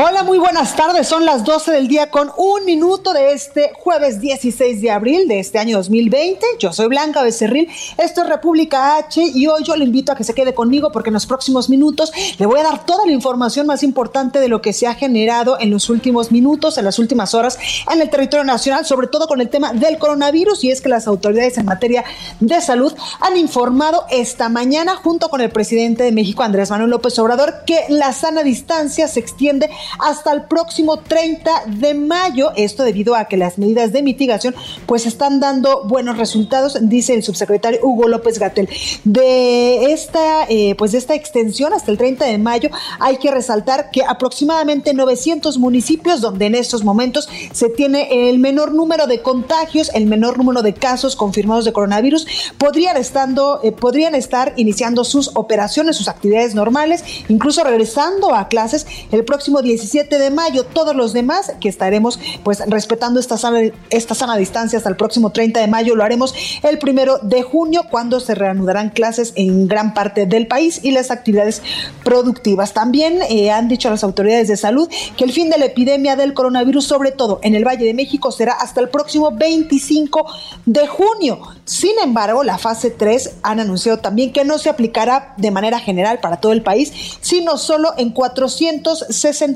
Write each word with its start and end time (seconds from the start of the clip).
Hola, 0.00 0.22
muy 0.22 0.38
buenas 0.38 0.76
tardes. 0.76 1.08
Son 1.08 1.24
las 1.24 1.42
12 1.42 1.72
del 1.72 1.88
día 1.88 2.08
con 2.08 2.30
un 2.36 2.64
minuto 2.64 3.12
de 3.12 3.32
este 3.32 3.72
jueves 3.74 4.20
16 4.20 4.80
de 4.80 4.92
abril 4.92 5.26
de 5.26 5.40
este 5.40 5.58
año 5.58 5.76
2020. 5.78 6.46
Yo 6.60 6.72
soy 6.72 6.86
Blanca 6.86 7.24
Becerril. 7.24 7.68
Esto 7.96 8.22
es 8.22 8.28
República 8.28 8.96
H 8.96 9.20
y 9.20 9.48
hoy 9.48 9.64
yo 9.64 9.74
le 9.74 9.84
invito 9.84 10.12
a 10.12 10.14
que 10.14 10.22
se 10.22 10.34
quede 10.34 10.54
conmigo 10.54 10.92
porque 10.92 11.10
en 11.10 11.14
los 11.14 11.26
próximos 11.26 11.68
minutos 11.68 12.12
le 12.38 12.46
voy 12.46 12.60
a 12.60 12.62
dar 12.62 12.86
toda 12.86 13.06
la 13.06 13.10
información 13.10 13.66
más 13.66 13.82
importante 13.82 14.38
de 14.38 14.46
lo 14.46 14.62
que 14.62 14.72
se 14.72 14.86
ha 14.86 14.94
generado 14.94 15.58
en 15.58 15.70
los 15.70 15.90
últimos 15.90 16.30
minutos, 16.30 16.78
en 16.78 16.84
las 16.84 17.00
últimas 17.00 17.34
horas 17.34 17.58
en 17.92 18.00
el 18.00 18.08
territorio 18.08 18.44
nacional, 18.44 18.86
sobre 18.86 19.08
todo 19.08 19.26
con 19.26 19.40
el 19.40 19.48
tema 19.48 19.72
del 19.72 19.98
coronavirus. 19.98 20.62
Y 20.62 20.70
es 20.70 20.80
que 20.80 20.90
las 20.90 21.08
autoridades 21.08 21.58
en 21.58 21.64
materia 21.64 22.04
de 22.38 22.60
salud 22.60 22.94
han 23.18 23.36
informado 23.36 24.04
esta 24.12 24.48
mañana, 24.48 24.94
junto 24.94 25.28
con 25.28 25.40
el 25.40 25.50
presidente 25.50 26.04
de 26.04 26.12
México, 26.12 26.44
Andrés 26.44 26.70
Manuel 26.70 26.90
López 26.90 27.18
Obrador, 27.18 27.64
que 27.66 27.80
la 27.88 28.12
sana 28.12 28.44
distancia 28.44 29.08
se 29.08 29.18
extiende 29.18 29.68
hasta 29.98 30.32
el 30.32 30.44
próximo 30.44 30.98
30 30.98 31.50
de 31.66 31.94
mayo. 31.94 32.52
Esto 32.56 32.82
debido 32.82 33.14
a 33.14 33.26
que 33.26 33.36
las 33.36 33.58
medidas 33.58 33.92
de 33.92 34.02
mitigación 34.02 34.54
pues 34.86 35.06
están 35.06 35.40
dando 35.40 35.84
buenos 35.84 36.18
resultados, 36.18 36.78
dice 36.82 37.14
el 37.14 37.22
subsecretario 37.22 37.80
Hugo 37.82 38.08
López 38.08 38.38
Gatel. 38.38 38.68
De 39.04 39.92
esta, 39.92 40.44
eh, 40.48 40.74
pues 40.76 40.92
de 40.92 40.98
esta 40.98 41.14
extensión 41.14 41.72
hasta 41.72 41.90
el 41.90 41.98
30 41.98 42.24
de 42.26 42.38
mayo 42.38 42.70
hay 43.00 43.18
que 43.18 43.30
resaltar 43.30 43.90
que 43.90 44.02
aproximadamente 44.02 44.94
900 44.94 45.58
municipios 45.58 46.20
donde 46.20 46.46
en 46.46 46.54
estos 46.54 46.84
momentos 46.84 47.28
se 47.52 47.68
tiene 47.68 48.30
el 48.30 48.38
menor 48.38 48.72
número 48.74 49.06
de 49.06 49.22
contagios, 49.22 49.90
el 49.94 50.06
menor 50.06 50.38
número 50.38 50.62
de 50.62 50.74
casos 50.74 51.16
confirmados 51.16 51.64
de 51.64 51.72
coronavirus, 51.72 52.26
podrían, 52.58 52.96
estando, 52.96 53.60
eh, 53.62 53.72
podrían 53.72 54.14
estar 54.14 54.54
iniciando 54.56 55.04
sus 55.04 55.30
operaciones, 55.34 55.96
sus 55.96 56.08
actividades 56.08 56.54
normales, 56.54 57.04
incluso 57.28 57.64
regresando 57.64 58.34
a 58.34 58.48
clases 58.48 58.86
el 59.12 59.24
próximo 59.24 59.62
17 59.78 60.18
de 60.18 60.30
mayo. 60.30 60.64
Todos 60.64 60.94
los 60.96 61.12
demás 61.12 61.52
que 61.60 61.68
estaremos 61.68 62.18
pues 62.42 62.62
respetando 62.66 63.20
esta 63.20 63.38
sana, 63.38 63.60
esta 63.90 64.14
sana 64.14 64.36
distancia 64.36 64.76
hasta 64.76 64.90
el 64.90 64.96
próximo 64.96 65.30
30 65.30 65.60
de 65.60 65.68
mayo 65.68 65.94
lo 65.94 66.04
haremos 66.04 66.34
el 66.62 66.78
primero 66.78 67.18
de 67.18 67.42
junio 67.42 67.82
cuando 67.90 68.20
se 68.20 68.34
reanudarán 68.34 68.90
clases 68.90 69.32
en 69.36 69.68
gran 69.68 69.94
parte 69.94 70.26
del 70.26 70.46
país 70.46 70.80
y 70.82 70.90
las 70.90 71.10
actividades 71.10 71.62
productivas. 72.04 72.72
También 72.72 73.20
eh, 73.28 73.50
han 73.50 73.68
dicho 73.68 73.88
las 73.90 74.02
autoridades 74.02 74.48
de 74.48 74.56
salud 74.56 74.88
que 75.16 75.24
el 75.24 75.32
fin 75.32 75.50
de 75.50 75.58
la 75.58 75.66
epidemia 75.66 76.16
del 76.16 76.34
coronavirus, 76.34 76.84
sobre 76.84 77.12
todo 77.12 77.38
en 77.42 77.54
el 77.54 77.64
Valle 77.66 77.84
de 77.84 77.94
México, 77.94 78.32
será 78.32 78.52
hasta 78.52 78.80
el 78.80 78.88
próximo 78.88 79.30
25 79.30 80.26
de 80.66 80.86
junio. 80.86 81.40
Sin 81.64 81.98
embargo, 82.02 82.42
la 82.42 82.58
fase 82.58 82.90
3 82.90 83.36
han 83.42 83.60
anunciado 83.60 83.98
también 83.98 84.32
que 84.32 84.44
no 84.44 84.58
se 84.58 84.70
aplicará 84.70 85.34
de 85.36 85.50
manera 85.50 85.78
general 85.78 86.18
para 86.20 86.38
todo 86.38 86.52
el 86.52 86.62
país, 86.62 86.92
sino 87.20 87.58
solo 87.58 87.92
en 87.96 88.10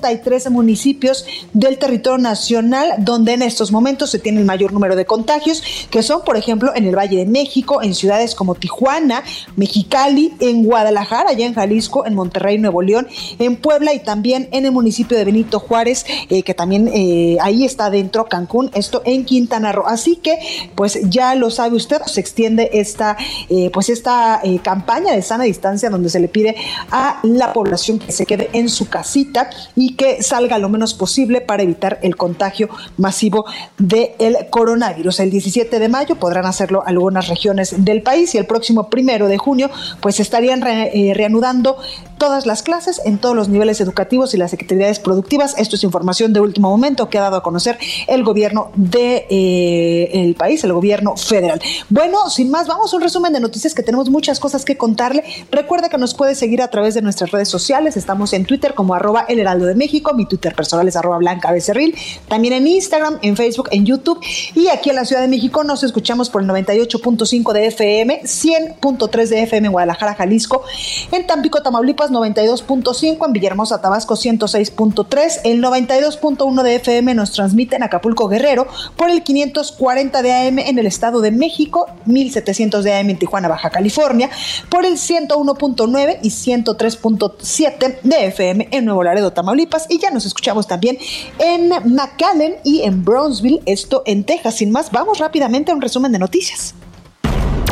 463 0.03 0.51
municipios 0.51 1.25
del 1.53 1.79
territorio 1.79 2.19
nacional 2.19 2.95
donde 2.99 3.35
en 3.35 3.43
estos 3.43 3.71
momentos 3.71 4.11
se 4.11 4.19
tiene 4.19 4.41
el 4.41 4.45
mayor 4.45 4.73
número 4.73 4.97
de 4.97 5.07
contagios, 5.07 5.63
que 5.91 6.03
son, 6.03 6.23
por 6.25 6.37
ejemplo, 6.37 6.73
en 6.75 6.87
el 6.87 6.97
Valle 6.97 7.19
de 7.19 7.27
México, 7.27 7.83
en 7.83 7.95
ciudades 7.95 8.35
como 8.35 8.55
Tijuana, 8.55 9.23
Mexicali, 9.57 10.35
en 10.41 10.65
Guadalajara, 10.65 11.31
allá 11.31 11.47
en 11.47 11.55
Jalisco, 11.55 12.05
en 12.05 12.15
Monterrey, 12.15 12.59
Nuevo 12.59 12.83
León, 12.83 13.07
en 13.39 13.57
Puebla 13.57 13.95
y 13.95 14.01
también 14.01 14.49
en 14.53 14.67
el 14.67 14.73
municipio 14.73 15.17
de 15.17 15.25
Benito 15.25 15.61
Juárez, 15.61 16.05
eh, 16.29 16.43
que 16.43 16.55
también 16.55 16.89
eh, 16.89 17.37
ahí 17.41 17.65
está 17.65 17.91
dentro 17.91 18.27
Cancún, 18.27 18.71
esto 18.75 19.03
en 19.05 19.25
Quintana 19.25 19.73
Roo. 19.73 19.87
Así 19.87 20.17
que, 20.17 20.39
pues 20.75 20.99
ya 21.09 21.35
lo 21.35 21.51
sabe 21.51 21.77
usted, 21.77 22.03
se 22.07 22.21
extiende 22.21 22.71
esta, 22.73 23.17
eh, 23.49 23.71
pues 23.73 23.89
esta 23.89 24.43
campaña 24.63 25.13
de 25.13 25.23
sana 25.23 25.45
distancia 25.45 25.91
donde 25.91 26.09
se 26.09 26.19
le 26.19 26.29
pide 26.29 26.57
a 26.91 27.21
la 27.23 27.53
población 27.53 27.99
que 27.99 28.11
se 28.11 28.27
quede 28.27 28.51
en 28.53 28.69
su 28.69 28.89
casita 28.89 29.51
y 29.77 29.92
que 29.97 30.23
salga 30.23 30.59
lo 30.59 30.69
menos 30.69 30.95
posible 30.95 31.41
para 31.41 31.63
evitar 31.63 31.99
el 32.03 32.17
contagio 32.17 32.69
masivo 32.97 33.45
del 33.79 34.37
coronavirus. 34.51 35.21
El 35.21 35.31
17 35.31 35.79
de 35.79 35.89
mayo 35.89 36.17
podrán 36.17 36.47
hacerlo 36.47 36.83
algunas 36.85 37.29
regiones 37.29 37.85
del 37.85 38.03
país 38.03 38.35
y 38.35 38.39
el 38.39 38.47
próximo 38.47 38.89
primero 38.91 39.29
de 39.29 39.39
junio 39.39 39.71
pues 40.01 40.21
estarían 40.21 40.67
eh, 40.67 41.13
reanudando 41.15 41.77
todas 42.23 42.47
las 42.47 42.63
clases 42.63 43.03
en 43.05 43.19
todos 43.19 43.35
los 43.35 43.49
niveles 43.49 43.81
educativos 43.81 44.33
y 44.33 44.37
las 44.37 44.55
actividades 44.55 45.01
productivas. 45.01 45.57
Esto 45.59 45.75
es 45.75 45.83
información 45.83 46.33
de 46.33 46.39
último 46.39 46.71
momento 46.71 47.11
que 47.11 47.19
ha 47.19 47.23
dado 47.23 47.39
a 47.39 47.43
conocer 47.43 47.77
el 48.07 48.23
gobierno 48.23 48.71
de, 48.77 49.27
eh, 49.29 50.33
país, 50.39 50.63
el 50.63 50.73
gobierno 50.73 51.17
federal. 51.17 51.61
Bueno, 51.91 52.31
sin 52.31 52.49
más, 52.49 52.69
vamos 52.69 52.93
a 52.93 52.97
un 52.97 53.03
resumen 53.03 53.33
de 53.33 53.41
noticias 53.41 53.75
que 53.75 53.83
tenemos 53.83 54.09
muchas 54.09 54.39
cosas 54.39 54.65
que 54.65 54.77
contarle. 54.77 55.25
Recuerda 55.51 55.89
que 55.89 55.99
nos 55.99 56.15
puede 56.15 56.37
seguir 56.37 56.63
a 56.63 56.69
través 56.69 56.95
de 56.95 57.03
nuestras 57.03 57.33
redes 57.33 57.49
sociales. 57.49 57.97
Estamos 57.97 58.33
en 58.35 58.45
Twitter 58.45 58.75
como 58.75 58.95
arroba 58.95 59.25
el 59.29 59.41
heraldo 59.41 59.67
de 59.67 59.75
México. 59.75 60.15
Mi 60.15 60.25
Twitter 60.25 60.55
personal 60.55 60.87
es 60.87 60.95
arroba 60.95 61.19
blanca 61.19 61.51
becerril. 61.51 61.97
También 62.29 62.55
en 62.55 62.69
Instagram, 62.69 63.19
en 63.23 63.37
Facebook, 63.37 63.69
en 63.73 63.85
YouTube. 63.85 64.21
Y 64.55 64.69
aquí 64.69 64.91
en 64.91 64.95
la 64.95 65.05
Ciudad 65.05 65.23
de 65.23 65.29
México 65.29 65.65
nos 65.65 65.83
escuchamos 65.83 66.31
por 66.31 66.43
el 66.43 66.49
98.5 66.49 67.53
de 67.53 67.67
FM, 67.67 68.21
100.3 68.23 69.27
de 69.27 69.43
FM 69.43 69.67
en 69.67 69.73
Guadalajara, 69.73 70.15
Jalisco. 70.15 70.63
En 71.11 71.27
Tampico, 71.27 71.61
Tamaulipas, 71.63 72.12
92.5, 72.13 73.27
en 73.27 73.33
Villahermosa, 73.33 73.81
Tabasco 73.81 74.15
106.3, 74.15 75.41
el 75.45 75.63
92.1 75.63 76.63
de 76.63 76.75
FM 76.77 77.15
nos 77.15 77.33
transmite 77.33 77.77
en 77.77 77.83
Acapulco 77.83 78.29
Guerrero 78.29 78.67
por 78.97 79.11
el 79.11 79.23
540 79.23 80.23
de 80.23 80.33
AM 80.33 80.59
en 80.59 80.79
el 80.79 80.87
Estado 80.87 81.21
de 81.21 81.31
México, 81.31 81.87
1700 82.07 82.85
de 82.85 82.95
AM 82.95 83.11
en 83.11 83.19
Tijuana, 83.19 83.49
Baja 83.49 83.71
California, 83.71 84.31
por 84.69 84.85
el 84.85 84.95
101.9 84.95 86.19
y 86.23 86.29
103.7 86.29 88.01
de 88.03 88.27
FM 88.27 88.69
en 88.71 88.85
Nuevo 88.85 89.03
Laredo, 89.03 89.33
Tamaulipas 89.33 89.87
y 89.89 89.99
ya 89.99 90.11
nos 90.11 90.27
escuchamos 90.27 90.67
también 90.67 90.99
en 91.39 91.69
McAllen 91.95 92.57
y 92.65 92.83
en 92.83 93.05
Brownsville, 93.05 93.63
esto 93.67 94.03
en 94.07 94.25
Texas. 94.25 94.57
Sin 94.57 94.71
más, 94.71 94.91
vamos 94.91 95.19
rápidamente 95.19 95.73
a 95.73 95.75
un 95.75 95.81
resumen 95.81 96.13
de 96.13 96.19
noticias. 96.19 96.75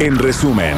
En 0.00 0.18
resumen. 0.18 0.74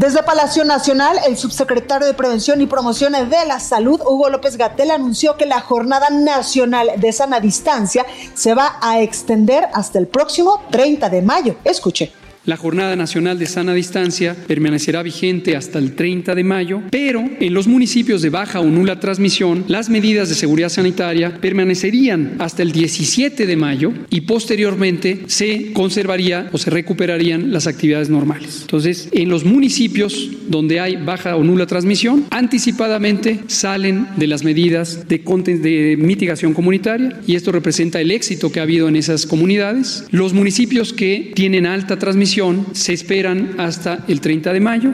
Desde 0.00 0.22
Palacio 0.22 0.64
Nacional, 0.64 1.18
el 1.26 1.36
subsecretario 1.36 2.06
de 2.06 2.14
Prevención 2.14 2.58
y 2.62 2.66
Promoción 2.66 3.12
de 3.12 3.46
la 3.46 3.60
Salud, 3.60 4.00
Hugo 4.00 4.30
López 4.30 4.56
Gatel, 4.56 4.92
anunció 4.92 5.36
que 5.36 5.44
la 5.44 5.60
Jornada 5.60 6.08
Nacional 6.08 6.92
de 6.96 7.12
Sana 7.12 7.38
Distancia 7.38 8.06
se 8.32 8.54
va 8.54 8.78
a 8.80 9.02
extender 9.02 9.68
hasta 9.74 9.98
el 9.98 10.06
próximo 10.06 10.62
30 10.70 11.10
de 11.10 11.20
mayo. 11.20 11.56
Escuche. 11.64 12.19
La 12.46 12.56
Jornada 12.56 12.96
Nacional 12.96 13.38
de 13.38 13.44
Sana 13.44 13.74
Distancia 13.74 14.34
permanecerá 14.46 15.02
vigente 15.02 15.56
hasta 15.56 15.78
el 15.78 15.94
30 15.94 16.34
de 16.34 16.42
mayo, 16.42 16.80
pero 16.90 17.22
en 17.38 17.52
los 17.52 17.68
municipios 17.68 18.22
de 18.22 18.30
baja 18.30 18.60
o 18.60 18.64
nula 18.64 18.98
transmisión, 18.98 19.64
las 19.68 19.90
medidas 19.90 20.30
de 20.30 20.34
seguridad 20.34 20.70
sanitaria 20.70 21.36
permanecerían 21.38 22.36
hasta 22.38 22.62
el 22.62 22.72
17 22.72 23.44
de 23.44 23.56
mayo 23.56 23.92
y 24.08 24.22
posteriormente 24.22 25.24
se 25.26 25.74
conservaría 25.74 26.48
o 26.50 26.56
se 26.56 26.70
recuperarían 26.70 27.52
las 27.52 27.66
actividades 27.66 28.08
normales. 28.08 28.60
Entonces, 28.62 29.10
en 29.12 29.28
los 29.28 29.44
municipios 29.44 30.30
donde 30.48 30.80
hay 30.80 30.96
baja 30.96 31.36
o 31.36 31.44
nula 31.44 31.66
transmisión, 31.66 32.24
anticipadamente 32.30 33.40
salen 33.48 34.06
de 34.16 34.26
las 34.26 34.44
medidas 34.44 35.06
de, 35.06 35.18
de 35.18 35.96
mitigación 35.98 36.54
comunitaria 36.54 37.20
y 37.26 37.34
esto 37.34 37.52
representa 37.52 38.00
el 38.00 38.10
éxito 38.10 38.50
que 38.50 38.60
ha 38.60 38.62
habido 38.62 38.88
en 38.88 38.96
esas 38.96 39.26
comunidades. 39.26 40.06
Los 40.10 40.32
municipios 40.32 40.94
que 40.94 41.32
tienen 41.34 41.66
alta 41.66 41.98
transmisión 41.98 42.29
se 42.72 42.92
esperan 42.92 43.56
hasta 43.58 44.04
el 44.06 44.20
30 44.20 44.52
de 44.52 44.60
mayo. 44.60 44.90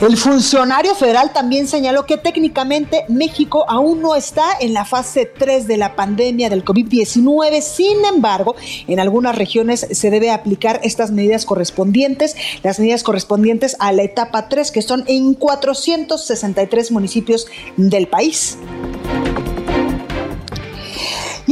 El 0.00 0.16
funcionario 0.16 0.94
federal 0.94 1.32
también 1.32 1.66
señaló 1.66 2.06
que 2.06 2.16
técnicamente 2.16 3.04
México 3.08 3.64
aún 3.68 4.00
no 4.00 4.14
está 4.14 4.44
en 4.60 4.74
la 4.74 4.84
fase 4.84 5.26
3 5.26 5.66
de 5.66 5.76
la 5.76 5.96
pandemia 5.96 6.50
del 6.50 6.64
COVID-19. 6.64 7.60
Sin 7.60 8.04
embargo, 8.04 8.54
en 8.86 9.00
algunas 9.00 9.36
regiones 9.36 9.86
se 9.90 10.10
debe 10.10 10.30
aplicar 10.30 10.80
estas 10.84 11.10
medidas 11.10 11.44
correspondientes, 11.46 12.36
las 12.62 12.78
medidas 12.78 13.02
correspondientes 13.02 13.76
a 13.80 13.92
la 13.92 14.02
etapa 14.02 14.48
3, 14.48 14.70
que 14.70 14.82
son 14.82 15.04
en 15.08 15.34
463 15.34 16.90
municipios 16.90 17.46
del 17.76 18.06
país. 18.06 18.58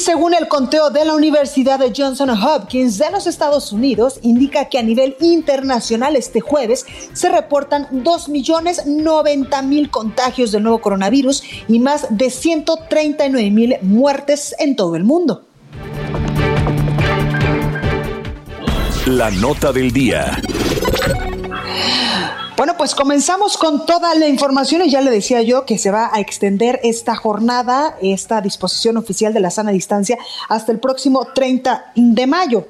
Según 0.00 0.32
el 0.32 0.48
conteo 0.48 0.88
de 0.88 1.04
la 1.04 1.12
Universidad 1.12 1.78
de 1.78 1.92
Johnson 1.94 2.30
Hopkins 2.30 2.96
de 2.96 3.10
los 3.10 3.26
Estados 3.26 3.70
Unidos, 3.70 4.18
indica 4.22 4.70
que 4.70 4.78
a 4.78 4.82
nivel 4.82 5.14
internacional 5.20 6.16
este 6.16 6.40
jueves 6.40 6.86
se 7.12 7.28
reportan 7.28 7.86
2.090.000 7.90 9.90
contagios 9.90 10.52
del 10.52 10.62
nuevo 10.62 10.80
coronavirus 10.80 11.42
y 11.68 11.80
más 11.80 12.06
de 12.16 12.28
139.000 12.28 13.82
muertes 13.82 14.54
en 14.58 14.74
todo 14.74 14.96
el 14.96 15.04
mundo. 15.04 15.44
La 19.04 19.30
nota 19.30 19.70
del 19.70 19.92
día. 19.92 20.40
Bueno, 22.60 22.76
pues 22.76 22.94
comenzamos 22.94 23.56
con 23.56 23.86
toda 23.86 24.14
la 24.14 24.28
información 24.28 24.82
y 24.84 24.90
ya 24.90 25.00
le 25.00 25.10
decía 25.10 25.40
yo 25.40 25.64
que 25.64 25.78
se 25.78 25.90
va 25.90 26.10
a 26.12 26.20
extender 26.20 26.78
esta 26.82 27.16
jornada, 27.16 27.96
esta 28.02 28.42
disposición 28.42 28.98
oficial 28.98 29.32
de 29.32 29.40
la 29.40 29.50
sana 29.50 29.70
distancia 29.70 30.18
hasta 30.46 30.70
el 30.70 30.78
próximo 30.78 31.26
30 31.34 31.92
de 31.94 32.26
mayo. 32.26 32.66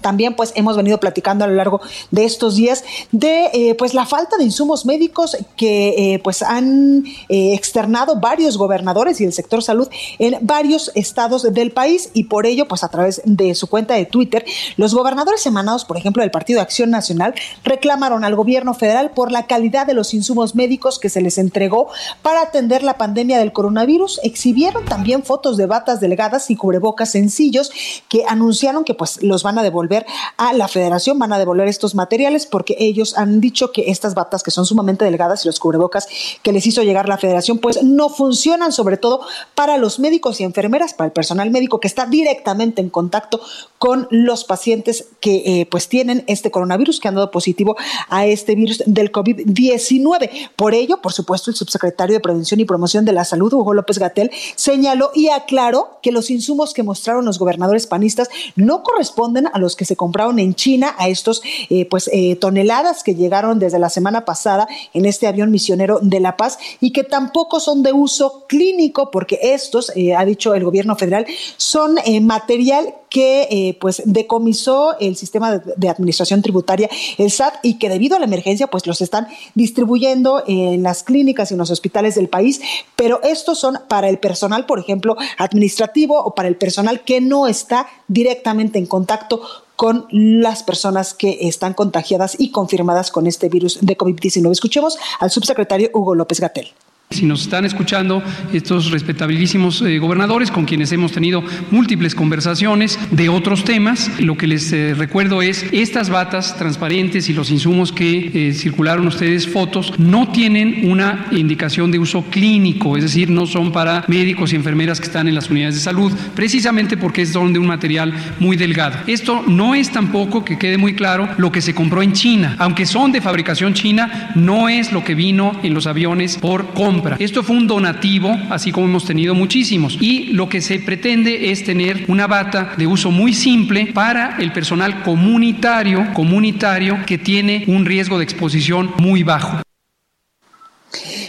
También 0.00 0.34
pues 0.36 0.52
hemos 0.54 0.76
venido 0.76 0.98
platicando 1.00 1.44
a 1.44 1.48
lo 1.48 1.54
largo 1.54 1.80
de 2.10 2.24
estos 2.24 2.56
días 2.56 2.84
de 3.10 3.46
eh, 3.52 3.74
pues 3.74 3.94
la 3.94 4.06
falta 4.06 4.36
de 4.36 4.44
insumos 4.44 4.86
médicos 4.86 5.36
que 5.56 6.14
eh, 6.14 6.18
pues 6.20 6.42
han 6.42 7.04
eh, 7.28 7.54
externado 7.54 8.20
varios 8.20 8.56
gobernadores 8.56 9.20
y 9.20 9.24
el 9.24 9.32
sector 9.32 9.62
salud 9.62 9.88
en 10.18 10.36
varios 10.40 10.92
estados 10.94 11.52
del 11.52 11.72
país. 11.72 12.10
Y 12.14 12.24
por 12.24 12.46
ello 12.46 12.68
pues 12.68 12.84
a 12.84 12.88
través 12.88 13.22
de 13.24 13.54
su 13.54 13.66
cuenta 13.66 13.94
de 13.94 14.06
Twitter 14.06 14.44
los 14.76 14.94
gobernadores 14.94 15.44
emanados 15.46 15.84
por 15.84 15.96
ejemplo 15.96 16.22
del 16.22 16.30
Partido 16.30 16.58
de 16.58 16.62
Acción 16.62 16.90
Nacional 16.90 17.34
reclamaron 17.64 18.24
al 18.24 18.36
gobierno 18.36 18.74
federal 18.74 19.10
por 19.10 19.32
la 19.32 19.46
calidad 19.46 19.86
de 19.86 19.94
los 19.94 20.14
insumos 20.14 20.54
médicos 20.54 20.98
que 20.98 21.08
se 21.08 21.20
les 21.20 21.38
entregó 21.38 21.88
para 22.22 22.42
atender 22.42 22.82
la 22.82 22.98
pandemia 22.98 23.38
del 23.38 23.52
coronavirus. 23.52 24.20
Exhibieron 24.22 24.84
también 24.84 25.24
fotos 25.24 25.56
de 25.56 25.66
batas 25.66 26.00
delgadas 26.00 26.50
y 26.50 26.56
cubrebocas 26.56 27.10
sencillos 27.10 27.70
que 28.08 28.24
anunciaron 28.28 28.84
que 28.84 28.94
pues 28.94 29.22
los 29.22 29.42
van 29.42 29.58
a 29.58 29.62
devolver 29.62 29.87
volver 29.88 30.06
a 30.36 30.52
la 30.52 30.68
federación, 30.68 31.18
van 31.18 31.32
a 31.32 31.38
devolver 31.38 31.66
estos 31.66 31.94
materiales 31.94 32.46
porque 32.46 32.76
ellos 32.78 33.16
han 33.16 33.40
dicho 33.40 33.72
que 33.72 33.90
estas 33.90 34.14
batas 34.14 34.42
que 34.42 34.50
son 34.50 34.66
sumamente 34.66 35.04
delgadas 35.04 35.44
y 35.44 35.48
los 35.48 35.58
cubrebocas 35.58 36.06
que 36.42 36.52
les 36.52 36.66
hizo 36.66 36.82
llegar 36.82 37.08
la 37.08 37.16
federación 37.16 37.58
pues 37.58 37.82
no 37.82 38.10
funcionan 38.10 38.72
sobre 38.72 38.98
todo 38.98 39.22
para 39.54 39.78
los 39.78 39.98
médicos 39.98 40.40
y 40.40 40.44
enfermeras, 40.44 40.92
para 40.92 41.06
el 41.06 41.12
personal 41.12 41.50
médico 41.50 41.80
que 41.80 41.88
está 41.88 42.06
directamente 42.06 42.82
en 42.82 42.90
contacto 42.90 43.40
con 43.78 44.06
los 44.10 44.44
pacientes 44.44 45.06
que 45.20 45.60
eh, 45.60 45.66
pues 45.70 45.88
tienen 45.88 46.24
este 46.26 46.50
coronavirus, 46.50 47.00
que 47.00 47.08
han 47.08 47.14
dado 47.14 47.30
positivo 47.30 47.76
a 48.08 48.26
este 48.26 48.54
virus 48.54 48.82
del 48.84 49.10
COVID-19. 49.10 50.50
Por 50.56 50.74
ello, 50.74 51.00
por 51.00 51.12
supuesto, 51.12 51.50
el 51.50 51.56
subsecretario 51.56 52.14
de 52.14 52.20
Prevención 52.20 52.60
y 52.60 52.64
Promoción 52.64 53.04
de 53.04 53.12
la 53.12 53.24
Salud, 53.24 53.52
Hugo 53.52 53.72
López 53.72 53.98
Gatel, 53.98 54.30
señaló 54.56 55.10
y 55.14 55.28
aclaró 55.28 55.98
que 56.02 56.12
los 56.12 56.30
insumos 56.30 56.74
que 56.74 56.82
mostraron 56.82 57.24
los 57.24 57.38
gobernadores 57.38 57.86
panistas 57.86 58.28
no 58.56 58.82
corresponden 58.82 59.46
a 59.52 59.58
los 59.58 59.76
que 59.78 59.86
se 59.86 59.96
compraron 59.96 60.38
en 60.38 60.54
China, 60.54 60.94
a 60.98 61.08
estos 61.08 61.40
eh, 61.70 61.86
pues 61.86 62.10
eh, 62.12 62.36
toneladas 62.36 63.02
que 63.02 63.14
llegaron 63.14 63.58
desde 63.58 63.78
la 63.78 63.88
semana 63.88 64.26
pasada 64.26 64.68
en 64.92 65.06
este 65.06 65.26
avión 65.26 65.50
misionero 65.50 66.00
de 66.02 66.20
La 66.20 66.36
Paz 66.36 66.58
y 66.80 66.92
que 66.92 67.04
tampoco 67.04 67.60
son 67.60 67.82
de 67.82 67.92
uso 67.94 68.44
clínico 68.46 69.10
porque 69.10 69.38
estos, 69.40 69.90
eh, 69.96 70.14
ha 70.14 70.24
dicho 70.26 70.54
el 70.54 70.64
gobierno 70.64 70.96
federal, 70.96 71.26
son 71.56 71.96
material 72.22 72.94
que 73.08 73.76
pues 73.80 74.02
decomisó 74.04 74.98
el 74.98 75.16
sistema 75.16 75.58
de, 75.58 75.72
de, 75.76 75.88
administración 75.88 76.42
tributaria, 76.42 76.90
el 77.16 77.30
SAT, 77.30 77.54
y 77.62 77.78
que 77.78 77.88
debido 77.88 78.16
a 78.16 78.18
la 78.18 78.26
emergencia 78.26 78.66
pues 78.66 78.86
los 78.86 79.00
están 79.00 79.28
distribuyendo 79.54 80.42
en 80.46 80.82
las 80.82 81.04
clínicas 81.04 81.50
y 81.50 81.54
en 81.54 81.58
los 81.58 81.70
hospitales 81.70 82.16
del 82.16 82.28
país, 82.28 82.60
pero 82.96 83.22
estos 83.22 83.58
son 83.58 83.78
para 83.88 84.08
el 84.08 84.18
personal, 84.18 84.66
por 84.66 84.78
ejemplo, 84.78 85.16
administrativo 85.38 86.18
o 86.18 86.34
para 86.34 86.48
el 86.48 86.56
personal 86.56 87.02
que 87.02 87.20
no 87.20 87.46
está 87.46 87.86
directamente 88.08 88.78
en 88.78 88.86
contacto 88.86 89.40
con 89.78 90.08
las 90.10 90.64
personas 90.64 91.14
que 91.14 91.38
están 91.42 91.72
contagiadas 91.72 92.34
y 92.36 92.50
confirmadas 92.50 93.12
con 93.12 93.28
este 93.28 93.48
virus 93.48 93.78
de 93.80 93.96
COVID-19. 93.96 94.50
Escuchemos 94.50 94.98
al 95.20 95.30
subsecretario 95.30 95.90
Hugo 95.94 96.16
López 96.16 96.40
Gatel. 96.40 96.72
Si 97.10 97.24
nos 97.24 97.40
están 97.40 97.64
escuchando 97.64 98.22
estos 98.52 98.90
respetabilísimos 98.90 99.80
eh, 99.80 99.98
gobernadores 99.98 100.50
con 100.50 100.66
quienes 100.66 100.92
hemos 100.92 101.10
tenido 101.10 101.42
múltiples 101.70 102.14
conversaciones 102.14 102.98
de 103.10 103.30
otros 103.30 103.64
temas, 103.64 104.10
lo 104.20 104.36
que 104.36 104.46
les 104.46 104.70
eh, 104.74 104.92
recuerdo 104.94 105.40
es 105.40 105.64
estas 105.72 106.10
batas 106.10 106.58
transparentes 106.58 107.30
y 107.30 107.32
los 107.32 107.50
insumos 107.50 107.92
que 107.92 108.48
eh, 108.48 108.52
circularon 108.52 109.06
ustedes 109.06 109.48
fotos 109.48 109.98
no 109.98 110.30
tienen 110.32 110.90
una 110.90 111.28
indicación 111.30 111.90
de 111.90 111.98
uso 111.98 112.26
clínico, 112.28 112.98
es 112.98 113.04
decir, 113.04 113.30
no 113.30 113.46
son 113.46 113.72
para 113.72 114.04
médicos 114.06 114.52
y 114.52 114.56
enfermeras 114.56 115.00
que 115.00 115.06
están 115.06 115.28
en 115.28 115.34
las 115.34 115.48
unidades 115.48 115.76
de 115.76 115.80
salud, 115.80 116.12
precisamente 116.34 116.98
porque 116.98 117.22
es 117.22 117.32
de 117.32 117.38
un 117.38 117.66
material 117.66 118.12
muy 118.38 118.58
delgado. 118.58 118.98
Esto 119.06 119.42
no 119.46 119.74
es 119.74 119.90
tampoco, 119.90 120.44
que 120.44 120.58
quede 120.58 120.76
muy 120.76 120.94
claro, 120.94 121.26
lo 121.38 121.50
que 121.52 121.62
se 121.62 121.74
compró 121.74 122.02
en 122.02 122.12
China, 122.12 122.56
aunque 122.58 122.84
son 122.84 123.12
de 123.12 123.22
fabricación 123.22 123.72
china, 123.72 124.32
no 124.34 124.68
es 124.68 124.92
lo 124.92 125.04
que 125.04 125.14
vino 125.14 125.58
en 125.62 125.72
los 125.72 125.86
aviones 125.86 126.36
por 126.36 126.74
compra 126.74 126.97
esto 127.18 127.42
fue 127.42 127.56
un 127.56 127.66
donativo, 127.66 128.36
así 128.50 128.72
como 128.72 128.86
hemos 128.86 129.04
tenido 129.04 129.34
muchísimos. 129.34 129.98
Y 130.00 130.32
lo 130.32 130.48
que 130.48 130.60
se 130.60 130.78
pretende 130.78 131.50
es 131.50 131.64
tener 131.64 132.04
una 132.08 132.26
bata 132.26 132.74
de 132.76 132.86
uso 132.86 133.10
muy 133.10 133.32
simple 133.32 133.86
para 133.92 134.36
el 134.38 134.52
personal 134.52 135.02
comunitario, 135.02 136.12
comunitario 136.14 136.98
que 137.06 137.18
tiene 137.18 137.64
un 137.66 137.84
riesgo 137.84 138.18
de 138.18 138.24
exposición 138.24 138.92
muy 138.98 139.22
bajo. 139.22 139.60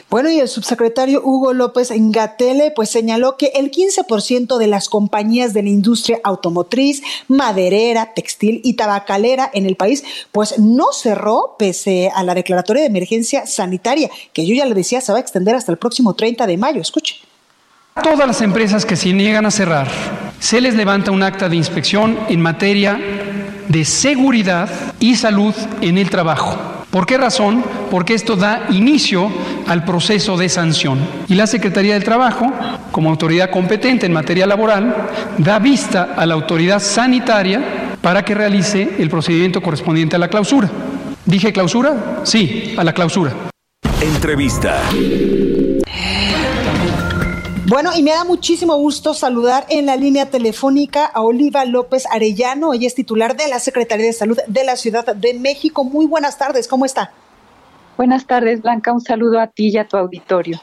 Bueno, 0.09 0.31
y 0.31 0.39
el 0.39 0.47
subsecretario 0.47 1.21
Hugo 1.23 1.53
López 1.53 1.91
Engatele 1.91 2.71
pues 2.75 2.89
señaló 2.89 3.37
que 3.37 3.51
el 3.55 3.69
15% 3.69 4.57
de 4.57 4.65
las 4.65 4.89
compañías 4.89 5.53
de 5.53 5.61
la 5.61 5.69
industria 5.69 6.19
automotriz, 6.23 7.03
maderera, 7.27 8.13
textil 8.15 8.59
y 8.63 8.73
tabacalera 8.73 9.51
en 9.53 9.67
el 9.67 9.75
país 9.75 10.03
pues 10.31 10.57
no 10.57 10.87
cerró 10.93 11.55
pese 11.59 12.11
a 12.15 12.23
la 12.23 12.33
declaratoria 12.33 12.81
de 12.81 12.87
emergencia 12.87 13.45
sanitaria, 13.45 14.09
que 14.33 14.47
yo 14.47 14.55
ya 14.55 14.65
le 14.65 14.73
decía 14.73 14.99
se 14.99 15.11
va 15.11 15.19
a 15.19 15.21
extender 15.21 15.53
hasta 15.53 15.71
el 15.71 15.77
próximo 15.77 16.15
30 16.15 16.47
de 16.47 16.57
mayo. 16.57 16.81
Escuche. 16.81 17.17
Todas 18.01 18.27
las 18.27 18.41
empresas 18.41 18.85
que 18.85 18.95
se 18.95 19.13
niegan 19.13 19.45
a 19.45 19.51
cerrar, 19.51 19.87
se 20.39 20.59
les 20.59 20.73
levanta 20.73 21.11
un 21.11 21.21
acta 21.21 21.49
de 21.49 21.55
inspección 21.55 22.17
en 22.29 22.41
materia 22.41 22.99
de 23.67 23.85
seguridad 23.85 24.69
y 24.99 25.15
salud 25.15 25.53
en 25.81 25.99
el 25.99 26.09
trabajo 26.09 26.78
¿Por 26.91 27.05
qué 27.05 27.17
razón? 27.17 27.63
Porque 27.91 28.15
esto 28.15 28.35
da 28.35 28.65
inicio 28.71 29.31
al 29.67 29.85
proceso 29.85 30.37
de 30.37 30.49
sanción. 30.49 30.97
Y 31.27 31.35
la 31.35 31.45
Secretaría 31.45 31.93
del 31.93 32.03
Trabajo, 32.03 32.51
como 32.91 33.11
autoridad 33.11 33.51
competente 33.51 34.07
en 34.07 34.13
materia 34.13 34.47
laboral, 34.47 34.95
da 35.37 35.59
vista 35.59 36.15
a 36.17 36.25
la 36.25 36.33
autoridad 36.33 36.79
sanitaria 36.79 37.95
para 38.01 38.25
que 38.25 38.33
realice 38.33 38.95
el 38.97 39.09
procedimiento 39.09 39.61
correspondiente 39.61 40.15
a 40.15 40.19
la 40.19 40.29
clausura. 40.29 40.69
¿Dije 41.25 41.53
clausura? 41.53 42.21
Sí, 42.23 42.73
a 42.75 42.83
la 42.83 42.93
clausura. 42.93 43.33
Entrevista. 44.01 44.79
Bueno, 47.69 47.91
y 47.95 48.01
me 48.01 48.09
da 48.09 48.23
muchísimo 48.23 48.75
gusto 48.77 49.13
saludar 49.13 49.67
en 49.69 49.85
la 49.85 49.95
línea 49.95 50.25
telefónica 50.25 51.05
a 51.05 51.21
Oliva 51.21 51.65
López 51.65 52.05
Arellano. 52.11 52.73
Ella 52.73 52.87
es 52.87 52.95
titular 52.95 53.37
de 53.37 53.47
la 53.47 53.59
Secretaría 53.59 54.07
de 54.07 54.13
Salud 54.13 54.39
de 54.47 54.63
la 54.63 54.75
Ciudad 54.75 55.15
de 55.15 55.35
México. 55.35 55.83
Muy 55.83 56.07
buenas 56.07 56.39
tardes, 56.39 56.67
¿cómo 56.67 56.85
está? 56.85 57.11
Buenas 57.95 58.25
tardes, 58.25 58.63
Blanca. 58.63 58.91
Un 58.91 59.01
saludo 59.01 59.39
a 59.39 59.45
ti 59.45 59.67
y 59.67 59.77
a 59.77 59.87
tu 59.87 59.97
auditorio. 59.97 60.59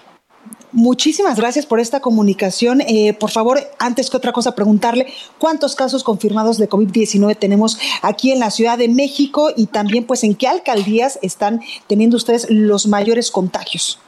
Muchísimas 0.73 1.39
gracias 1.39 1.65
por 1.65 1.79
esta 1.79 2.01
comunicación. 2.01 2.81
Eh, 2.81 3.15
por 3.15 3.31
favor, 3.31 3.61
antes 3.79 4.11
que 4.11 4.17
otra 4.17 4.33
cosa, 4.33 4.57
preguntarle 4.57 5.07
cuántos 5.39 5.77
casos 5.77 6.03
confirmados 6.03 6.59
de 6.59 6.69
COVID-19 6.69 7.39
tenemos 7.39 7.79
aquí 8.03 8.33
en 8.33 8.41
la 8.41 8.51
Ciudad 8.51 8.79
de 8.79 8.89
México 8.89 9.51
y 9.57 9.67
también, 9.67 10.07
pues, 10.07 10.25
en 10.25 10.35
qué 10.35 10.49
alcaldías 10.49 11.21
están 11.23 11.61
teniendo 11.87 12.17
ustedes 12.17 12.49
los 12.51 12.89
mayores 12.89 13.31
contagios. 13.31 14.01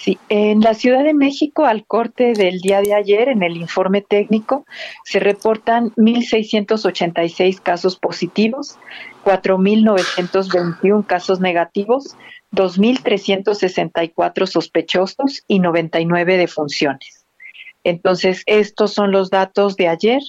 Sí, 0.00 0.18
en 0.30 0.60
la 0.62 0.72
Ciudad 0.72 1.04
de 1.04 1.12
México, 1.12 1.66
al 1.66 1.84
corte 1.84 2.32
del 2.32 2.60
día 2.60 2.80
de 2.80 2.94
ayer, 2.94 3.28
en 3.28 3.42
el 3.42 3.58
informe 3.58 4.00
técnico, 4.00 4.64
se 5.04 5.20
reportan 5.20 5.90
1.686 5.96 7.60
casos 7.60 7.98
positivos, 7.98 8.78
4.921 9.26 11.04
casos 11.04 11.40
negativos, 11.40 12.16
2.364 12.52 14.46
sospechosos 14.46 15.44
y 15.46 15.58
99 15.58 16.38
defunciones. 16.38 17.26
Entonces, 17.84 18.42
estos 18.46 18.94
son 18.94 19.12
los 19.12 19.28
datos 19.28 19.76
de 19.76 19.88
ayer 19.88 20.22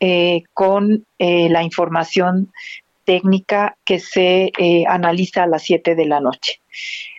eh, 0.00 0.42
con 0.52 1.06
eh, 1.18 1.48
la 1.48 1.62
información 1.62 2.52
técnica 3.04 3.76
que 3.84 3.98
se 3.98 4.52
eh, 4.58 4.84
analiza 4.88 5.44
a 5.44 5.46
las 5.46 5.62
7 5.62 5.94
de 5.94 6.06
la 6.06 6.20
noche. 6.20 6.60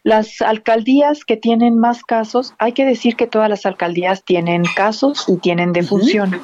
Las 0.04 0.42
alcaldías 0.42 1.26
que 1.26 1.38
tienen 1.38 1.80
más 1.80 2.04
casos, 2.04 2.54
hay 2.60 2.74
que 2.74 2.86
decir 2.86 3.16
que 3.16 3.28
todas 3.28 3.50
las 3.50 3.66
alcaldías 3.66 4.24
tienen 4.24 4.64
casos 4.76 5.26
y 5.28 5.38
tienen 5.38 5.74
defunciones. 5.74 6.42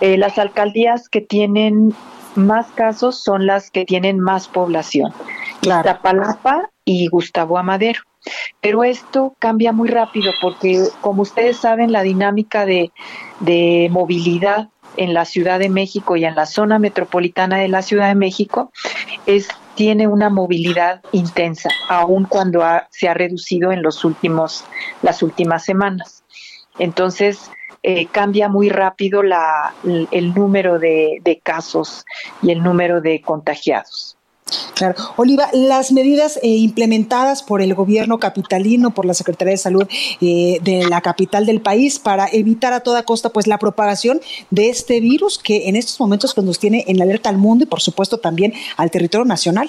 Eh, 0.00 0.18
las 0.18 0.38
alcaldías 0.38 1.08
que 1.08 1.20
tienen 1.20 1.94
más 2.34 2.66
casos 2.68 3.22
son 3.22 3.46
las 3.46 3.70
que 3.70 3.84
tienen 3.84 4.20
más 4.20 4.48
población. 4.48 5.12
Claro. 5.60 5.98
y 6.84 7.08
Gustavo 7.08 7.58
Amadero. 7.58 8.00
Pero 8.60 8.84
esto 8.84 9.34
cambia 9.38 9.72
muy 9.72 9.88
rápido 9.88 10.32
porque, 10.40 10.82
como 11.00 11.22
ustedes 11.22 11.58
saben, 11.58 11.92
la 11.92 12.02
dinámica 12.02 12.66
de, 12.66 12.90
de 13.40 13.88
movilidad 13.90 14.68
en 14.96 15.14
la 15.14 15.24
Ciudad 15.24 15.58
de 15.58 15.68
México 15.68 16.16
y 16.16 16.24
en 16.24 16.34
la 16.34 16.46
zona 16.46 16.78
metropolitana 16.78 17.58
de 17.58 17.68
la 17.68 17.82
Ciudad 17.82 18.08
de 18.08 18.14
México 18.14 18.72
tiene 19.74 20.06
una 20.06 20.30
movilidad 20.30 21.02
intensa, 21.12 21.68
aun 21.88 22.24
cuando 22.24 22.62
se 22.90 23.08
ha 23.08 23.14
reducido 23.14 23.72
en 23.72 23.82
los 23.82 24.04
últimos, 24.04 24.64
las 25.02 25.22
últimas 25.22 25.64
semanas. 25.64 26.24
Entonces, 26.78 27.50
eh, 27.82 28.06
cambia 28.06 28.48
muy 28.48 28.68
rápido 28.70 29.20
el, 29.22 30.34
número 30.34 30.78
de 30.78 31.40
casos 31.42 32.04
y 32.42 32.50
el 32.50 32.62
número 32.62 33.00
de 33.00 33.20
contagiados. 33.20 34.15
Claro. 34.74 34.94
Oliva, 35.16 35.48
las 35.52 35.90
medidas 35.90 36.38
eh, 36.40 36.48
implementadas 36.48 37.42
por 37.42 37.62
el 37.62 37.74
gobierno 37.74 38.20
capitalino, 38.20 38.94
por 38.94 39.04
la 39.04 39.14
Secretaría 39.14 39.52
de 39.52 39.58
Salud 39.58 39.88
eh, 40.20 40.58
de 40.62 40.86
la 40.88 41.00
capital 41.00 41.46
del 41.46 41.60
país 41.60 41.98
para 41.98 42.28
evitar 42.30 42.72
a 42.72 42.80
toda 42.80 43.02
costa 43.02 43.30
pues 43.30 43.48
la 43.48 43.58
propagación 43.58 44.20
de 44.50 44.68
este 44.68 45.00
virus 45.00 45.38
que 45.38 45.68
en 45.68 45.74
estos 45.74 45.98
momentos 45.98 46.32
pues, 46.32 46.46
nos 46.46 46.60
tiene 46.60 46.84
en 46.86 47.02
alerta 47.02 47.28
al 47.28 47.38
mundo 47.38 47.64
y 47.64 47.66
por 47.66 47.80
supuesto 47.80 48.18
también 48.18 48.52
al 48.76 48.90
territorio 48.92 49.24
nacional. 49.24 49.68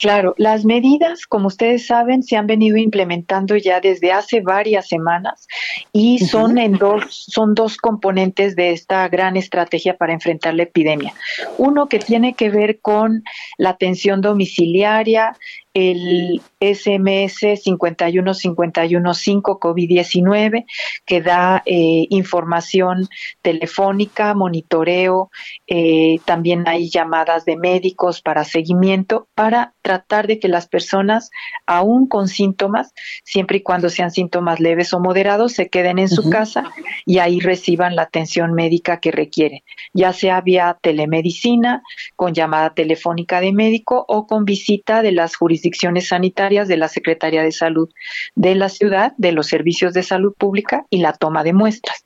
Claro, 0.00 0.34
las 0.38 0.64
medidas, 0.64 1.26
como 1.26 1.48
ustedes 1.48 1.86
saben, 1.86 2.22
se 2.22 2.34
han 2.34 2.46
venido 2.46 2.78
implementando 2.78 3.54
ya 3.58 3.80
desde 3.80 4.12
hace 4.12 4.40
varias 4.40 4.88
semanas 4.88 5.46
y 5.92 6.20
son 6.20 6.56
en 6.56 6.72
dos, 6.72 7.26
son 7.28 7.54
dos 7.54 7.76
componentes 7.76 8.56
de 8.56 8.70
esta 8.70 9.06
gran 9.08 9.36
estrategia 9.36 9.98
para 9.98 10.14
enfrentar 10.14 10.54
la 10.54 10.62
epidemia. 10.62 11.12
Uno 11.58 11.86
que 11.86 11.98
tiene 11.98 12.32
que 12.32 12.48
ver 12.48 12.80
con 12.80 13.22
la 13.58 13.70
atención 13.70 14.22
domiciliaria, 14.22 15.36
el 15.72 16.42
SMS 16.60 17.62
51515 17.64 19.40
COVID-19 19.40 20.64
que 21.06 21.22
da 21.22 21.62
eh, 21.64 22.06
información 22.10 23.08
telefónica, 23.40 24.34
monitoreo, 24.34 25.30
eh, 25.66 26.18
también 26.24 26.66
hay 26.66 26.90
llamadas 26.90 27.44
de 27.44 27.56
médicos 27.56 28.20
para 28.20 28.44
seguimiento 28.44 29.28
para 29.34 29.74
tratar 29.82 30.26
de 30.26 30.40
que 30.40 30.48
las 30.48 30.66
personas, 30.66 31.30
aún 31.66 32.08
con 32.08 32.26
síntomas, 32.28 32.92
siempre 33.24 33.58
y 33.58 33.62
cuando 33.62 33.88
sean 33.90 34.10
síntomas 34.10 34.58
leves 34.58 34.92
o 34.92 34.98
moderados, 34.98 35.52
se 35.52 35.68
queden 35.68 35.98
en 35.98 36.08
su 36.08 36.30
casa 36.30 36.64
y 37.06 37.18
ahí 37.18 37.38
reciban 37.40 37.94
la 37.94 38.02
atención 38.02 38.54
médica 38.54 38.98
que 38.98 39.12
requieren, 39.12 39.60
ya 39.92 40.12
sea 40.12 40.40
vía 40.40 40.78
telemedicina, 40.80 41.82
con 42.16 42.34
llamada 42.34 42.74
telefónica 42.74 43.40
de 43.40 43.52
médico 43.52 44.04
o 44.08 44.26
con 44.26 44.44
visita 44.44 45.02
de 45.02 45.12
las 45.12 45.36
jurisdicciones 45.36 45.59
jurisdicciones 45.60 46.08
sanitarias 46.08 46.68
de 46.68 46.76
la 46.76 46.88
Secretaría 46.88 47.42
de 47.42 47.52
Salud 47.52 47.90
de 48.34 48.54
la 48.54 48.68
ciudad, 48.68 49.12
de 49.18 49.32
los 49.32 49.46
servicios 49.46 49.92
de 49.92 50.02
salud 50.02 50.34
pública 50.36 50.86
y 50.90 50.98
la 51.00 51.12
toma 51.12 51.44
de 51.44 51.52
muestras. 51.52 52.02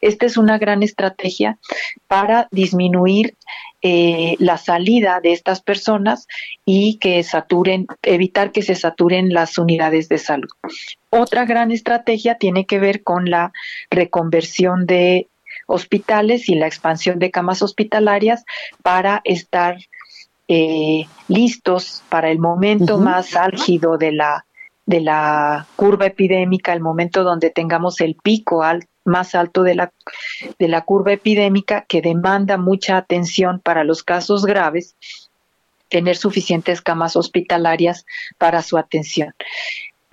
Esta 0.00 0.26
es 0.26 0.36
una 0.36 0.58
gran 0.58 0.82
estrategia 0.82 1.58
para 2.08 2.48
disminuir 2.50 3.34
eh, 3.82 4.34
la 4.38 4.56
salida 4.56 5.20
de 5.22 5.32
estas 5.32 5.62
personas 5.62 6.26
y 6.64 6.98
que 6.98 7.22
saturen, 7.22 7.86
evitar 8.02 8.50
que 8.50 8.62
se 8.62 8.74
saturen 8.74 9.32
las 9.32 9.58
unidades 9.58 10.08
de 10.08 10.18
salud. 10.18 10.48
Otra 11.10 11.44
gran 11.44 11.70
estrategia 11.70 12.36
tiene 12.38 12.66
que 12.66 12.80
ver 12.80 13.02
con 13.02 13.30
la 13.30 13.52
reconversión 13.90 14.86
de 14.86 15.28
hospitales 15.68 16.48
y 16.48 16.54
la 16.54 16.66
expansión 16.66 17.18
de 17.18 17.30
camas 17.30 17.62
hospitalarias 17.62 18.44
para 18.82 19.20
estar 19.24 19.76
eh, 20.48 21.06
listos 21.28 22.02
para 22.08 22.30
el 22.30 22.38
momento 22.38 22.98
más 22.98 23.34
álgido 23.34 23.98
de 23.98 24.12
la, 24.12 24.46
de 24.86 25.00
la 25.00 25.66
curva 25.76 26.06
epidémica, 26.06 26.72
el 26.72 26.80
momento 26.80 27.24
donde 27.24 27.50
tengamos 27.50 28.00
el 28.00 28.14
pico 28.14 28.62
más 29.04 29.34
alto 29.34 29.62
de 29.62 29.74
la, 29.74 29.92
de 30.58 30.68
la 30.68 30.82
curva 30.82 31.12
epidémica 31.12 31.84
que 31.88 32.00
demanda 32.00 32.56
mucha 32.58 32.96
atención 32.96 33.60
para 33.60 33.84
los 33.84 34.02
casos 34.02 34.46
graves, 34.46 34.96
tener 35.88 36.16
suficientes 36.16 36.80
camas 36.80 37.16
hospitalarias 37.16 38.06
para 38.38 38.62
su 38.62 38.78
atención. 38.78 39.34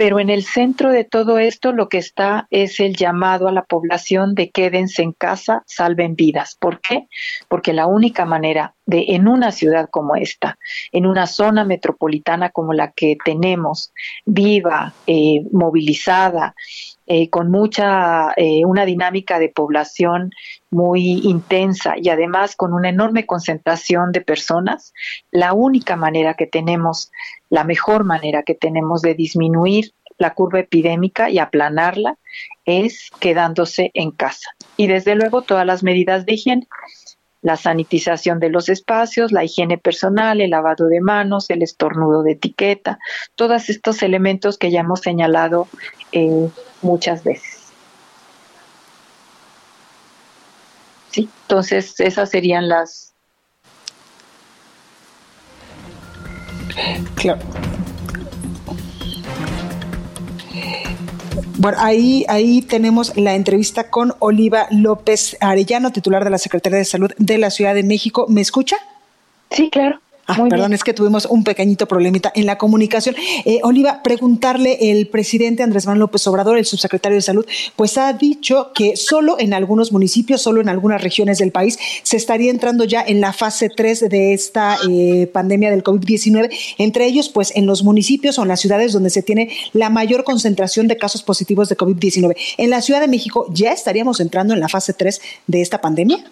Pero 0.03 0.19
en 0.19 0.29
el 0.29 0.43
centro 0.43 0.91
de 0.91 1.05
todo 1.05 1.39
esto 1.39 1.71
lo 1.71 1.87
que 1.87 1.97
está 1.97 2.45
es 2.49 2.81
el 2.81 2.93
llamado 2.93 3.47
a 3.47 3.53
la 3.53 3.63
población 3.63 4.35
de 4.35 4.51
quédense 4.51 5.01
en 5.01 5.13
casa, 5.13 5.63
salven 5.65 6.17
vidas. 6.17 6.57
¿Por 6.59 6.81
qué? 6.81 7.07
Porque 7.47 7.71
la 7.71 7.87
única 7.87 8.25
manera 8.25 8.75
de 8.85 9.05
en 9.11 9.29
una 9.29 9.53
ciudad 9.53 9.87
como 9.89 10.17
esta, 10.17 10.59
en 10.91 11.05
una 11.05 11.25
zona 11.25 11.63
metropolitana 11.63 12.49
como 12.49 12.73
la 12.73 12.91
que 12.91 13.15
tenemos, 13.23 13.93
viva, 14.25 14.93
eh, 15.07 15.45
movilizada, 15.53 16.53
eh, 17.05 17.29
con 17.29 17.51
mucha, 17.51 18.31
eh, 18.37 18.63
una 18.65 18.85
dinámica 18.85 19.37
de 19.37 19.49
población 19.49 20.31
muy 20.71 21.21
intensa 21.23 21.95
y 21.97 22.07
además 22.09 22.55
con 22.55 22.73
una 22.73 22.89
enorme 22.89 23.25
concentración 23.25 24.13
de 24.13 24.21
personas, 24.21 24.93
la 25.29 25.53
única 25.53 25.97
manera 25.97 26.35
que 26.35 26.47
tenemos, 26.47 27.11
la 27.49 27.65
mejor 27.65 28.05
manera 28.05 28.43
que 28.43 28.55
tenemos 28.55 29.01
de 29.01 29.15
disminuir 29.15 29.93
la 30.17 30.33
curva 30.33 30.61
epidémica 30.61 31.29
y 31.29 31.39
aplanarla 31.39 32.17
es 32.65 33.09
quedándose 33.19 33.91
en 33.93 34.11
casa. 34.11 34.51
Y 34.77 34.87
desde 34.87 35.15
luego 35.15 35.41
todas 35.41 35.65
las 35.65 35.83
medidas 35.83 36.25
de 36.25 36.33
higiene. 36.33 36.67
la 37.41 37.57
sanitización 37.57 38.39
de 38.39 38.47
los 38.47 38.69
espacios, 38.69 39.33
la 39.33 39.43
higiene 39.43 39.77
personal, 39.77 40.39
el 40.39 40.51
lavado 40.51 40.87
de 40.87 41.01
manos, 41.01 41.49
el 41.49 41.61
estornudo 41.61 42.23
de 42.23 42.31
etiqueta, 42.31 42.99
todos 43.35 43.69
estos 43.69 44.01
elementos 44.01 44.57
que 44.57 44.71
ya 44.71 44.79
hemos 44.79 45.01
señalado 45.01 45.67
eh, 46.13 46.47
muchas 46.83 47.23
veces. 47.23 47.59
Sí, 51.11 51.29
entonces 51.43 51.99
esas 51.99 52.29
serían 52.29 52.67
las... 52.67 53.13
Claro. 57.15 57.39
Bueno, 61.57 61.77
ahí, 61.79 62.25
ahí 62.27 62.61
tenemos 62.61 63.15
la 63.15 63.35
entrevista 63.35 63.89
con 63.89 64.13
Oliva 64.19 64.67
López 64.71 65.37
Arellano, 65.39 65.91
titular 65.91 66.23
de 66.23 66.29
la 66.31 66.37
Secretaría 66.37 66.79
de 66.79 66.85
Salud 66.85 67.11
de 67.17 67.37
la 67.37 67.51
Ciudad 67.51 67.75
de 67.75 67.83
México. 67.83 68.25
¿Me 68.27 68.41
escucha? 68.41 68.75
Sí, 69.51 69.69
claro. 69.69 70.01
Ah, 70.25 70.41
perdón, 70.49 70.73
es 70.73 70.85
que 70.85 70.93
tuvimos 70.93 71.25
un 71.25 71.43
pequeñito 71.43 71.85
problemita 71.85 72.31
en 72.33 72.45
la 72.45 72.57
comunicación. 72.57 73.13
Eh, 73.43 73.59
Oliva, 73.63 74.01
preguntarle, 74.03 74.91
el 74.91 75.07
presidente 75.07 75.63
Andrés 75.63 75.85
Manuel 75.85 75.99
López 75.99 76.25
Obrador, 76.27 76.57
el 76.57 76.65
subsecretario 76.65 77.17
de 77.17 77.21
Salud, 77.21 77.45
pues 77.75 77.97
ha 77.97 78.13
dicho 78.13 78.71
que 78.73 78.95
solo 78.95 79.37
en 79.37 79.53
algunos 79.53 79.91
municipios, 79.91 80.41
solo 80.41 80.61
en 80.61 80.69
algunas 80.69 81.01
regiones 81.01 81.39
del 81.39 81.51
país, 81.51 81.77
se 82.03 82.15
estaría 82.15 82.51
entrando 82.51 82.85
ya 82.85 83.03
en 83.05 83.19
la 83.19 83.33
fase 83.33 83.69
3 83.69 84.09
de 84.09 84.33
esta 84.33 84.77
eh, 84.89 85.27
pandemia 85.27 85.71
del 85.71 85.83
COVID-19, 85.83 86.49
entre 86.77 87.05
ellos, 87.05 87.27
pues 87.27 87.51
en 87.55 87.65
los 87.65 87.83
municipios 87.83 88.39
o 88.39 88.43
en 88.43 88.47
las 88.47 88.61
ciudades 88.61 88.93
donde 88.93 89.09
se 89.09 89.23
tiene 89.23 89.51
la 89.73 89.89
mayor 89.89 90.23
concentración 90.23 90.87
de 90.87 90.95
casos 90.95 91.21
positivos 91.21 91.67
de 91.67 91.75
COVID-19. 91.75 92.35
En 92.57 92.69
la 92.69 92.81
Ciudad 92.81 93.01
de 93.01 93.09
México, 93.09 93.47
¿ya 93.53 93.73
estaríamos 93.73 94.21
entrando 94.21 94.53
en 94.53 94.61
la 94.61 94.69
fase 94.69 94.93
3 94.93 95.21
de 95.47 95.61
esta 95.61 95.81
pandemia? 95.81 96.23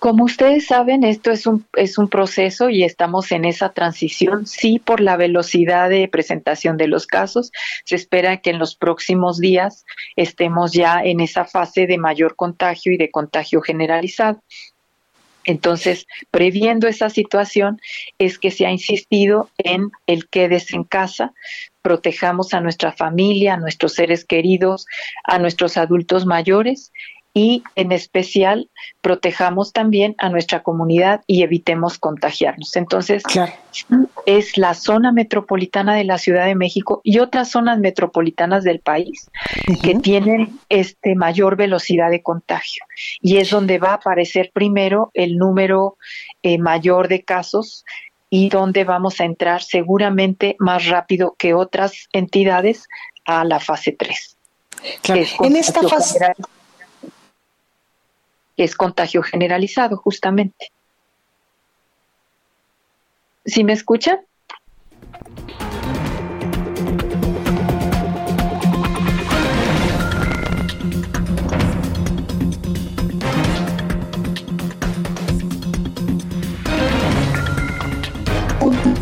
Como 0.00 0.24
ustedes 0.24 0.66
saben, 0.66 1.04
esto 1.04 1.30
es 1.30 1.46
un, 1.46 1.66
es 1.74 1.98
un 1.98 2.08
proceso 2.08 2.70
y 2.70 2.84
estamos 2.84 3.30
en 3.32 3.44
esa 3.44 3.74
transición. 3.74 4.46
Sí, 4.46 4.78
por 4.78 4.98
la 4.98 5.18
velocidad 5.18 5.90
de 5.90 6.08
presentación 6.08 6.78
de 6.78 6.88
los 6.88 7.06
casos, 7.06 7.52
se 7.84 7.96
espera 7.96 8.38
que 8.38 8.48
en 8.48 8.58
los 8.58 8.74
próximos 8.74 9.38
días 9.38 9.84
estemos 10.16 10.72
ya 10.72 11.02
en 11.04 11.20
esa 11.20 11.44
fase 11.44 11.86
de 11.86 11.98
mayor 11.98 12.34
contagio 12.34 12.94
y 12.94 12.96
de 12.96 13.10
contagio 13.10 13.60
generalizado. 13.60 14.42
Entonces, 15.44 16.06
previendo 16.30 16.88
esa 16.88 17.10
situación, 17.10 17.78
es 18.18 18.38
que 18.38 18.50
se 18.50 18.64
ha 18.64 18.70
insistido 18.70 19.50
en 19.58 19.90
el 20.06 20.30
quedes 20.30 20.72
en 20.72 20.84
casa, 20.84 21.34
protejamos 21.82 22.54
a 22.54 22.60
nuestra 22.62 22.92
familia, 22.92 23.54
a 23.54 23.58
nuestros 23.58 23.94
seres 23.94 24.24
queridos, 24.24 24.86
a 25.24 25.38
nuestros 25.38 25.76
adultos 25.76 26.24
mayores 26.24 26.90
y 27.32 27.62
en 27.76 27.92
especial 27.92 28.68
protejamos 29.00 29.72
también 29.72 30.14
a 30.18 30.28
nuestra 30.28 30.62
comunidad 30.62 31.22
y 31.26 31.42
evitemos 31.42 31.98
contagiarnos. 31.98 32.74
Entonces, 32.76 33.22
es 34.26 34.56
la 34.58 34.74
zona 34.74 35.12
metropolitana 35.12 35.94
de 35.94 36.04
la 36.04 36.18
Ciudad 36.18 36.46
de 36.46 36.54
México 36.54 37.00
y 37.04 37.18
otras 37.20 37.50
zonas 37.50 37.78
metropolitanas 37.78 38.64
del 38.64 38.80
país 38.80 39.30
que 39.82 39.94
tienen 39.96 40.58
este 40.68 41.14
mayor 41.14 41.56
velocidad 41.56 42.10
de 42.10 42.22
contagio 42.22 42.84
y 43.20 43.36
es 43.36 43.50
donde 43.50 43.78
va 43.78 43.90
a 43.90 43.94
aparecer 43.94 44.50
primero 44.52 45.10
el 45.14 45.36
número 45.36 45.96
eh, 46.42 46.58
mayor 46.58 47.08
de 47.08 47.22
casos 47.22 47.84
y 48.28 48.48
donde 48.48 48.84
vamos 48.84 49.20
a 49.20 49.24
entrar 49.24 49.62
seguramente 49.62 50.56
más 50.58 50.86
rápido 50.86 51.34
que 51.38 51.54
otras 51.54 52.08
entidades 52.12 52.88
a 53.24 53.44
la 53.44 53.60
fase 53.60 53.92
3. 53.92 54.36
En 55.40 55.56
esta 55.56 55.82
fase 55.82 56.18
es 58.64 58.74
contagio 58.74 59.22
generalizado, 59.22 59.96
justamente. 59.96 60.72
¿Sí 63.44 63.64
me 63.64 63.72
escuchan? 63.72 64.18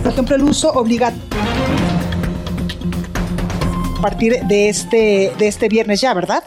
Por 0.02 0.12
ejemplo, 0.12 0.36
el 0.36 0.42
uso 0.44 0.72
obligatorio 0.72 1.28
a 3.98 4.00
partir 4.00 4.40
de 4.44 4.68
este, 4.68 5.32
de 5.38 5.48
este 5.48 5.68
viernes 5.68 6.00
ya, 6.00 6.14
¿verdad? 6.14 6.44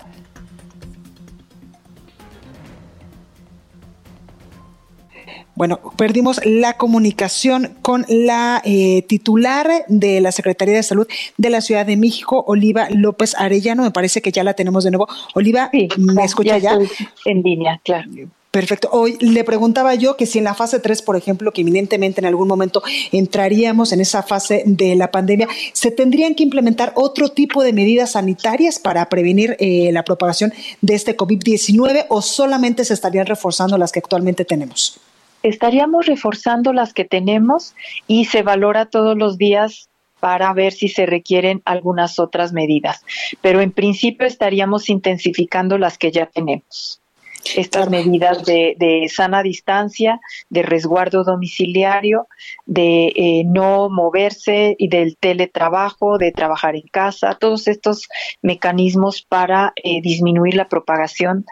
Bueno, 5.62 5.80
perdimos 5.96 6.42
la 6.44 6.74
comunicación 6.74 7.78
con 7.84 8.04
la 8.10 8.64
eh, 8.66 9.04
titular 9.04 9.70
de 9.88 10.20
la 10.20 10.32
Secretaría 10.32 10.74
de 10.74 10.82
Salud 10.82 11.08
de 11.38 11.50
la 11.52 11.62
Ciudad 11.62 11.86
de 11.86 11.98
México, 11.98 12.44
Oliva 12.48 12.88
López 12.90 13.36
Arellano. 13.38 13.84
Me 13.84 13.92
parece 13.92 14.24
que 14.24 14.32
ya 14.32 14.44
la 14.44 14.56
tenemos 14.56 14.86
de 14.86 14.90
nuevo. 14.90 15.08
Oliva, 15.36 15.70
¿me 15.98 16.24
escucha 16.24 16.58
ya? 16.58 16.80
En 17.26 17.44
línea, 17.44 17.80
claro. 17.84 18.10
Perfecto. 18.50 18.90
Hoy 18.92 19.18
le 19.20 19.44
preguntaba 19.44 19.94
yo 19.94 20.18
que 20.18 20.26
si 20.26 20.40
en 20.40 20.46
la 20.46 20.56
fase 20.56 20.80
3, 20.80 21.04
por 21.04 21.16
ejemplo, 21.16 21.52
que 21.52 21.62
eminentemente 21.62 22.22
en 22.22 22.26
algún 22.26 22.48
momento 22.48 22.82
entraríamos 23.12 23.92
en 23.92 24.02
esa 24.02 24.24
fase 24.24 24.64
de 24.66 24.96
la 24.96 25.12
pandemia, 25.12 25.48
¿se 25.74 25.92
tendrían 25.92 26.34
que 26.34 26.42
implementar 26.42 26.92
otro 26.96 27.30
tipo 27.30 27.62
de 27.62 27.72
medidas 27.72 28.14
sanitarias 28.14 28.80
para 28.80 29.08
prevenir 29.10 29.58
eh, 29.60 29.92
la 29.92 30.04
propagación 30.04 30.54
de 30.82 30.96
este 30.96 31.16
COVID-19 31.16 32.08
o 32.10 32.24
solamente 32.24 32.84
se 32.84 32.96
estarían 32.96 33.28
reforzando 33.28 33.78
las 33.78 33.92
que 33.92 34.00
actualmente 34.00 34.44
tenemos? 34.44 35.00
Estaríamos 35.44 36.06
reforzando 36.06 36.74
las 36.74 36.94
que 36.94 37.06
tenemos 37.06 37.76
y 38.08 38.26
se 38.26 38.44
valora 38.44 38.86
todos 38.86 39.18
los 39.18 39.38
días 39.38 39.90
para 40.20 40.54
ver 40.54 40.72
si 40.72 40.88
se 40.88 41.06
requieren 41.06 41.62
algunas 41.66 42.20
otras 42.20 42.54
medidas. 42.54 43.04
Pero 43.42 43.60
en 43.60 43.72
principio 43.72 44.26
estaríamos 44.26 44.90
intensificando 44.90 45.78
las 45.78 45.98
que 45.98 46.12
ya 46.12 46.28
tenemos. 46.28 47.02
Estas 47.56 47.90
medidas 47.90 48.46
de, 48.46 49.10
sana 49.12 49.42
distancia, 49.42 50.22
de 50.52 50.62
resguardo 50.62 51.24
domiciliario, 51.24 52.28
de 52.68 53.08
eh, 53.16 53.44
no 53.48 53.90
moverse 53.90 54.76
y 54.78 54.90
del 54.90 55.18
teletrabajo, 55.18 56.20
de 56.20 56.32
trabajar 56.32 56.76
en 56.76 56.88
casa, 56.92 57.36
todos 57.40 57.68
estos 57.68 58.08
mecanismos 58.44 59.24
para 59.24 59.74
eh, 59.76 60.02
disminuir 60.02 60.54
la 60.54 60.70
propagación 60.70 61.46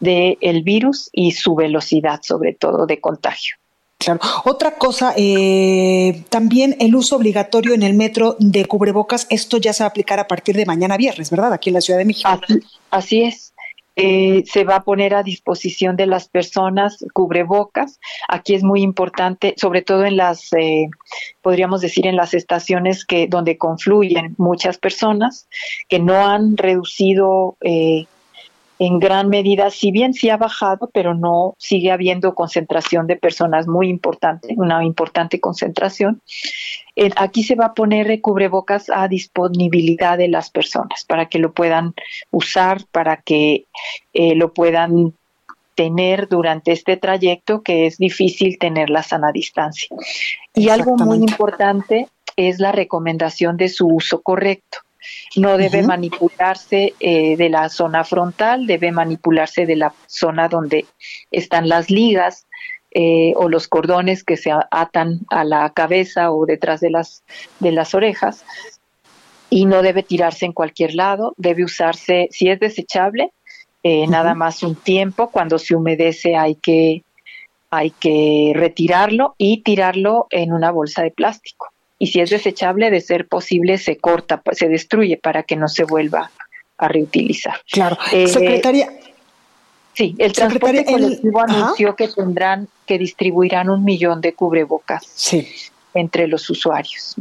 del 0.00 0.62
virus 0.62 1.10
y 1.12 1.32
su 1.32 1.54
velocidad, 1.54 2.20
sobre 2.22 2.54
todo, 2.54 2.86
de 2.86 3.00
contagio. 3.00 3.56
Claro. 3.98 4.20
Otra 4.44 4.76
cosa, 4.76 5.12
eh, 5.16 6.22
también 6.28 6.76
el 6.78 6.94
uso 6.94 7.16
obligatorio 7.16 7.74
en 7.74 7.82
el 7.82 7.94
metro 7.94 8.36
de 8.38 8.64
cubrebocas, 8.64 9.26
esto 9.28 9.58
ya 9.58 9.72
se 9.72 9.82
va 9.82 9.88
a 9.88 9.90
aplicar 9.90 10.20
a 10.20 10.28
partir 10.28 10.54
de 10.54 10.64
mañana 10.66 10.96
viernes, 10.96 11.30
¿verdad? 11.30 11.52
Aquí 11.52 11.70
en 11.70 11.74
la 11.74 11.80
Ciudad 11.80 11.98
de 11.98 12.04
México. 12.04 12.28
Así, 12.90 13.22
es. 13.24 13.52
Eh, 13.96 14.44
se 14.46 14.62
va 14.62 14.76
a 14.76 14.84
poner 14.84 15.12
a 15.12 15.24
disposición 15.24 15.96
de 15.96 16.06
las 16.06 16.28
personas 16.28 17.04
cubrebocas. 17.12 17.98
Aquí 18.28 18.54
es 18.54 18.62
muy 18.62 18.82
importante, 18.82 19.54
sobre 19.56 19.82
todo 19.82 20.04
en 20.04 20.16
las, 20.16 20.52
eh, 20.52 20.88
podríamos 21.42 21.80
decir, 21.80 22.06
en 22.06 22.14
las 22.14 22.34
estaciones 22.34 23.04
que 23.04 23.26
donde 23.26 23.58
confluyen 23.58 24.36
muchas 24.38 24.78
personas 24.78 25.48
que 25.88 25.98
no 25.98 26.24
han 26.24 26.56
reducido 26.56 27.56
eh, 27.62 28.06
en 28.78 28.98
gran 28.98 29.28
medida, 29.28 29.70
si 29.70 29.90
bien 29.90 30.14
sí 30.14 30.30
ha 30.30 30.36
bajado, 30.36 30.88
pero 30.92 31.14
no 31.14 31.54
sigue 31.58 31.90
habiendo 31.90 32.34
concentración 32.34 33.06
de 33.06 33.16
personas 33.16 33.66
muy 33.66 33.88
importante, 33.88 34.54
una 34.56 34.84
importante 34.84 35.40
concentración. 35.40 36.22
Eh, 36.94 37.10
aquí 37.16 37.42
se 37.42 37.56
va 37.56 37.66
a 37.66 37.74
poner 37.74 38.20
cubrebocas 38.20 38.88
a 38.90 39.08
disponibilidad 39.08 40.16
de 40.16 40.28
las 40.28 40.50
personas 40.50 41.04
para 41.04 41.26
que 41.26 41.38
lo 41.38 41.52
puedan 41.52 41.94
usar, 42.30 42.84
para 42.92 43.16
que 43.16 43.66
eh, 44.12 44.34
lo 44.34 44.52
puedan 44.52 45.14
tener 45.74 46.28
durante 46.28 46.72
este 46.72 46.96
trayecto 46.96 47.62
que 47.62 47.86
es 47.86 47.98
difícil 47.98 48.58
tener 48.58 48.90
la 48.90 49.02
sana 49.02 49.32
distancia. 49.32 49.88
Y 50.54 50.68
algo 50.70 50.96
muy 50.96 51.18
importante 51.18 52.08
es 52.36 52.58
la 52.58 52.72
recomendación 52.72 53.56
de 53.56 53.68
su 53.68 53.86
uso 53.86 54.20
correcto 54.22 54.78
no 55.36 55.56
debe 55.56 55.82
manipularse 55.82 56.94
eh, 57.00 57.36
de 57.36 57.48
la 57.48 57.68
zona 57.68 58.04
frontal, 58.04 58.66
debe 58.66 58.92
manipularse 58.92 59.66
de 59.66 59.76
la 59.76 59.94
zona 60.06 60.48
donde 60.48 60.86
están 61.30 61.68
las 61.68 61.90
ligas 61.90 62.46
eh, 62.90 63.32
o 63.36 63.48
los 63.48 63.68
cordones 63.68 64.24
que 64.24 64.36
se 64.36 64.50
atan 64.70 65.20
a 65.30 65.44
la 65.44 65.70
cabeza 65.70 66.32
o 66.32 66.46
detrás 66.46 66.80
de 66.80 66.90
las, 66.90 67.22
de 67.60 67.72
las 67.72 67.94
orejas. 67.94 68.44
Y 69.50 69.66
no 69.66 69.82
debe 69.82 70.02
tirarse 70.02 70.44
en 70.44 70.52
cualquier 70.52 70.94
lado, 70.94 71.34
debe 71.36 71.64
usarse, 71.64 72.28
si 72.30 72.50
es 72.50 72.60
desechable, 72.60 73.32
eh, 73.82 74.06
nada 74.06 74.34
más 74.34 74.62
un 74.62 74.74
tiempo, 74.74 75.30
cuando 75.30 75.58
se 75.58 75.74
humedece 75.74 76.36
hay 76.36 76.56
que, 76.56 77.02
hay 77.70 77.90
que 77.90 78.52
retirarlo 78.54 79.34
y 79.38 79.62
tirarlo 79.62 80.26
en 80.30 80.52
una 80.52 80.70
bolsa 80.70 81.02
de 81.02 81.10
plástico 81.10 81.72
y 81.98 82.08
si 82.08 82.20
es 82.20 82.30
desechable, 82.30 82.90
de 82.90 83.00
ser 83.00 83.26
posible, 83.26 83.78
se 83.78 83.96
corta, 83.96 84.40
se 84.52 84.68
destruye 84.68 85.16
para 85.16 85.42
que 85.42 85.56
no 85.56 85.68
se 85.68 85.84
vuelva 85.84 86.30
a 86.76 86.88
reutilizar. 86.88 87.60
Claro. 87.70 87.98
Eh, 88.12 88.28
Secretaria. 88.28 88.92
Sí, 89.94 90.14
el 90.18 90.32
transporte 90.32 90.84
colectivo 90.84 91.40
anunció 91.40 91.96
que 91.96 92.06
tendrán, 92.06 92.68
que 92.86 92.98
distribuirán 92.98 93.68
un 93.68 93.84
millón 93.84 94.20
de 94.20 94.32
cubrebocas 94.32 95.32
entre 95.92 96.28
los 96.28 96.48
usuarios. 96.50 97.16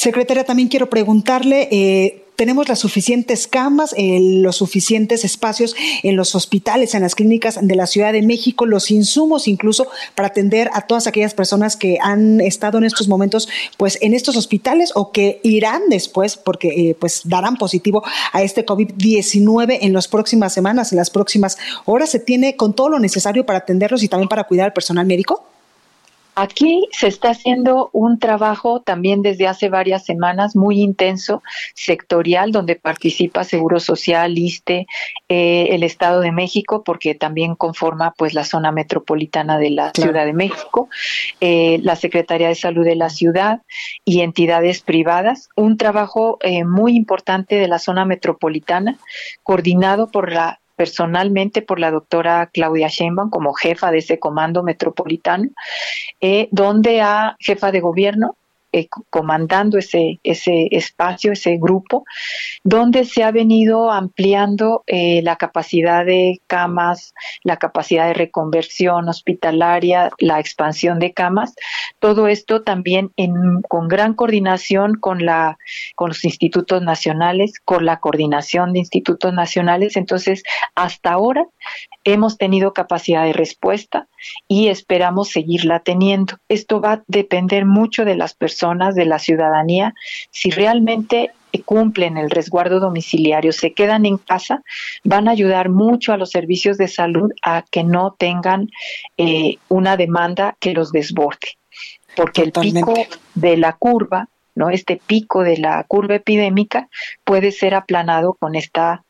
Secretaria, 0.00 0.44
también 0.44 0.68
quiero 0.70 0.88
preguntarle, 0.88 1.68
eh, 1.70 2.24
tenemos 2.34 2.70
las 2.70 2.78
suficientes 2.78 3.46
camas, 3.46 3.94
eh, 3.98 4.18
los 4.18 4.56
suficientes 4.56 5.26
espacios 5.26 5.76
en 6.02 6.16
los 6.16 6.34
hospitales, 6.34 6.94
en 6.94 7.02
las 7.02 7.14
clínicas 7.14 7.58
de 7.60 7.74
la 7.76 7.86
Ciudad 7.86 8.14
de 8.14 8.22
México, 8.22 8.64
los 8.64 8.90
insumos 8.90 9.46
incluso 9.46 9.88
para 10.14 10.28
atender 10.28 10.70
a 10.72 10.86
todas 10.86 11.06
aquellas 11.06 11.34
personas 11.34 11.76
que 11.76 11.98
han 12.00 12.40
estado 12.40 12.78
en 12.78 12.84
estos 12.84 13.08
momentos 13.08 13.46
pues 13.76 13.98
en 14.00 14.14
estos 14.14 14.38
hospitales 14.38 14.90
o 14.94 15.12
que 15.12 15.38
irán 15.42 15.82
después 15.90 16.38
porque 16.38 16.68
eh, 16.68 16.96
pues 16.98 17.20
darán 17.24 17.56
positivo 17.56 18.02
a 18.32 18.42
este 18.42 18.64
COVID-19 18.64 19.80
en 19.82 19.92
las 19.92 20.08
próximas 20.08 20.54
semanas, 20.54 20.92
en 20.92 20.96
las 20.96 21.10
próximas 21.10 21.58
horas. 21.84 22.08
¿Se 22.08 22.20
tiene 22.20 22.56
con 22.56 22.72
todo 22.72 22.88
lo 22.88 23.00
necesario 23.00 23.44
para 23.44 23.58
atenderlos 23.58 24.02
y 24.02 24.08
también 24.08 24.30
para 24.30 24.44
cuidar 24.44 24.64
al 24.64 24.72
personal 24.72 25.04
médico? 25.04 25.49
Aquí 26.34 26.88
se 26.92 27.08
está 27.08 27.30
haciendo 27.30 27.90
un 27.92 28.18
trabajo 28.18 28.80
también 28.80 29.22
desde 29.22 29.46
hace 29.46 29.68
varias 29.68 30.04
semanas 30.04 30.56
muy 30.56 30.80
intenso, 30.80 31.42
sectorial, 31.74 32.52
donde 32.52 32.76
participa 32.76 33.44
Seguro 33.44 33.80
Social, 33.80 34.38
ISTE, 34.38 34.86
eh, 35.28 35.68
el 35.70 35.82
Estado 35.82 36.20
de 36.20 36.32
México, 36.32 36.82
porque 36.84 37.14
también 37.14 37.54
conforma 37.54 38.14
pues 38.16 38.34
la 38.34 38.44
zona 38.44 38.72
metropolitana 38.72 39.58
de 39.58 39.70
la 39.70 39.92
Ciudad 39.94 40.24
de 40.24 40.32
México, 40.32 40.88
eh, 41.40 41.78
la 41.82 41.96
Secretaría 41.96 42.48
de 42.48 42.54
Salud 42.54 42.84
de 42.84 42.96
la 42.96 43.10
ciudad 43.10 43.62
y 44.04 44.20
entidades 44.20 44.82
privadas. 44.82 45.48
Un 45.56 45.76
trabajo 45.76 46.38
eh, 46.42 46.64
muy 46.64 46.96
importante 46.96 47.56
de 47.56 47.68
la 47.68 47.78
zona 47.78 48.04
metropolitana, 48.04 48.98
coordinado 49.42 50.08
por 50.08 50.32
la 50.32 50.60
personalmente 50.80 51.60
por 51.60 51.78
la 51.78 51.90
doctora 51.90 52.48
Claudia 52.50 52.88
Sheinbaum 52.88 53.28
como 53.28 53.52
jefa 53.52 53.90
de 53.90 53.98
ese 53.98 54.18
comando 54.18 54.62
metropolitano, 54.62 55.50
eh, 56.22 56.48
donde 56.52 57.02
a 57.02 57.36
jefa 57.38 57.70
de 57.70 57.80
gobierno 57.80 58.38
eh, 58.72 58.88
comandando 59.10 59.78
ese, 59.78 60.20
ese 60.22 60.68
espacio, 60.70 61.32
ese 61.32 61.56
grupo, 61.58 62.04
donde 62.62 63.04
se 63.04 63.24
ha 63.24 63.30
venido 63.30 63.90
ampliando 63.90 64.84
eh, 64.86 65.22
la 65.22 65.36
capacidad 65.36 66.04
de 66.04 66.40
camas, 66.46 67.14
la 67.42 67.56
capacidad 67.56 68.06
de 68.06 68.14
reconversión 68.14 69.08
hospitalaria, 69.08 70.10
la 70.18 70.38
expansión 70.38 70.98
de 70.98 71.12
camas, 71.12 71.54
todo 71.98 72.28
esto 72.28 72.62
también 72.62 73.10
en, 73.16 73.62
con 73.62 73.88
gran 73.88 74.14
coordinación 74.14 74.94
con, 74.94 75.24
la, 75.24 75.58
con 75.96 76.08
los 76.08 76.24
institutos 76.24 76.82
nacionales, 76.82 77.60
con 77.64 77.84
la 77.84 77.98
coordinación 77.98 78.72
de 78.72 78.80
institutos 78.80 79.32
nacionales. 79.32 79.96
Entonces, 79.96 80.42
hasta 80.74 81.12
ahora 81.12 81.44
hemos 82.04 82.38
tenido 82.38 82.72
capacidad 82.72 83.24
de 83.24 83.32
respuesta 83.32 84.08
y 84.48 84.68
esperamos 84.68 85.28
seguirla 85.28 85.80
teniendo. 85.80 86.38
Esto 86.48 86.80
va 86.80 86.92
a 86.92 87.02
depender 87.06 87.64
mucho 87.64 88.04
de 88.04 88.16
las 88.16 88.34
personas, 88.34 88.94
de 88.94 89.06
la 89.06 89.18
ciudadanía, 89.18 89.94
si 90.30 90.50
realmente 90.50 91.32
cumplen 91.64 92.16
el 92.16 92.30
resguardo 92.30 92.78
domiciliario, 92.78 93.52
se 93.52 93.72
quedan 93.72 94.06
en 94.06 94.18
casa, 94.18 94.62
van 95.02 95.28
a 95.28 95.32
ayudar 95.32 95.68
mucho 95.68 96.12
a 96.12 96.16
los 96.16 96.30
servicios 96.30 96.78
de 96.78 96.88
salud 96.88 97.32
a 97.42 97.64
que 97.70 97.82
no 97.82 98.14
tengan 98.18 98.68
eh, 99.16 99.56
una 99.68 99.96
demanda 99.96 100.56
que 100.60 100.72
los 100.72 100.92
desborde, 100.92 101.58
porque 102.14 102.42
el 102.42 102.52
pico 102.52 102.94
de 103.34 103.56
la 103.56 103.72
curva 103.72 104.28
¿no? 104.54 104.68
Este 104.68 105.00
pico 105.06 105.42
de 105.42 105.56
la 105.56 105.84
curva 105.84 106.16
epidémica 106.16 106.88
puede 107.24 107.52
ser 107.52 107.74
aplanado 107.74 108.34
con 108.34 108.56
esta, 108.56 109.04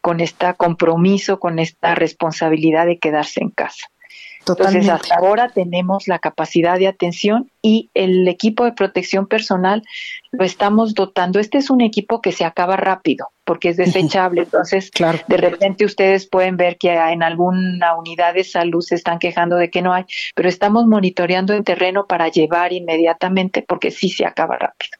con 0.00 0.20
esta 0.20 0.54
compromiso, 0.54 1.38
con 1.38 1.58
esta 1.58 1.94
responsabilidad 1.94 2.86
de 2.86 2.98
quedarse 2.98 3.40
en 3.42 3.50
casa. 3.50 3.86
Entonces, 4.48 4.88
hasta 4.88 5.16
ahora 5.16 5.48
tenemos 5.48 6.06
la 6.06 6.18
capacidad 6.18 6.78
de 6.78 6.86
atención 6.86 7.50
y 7.62 7.90
el 7.94 8.28
equipo 8.28 8.64
de 8.64 8.72
protección 8.72 9.26
personal 9.26 9.82
lo 10.30 10.44
estamos 10.44 10.94
dotando. 10.94 11.40
Este 11.40 11.58
es 11.58 11.70
un 11.70 11.80
equipo 11.80 12.20
que 12.20 12.32
se 12.32 12.44
acaba 12.44 12.76
rápido 12.76 13.30
porque 13.44 13.70
es 13.70 13.76
desechable. 13.76 14.42
Entonces, 14.42 14.90
de 15.26 15.36
repente 15.36 15.84
ustedes 15.84 16.26
pueden 16.26 16.56
ver 16.56 16.78
que 16.78 16.92
en 16.92 17.22
alguna 17.22 17.96
unidad 17.96 18.34
de 18.34 18.44
salud 18.44 18.82
se 18.82 18.94
están 18.94 19.18
quejando 19.18 19.56
de 19.56 19.70
que 19.70 19.82
no 19.82 19.92
hay, 19.92 20.04
pero 20.34 20.48
estamos 20.48 20.86
monitoreando 20.86 21.52
en 21.54 21.64
terreno 21.64 22.06
para 22.06 22.28
llevar 22.28 22.72
inmediatamente 22.72 23.64
porque 23.66 23.90
sí 23.90 24.08
se 24.08 24.26
acaba 24.26 24.56
rápido. 24.56 24.98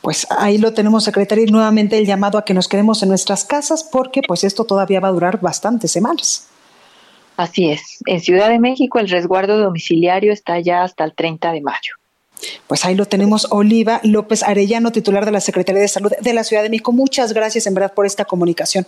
Pues 0.00 0.26
ahí 0.30 0.58
lo 0.58 0.74
tenemos, 0.74 1.02
secretario, 1.02 1.44
y 1.44 1.50
nuevamente 1.50 1.96
el 1.96 2.04
llamado 2.04 2.36
a 2.36 2.44
que 2.44 2.52
nos 2.52 2.68
quedemos 2.68 3.02
en 3.02 3.08
nuestras 3.08 3.44
casas 3.44 3.82
porque 3.82 4.20
pues 4.26 4.44
esto 4.44 4.64
todavía 4.64 5.00
va 5.00 5.08
a 5.08 5.12
durar 5.12 5.40
bastantes 5.40 5.90
semanas. 5.92 6.48
Así 7.36 7.70
es. 7.70 7.98
En 8.06 8.20
Ciudad 8.20 8.48
de 8.48 8.58
México 8.58 8.98
el 8.98 9.08
resguardo 9.08 9.58
domiciliario 9.58 10.32
está 10.32 10.60
ya 10.60 10.82
hasta 10.82 11.04
el 11.04 11.14
30 11.14 11.52
de 11.52 11.60
mayo. 11.60 11.94
Pues 12.66 12.84
ahí 12.84 12.94
lo 12.94 13.06
tenemos, 13.06 13.46
Oliva 13.50 14.00
López 14.02 14.42
Arellano, 14.42 14.92
titular 14.92 15.24
de 15.24 15.32
la 15.32 15.40
Secretaría 15.40 15.80
de 15.80 15.88
Salud 15.88 16.12
de 16.20 16.34
la 16.34 16.44
Ciudad 16.44 16.62
de 16.62 16.68
México. 16.68 16.92
Muchas 16.92 17.32
gracias 17.32 17.66
en 17.66 17.74
verdad 17.74 17.94
por 17.94 18.06
esta 18.06 18.24
comunicación. 18.24 18.86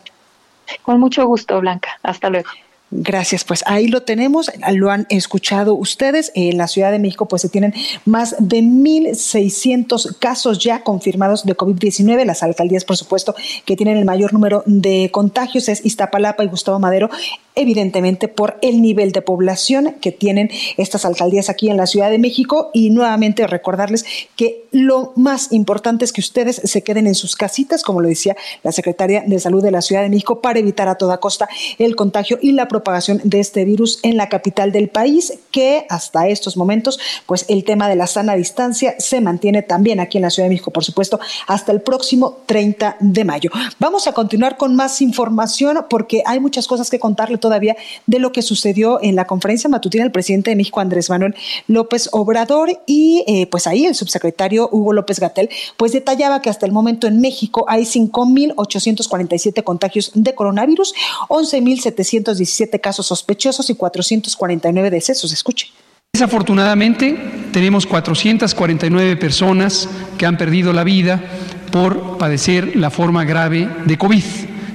Con 0.83 1.01
mucho 1.01 1.27
gusto, 1.27 1.61
Blanca. 1.61 1.99
Hasta 2.03 2.29
luego. 2.29 2.51
Gracias, 2.93 3.43
pues 3.43 3.65
ahí 3.67 3.89
lo 3.89 4.03
tenemos, 4.03 4.49
lo 4.73 4.93
han 4.93 5.07
escuchado 5.11 5.75
ustedes. 5.75 6.31
En 6.37 6.57
la 6.57 6.69
Ciudad 6.69 6.93
de 6.93 7.01
México, 7.01 7.27
pues 7.27 7.43
se 7.43 7.49
tienen 7.49 7.75
más 8.05 8.37
de 8.39 8.61
1.600 8.61 10.17
casos 10.19 10.61
ya 10.61 10.85
confirmados 10.85 11.45
de 11.45 11.57
COVID-19. 11.57 12.25
Las 12.25 12.45
alcaldías, 12.45 12.85
por 12.85 12.97
supuesto, 12.97 13.35
que 13.65 13.75
tienen 13.77 13.97
el 13.97 14.05
mayor 14.05 14.33
número 14.33 14.63
de 14.67 15.11
contagios 15.13 15.69
es 15.69 15.85
Iztapalapa 15.85 16.45
y 16.45 16.49
Gustavo 16.49 16.79
Madero 16.79 17.11
evidentemente 17.57 18.29
por 18.29 18.59
el 18.63 18.81
nivel 18.81 19.11
de 19.13 19.23
población 19.23 19.97
que 20.01 20.13
tienen 20.13 20.51
estas 20.77 21.05
alcaldías 21.05 21.49
aquí 21.49 21.71
en 21.71 21.79
la 21.79 21.87
Ciudad 21.87 22.11
de 22.11 22.19
México 22.19 22.71
y 22.73 22.91
nuevamente 22.91 23.47
recordarles 23.47 24.05
que 24.37 24.67
lo 24.71 25.13
más 25.17 25.53
importante 25.53 26.05
es 26.05 26.13
que 26.13 26.21
ustedes 26.21 26.61
se 26.63 26.83
queden 26.83 27.07
en 27.07 27.15
sus 27.15 27.35
casitas, 27.35 27.83
como 27.83 28.03
lo 28.03 28.09
decía 28.09 28.37
la 28.63 28.73
secretaria 28.73 29.25
de 29.27 29.41
Salud 29.41 29.63
de 29.63 29.71
la 29.71 29.81
Ciudad 29.81 30.03
de 30.03 30.11
México, 30.11 30.43
para 30.43 30.59
evitar 30.59 30.89
a 30.89 30.97
toda 30.97 31.19
costa 31.19 31.49
el 31.79 31.97
contagio 31.97 32.39
y 32.43 32.53
la 32.53 32.69
propagación 32.77 33.21
de 33.25 33.41
este 33.41 33.65
virus 33.65 33.99
en 34.03 34.17
la 34.17 34.29
capital 34.29 34.73
del 34.73 34.89
país, 34.89 35.33
que 35.51 35.87
hasta 35.89 36.29
estos 36.29 36.57
momentos, 36.57 36.99
pues 37.27 37.47
el 37.49 37.65
tema 37.65 37.89
de 37.89 37.97
la 37.97 38.07
sana 38.07 38.35
distancia 38.35 38.95
se 38.99 39.21
mantiene 39.21 39.63
también 39.63 40.01
aquí 40.01 40.19
en 40.19 40.23
la 40.23 40.31
Ciudad 40.31 40.47
de 40.47 40.55
México, 40.55 40.71
por 40.71 40.85
supuesto, 40.85 41.19
hasta 41.47 41.73
el 41.73 41.81
próximo 41.81 42.39
30 42.47 42.97
de 43.01 43.25
mayo. 43.25 43.51
Vamos 43.79 44.07
a 44.07 44.13
continuar 44.13 44.57
con 44.57 44.77
más 44.77 45.01
información 45.01 45.87
porque 45.89 46.23
hay 46.27 46.41
muchas 46.41 46.67
cosas 46.67 46.91
que 46.91 46.99
contarle 46.99 47.39
todavía 47.39 47.77
de 48.07 48.19
lo 48.19 48.33
que 48.33 48.43
sucedió 48.43 49.03
en 49.03 49.17
la 49.17 49.27
conferencia 49.27 49.71
matutina 49.71 50.05
del 50.05 50.13
presidente 50.13 50.51
de 50.51 50.57
México, 50.57 50.81
Andrés 50.81 51.09
Manuel 51.11 51.35
López 51.67 52.09
Obrador, 52.13 52.71
y 52.87 53.25
eh, 53.27 53.47
pues 53.47 53.67
ahí 53.67 53.87
el 53.87 53.95
subsecretario 53.95 54.69
Hugo 54.71 54.93
López 54.93 55.21
Gatel, 55.21 55.49
pues 55.77 55.93
detallaba 55.93 56.43
que 56.43 56.51
hasta 56.51 56.67
el 56.67 56.73
momento 56.73 57.07
en 57.07 57.21
México 57.21 57.65
hay 57.69 57.85
5.847 57.85 59.63
contagios 59.63 60.11
de 60.15 60.35
coronavirus, 60.35 60.95
11.717 61.29 62.66
casos 62.81 63.07
sospechosos 63.07 63.69
y 63.71 63.75
449 63.75 64.91
decesos. 64.91 65.33
Escuche. 65.33 65.69
Desafortunadamente, 66.13 67.19
tenemos 67.53 67.87
449 67.87 69.17
personas 69.17 69.89
que 70.17 70.25
han 70.25 70.39
perdido 70.39 70.73
la 70.73 70.85
vida 70.85 71.23
por 71.71 72.17
padecer 72.17 72.77
la 72.77 72.91
forma 72.91 73.25
grave 73.25 73.69
de 73.85 73.99
COVID. 73.99 74.25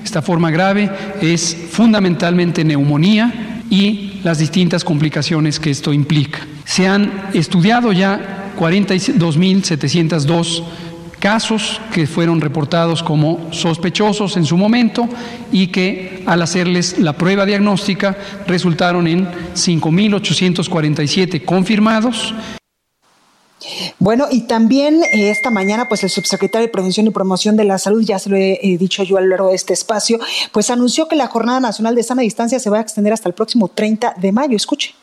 Esta 0.04 0.22
forma 0.22 0.52
grave 0.52 0.92
es 1.22 1.56
fundamentalmente 1.72 2.64
neumonía 2.64 3.64
y 3.72 4.20
las 4.24 4.38
distintas 4.38 4.84
complicaciones 4.84 5.60
que 5.60 5.72
esto 5.72 5.94
implica. 5.94 6.46
Se 6.66 6.88
han 6.88 7.30
estudiado 7.34 7.92
ya 7.92 8.52
42.702 8.60 10.64
casos 11.22 11.80
que 11.94 12.06
fueron 12.06 12.42
reportados 12.42 13.02
como 13.02 13.54
sospechosos 13.54 14.36
en 14.36 14.44
su 14.44 14.58
momento 14.58 15.08
y 15.54 15.68
que 15.68 16.24
al 16.26 16.42
hacerles 16.42 17.00
la 17.00 17.14
prueba 17.14 17.46
diagnóstica 17.46 18.18
resultaron 18.46 19.08
en 19.08 19.26
5.847 19.56 21.46
confirmados 21.46 22.34
bueno, 24.00 24.26
y 24.32 24.42
también 24.42 25.04
eh, 25.04 25.30
esta 25.30 25.52
mañana, 25.52 25.88
pues 25.88 26.04
el 26.04 26.10
subsecretario 26.10 26.68
de 26.68 26.72
Prevención 26.72 27.06
y 27.06 27.12
Promoción 27.12 27.56
de 27.56 27.66
la 27.66 27.78
Salud, 27.78 28.02
ya 28.02 28.18
se 28.18 28.30
lo 28.30 28.36
he, 28.36 28.60
dicho 28.80 29.04
yo 29.04 29.18
a 29.18 29.22
lo 29.22 29.28
largo 29.28 29.50
de 29.50 29.56
este 29.56 29.74
espacio, 29.74 30.20
pues 30.52 30.70
anunció 30.70 31.08
que 31.08 31.16
la 31.16 31.28
Jornada 31.28 31.60
Nacional 31.60 31.96
de 31.96 32.04
Sana 32.04 32.24
Distancia 32.24 32.60
se 32.60 32.70
va 32.70 32.80
a 32.80 32.82
extender 32.82 33.14
hasta 33.14 33.30
el 33.30 33.36
próximo 33.36 33.68
30 33.68 34.16
de 34.18 34.32
mayo. 34.32 34.56
Escuche. 34.56 34.96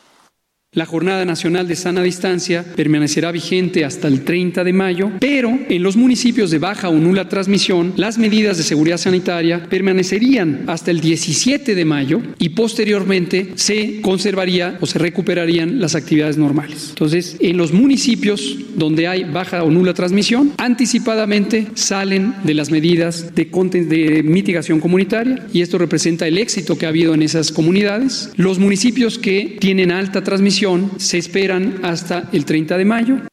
La 0.75 0.85
Jornada 0.85 1.25
Nacional 1.25 1.67
de 1.67 1.75
Sana 1.75 2.03
Distancia 2.03 2.63
permanecerá 2.75 3.31
vigente 3.31 3.85
hasta 3.85 4.07
el 4.07 4.23
30 4.23 4.63
de 4.63 4.71
mayo, 4.71 5.11
pero 5.19 5.57
en 5.67 5.81
los 5.81 5.97
municipios 5.97 6.51
de 6.51 6.59
baja 6.59 6.89
o 6.89 6.93
nula 6.93 7.27
transmisión, 7.27 7.93
las 7.97 8.19
medidas 8.19 8.57
de 8.59 8.63
seguridad 8.63 8.97
sanitaria 8.97 9.63
permanecerían 9.67 10.65
hasta 10.67 10.91
el 10.91 11.01
17 11.01 11.73
de 11.73 11.85
mayo 11.85 12.21
y 12.37 12.49
posteriormente 12.49 13.53
se 13.55 13.99
conservaría 14.01 14.77
o 14.79 14.85
se 14.85 14.99
recuperarían 14.99 15.81
las 15.81 15.95
actividades 15.95 16.37
normales. 16.37 16.89
Entonces, 16.89 17.37
en 17.39 17.57
los 17.57 17.73
municipios 17.73 18.55
donde 18.75 19.07
hay 19.07 19.23
baja 19.23 19.63
o 19.63 19.71
nula 19.71 19.95
transmisión, 19.95 20.53
anticipadamente 20.59 21.65
salen 21.73 22.35
de 22.43 22.53
las 22.53 22.69
medidas 22.69 23.33
de, 23.33 23.45
de 23.45 24.21
mitigación 24.21 24.79
comunitaria 24.79 25.47
y 25.51 25.63
esto 25.63 25.79
representa 25.79 26.27
el 26.27 26.37
éxito 26.37 26.77
que 26.77 26.85
ha 26.85 26.89
habido 26.89 27.15
en 27.15 27.23
esas 27.23 27.51
comunidades. 27.51 28.31
Los 28.35 28.59
municipios 28.59 29.17
que 29.17 29.57
tienen 29.59 29.91
alta 29.91 30.23
transmisión 30.23 30.58
se 30.97 31.17
esperan 31.17 31.79
hasta 31.83 32.29
el 32.33 32.43
30 32.43 32.77
de 32.77 32.85
mayo 32.85 33.28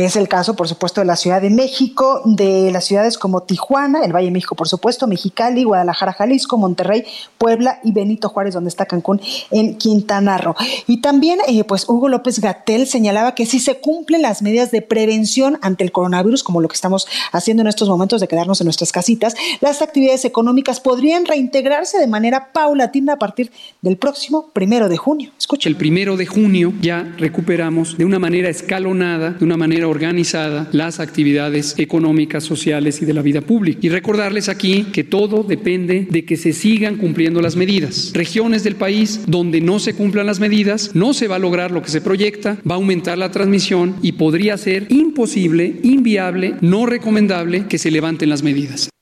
es 0.00 0.16
el 0.16 0.28
caso, 0.28 0.56
por 0.56 0.68
supuesto, 0.68 1.00
de 1.00 1.06
la 1.06 1.16
Ciudad 1.16 1.42
de 1.42 1.50
México, 1.50 2.22
de 2.24 2.70
las 2.72 2.84
ciudades 2.84 3.18
como 3.18 3.42
Tijuana, 3.42 4.02
el 4.04 4.14
Valle 4.14 4.26
de 4.26 4.32
México, 4.32 4.54
por 4.54 4.68
supuesto, 4.68 5.06
Mexicali, 5.06 5.64
Guadalajara, 5.64 6.12
Jalisco, 6.12 6.56
Monterrey, 6.56 7.04
Puebla 7.38 7.80
y 7.84 7.92
Benito 7.92 8.28
Juárez, 8.28 8.54
donde 8.54 8.68
está 8.68 8.86
Cancún, 8.86 9.20
en 9.50 9.76
Quintana 9.76 10.38
Roo. 10.38 10.54
Y 10.86 11.00
también, 11.00 11.38
eh, 11.46 11.64
pues, 11.64 11.88
Hugo 11.88 12.08
López 12.08 12.40
Gatel 12.40 12.86
señalaba 12.86 13.34
que 13.34 13.46
si 13.46 13.60
se 13.60 13.78
cumplen 13.78 14.22
las 14.22 14.42
medidas 14.42 14.70
de 14.70 14.82
prevención 14.82 15.58
ante 15.62 15.84
el 15.84 15.92
coronavirus, 15.92 16.42
como 16.42 16.60
lo 16.60 16.68
que 16.68 16.74
estamos 16.74 17.06
haciendo 17.32 17.62
en 17.62 17.68
estos 17.68 17.88
momentos 17.88 18.20
de 18.20 18.28
quedarnos 18.28 18.60
en 18.60 18.64
nuestras 18.64 18.90
casitas, 18.90 19.34
las 19.60 19.82
actividades 19.82 20.24
económicas 20.24 20.80
podrían 20.80 21.26
reintegrarse 21.26 21.98
de 21.98 22.06
manera 22.06 22.52
paulatina 22.52 23.14
a 23.14 23.18
partir 23.18 23.52
del 23.82 23.96
próximo 23.96 24.50
primero 24.52 24.88
de 24.88 24.96
junio. 24.96 25.30
Escucha. 25.38 25.68
El 25.68 25.76
primero 25.76 26.16
de 26.16 26.26
junio 26.26 26.72
ya 26.80 27.02
recuperamos 27.18 27.98
de 27.98 28.04
una 28.04 28.18
manera 28.18 28.48
escalonada, 28.48 29.30
de 29.30 29.44
una 29.44 29.56
manera 29.56 29.83
organizada 29.88 30.68
las 30.72 31.00
actividades 31.00 31.74
económicas, 31.78 32.44
sociales 32.44 33.02
y 33.02 33.04
de 33.04 33.14
la 33.14 33.22
vida 33.22 33.40
pública. 33.40 33.80
Y 33.82 33.88
recordarles 33.88 34.48
aquí 34.48 34.86
que 34.92 35.04
todo 35.04 35.42
depende 35.42 36.06
de 36.10 36.24
que 36.24 36.36
se 36.36 36.52
sigan 36.52 36.96
cumpliendo 36.96 37.40
las 37.40 37.56
medidas. 37.56 38.12
Regiones 38.14 38.64
del 38.64 38.76
país 38.76 39.22
donde 39.26 39.60
no 39.60 39.78
se 39.78 39.94
cumplan 39.94 40.26
las 40.26 40.40
medidas, 40.40 40.92
no 40.94 41.14
se 41.14 41.28
va 41.28 41.36
a 41.36 41.40
lograr 41.40 41.70
lo 41.70 41.82
que 41.82 41.90
se 41.90 42.00
proyecta, 42.00 42.58
va 42.68 42.74
a 42.74 42.78
aumentar 42.78 43.18
la 43.18 43.30
transmisión 43.30 43.96
y 44.02 44.12
podría 44.12 44.56
ser 44.56 44.86
imposible, 44.90 45.76
inviable, 45.82 46.54
no 46.60 46.86
recomendable 46.86 47.66
que 47.66 47.78
se 47.78 47.90
levanten 47.90 48.30
las 48.30 48.42
medidas. 48.42 48.93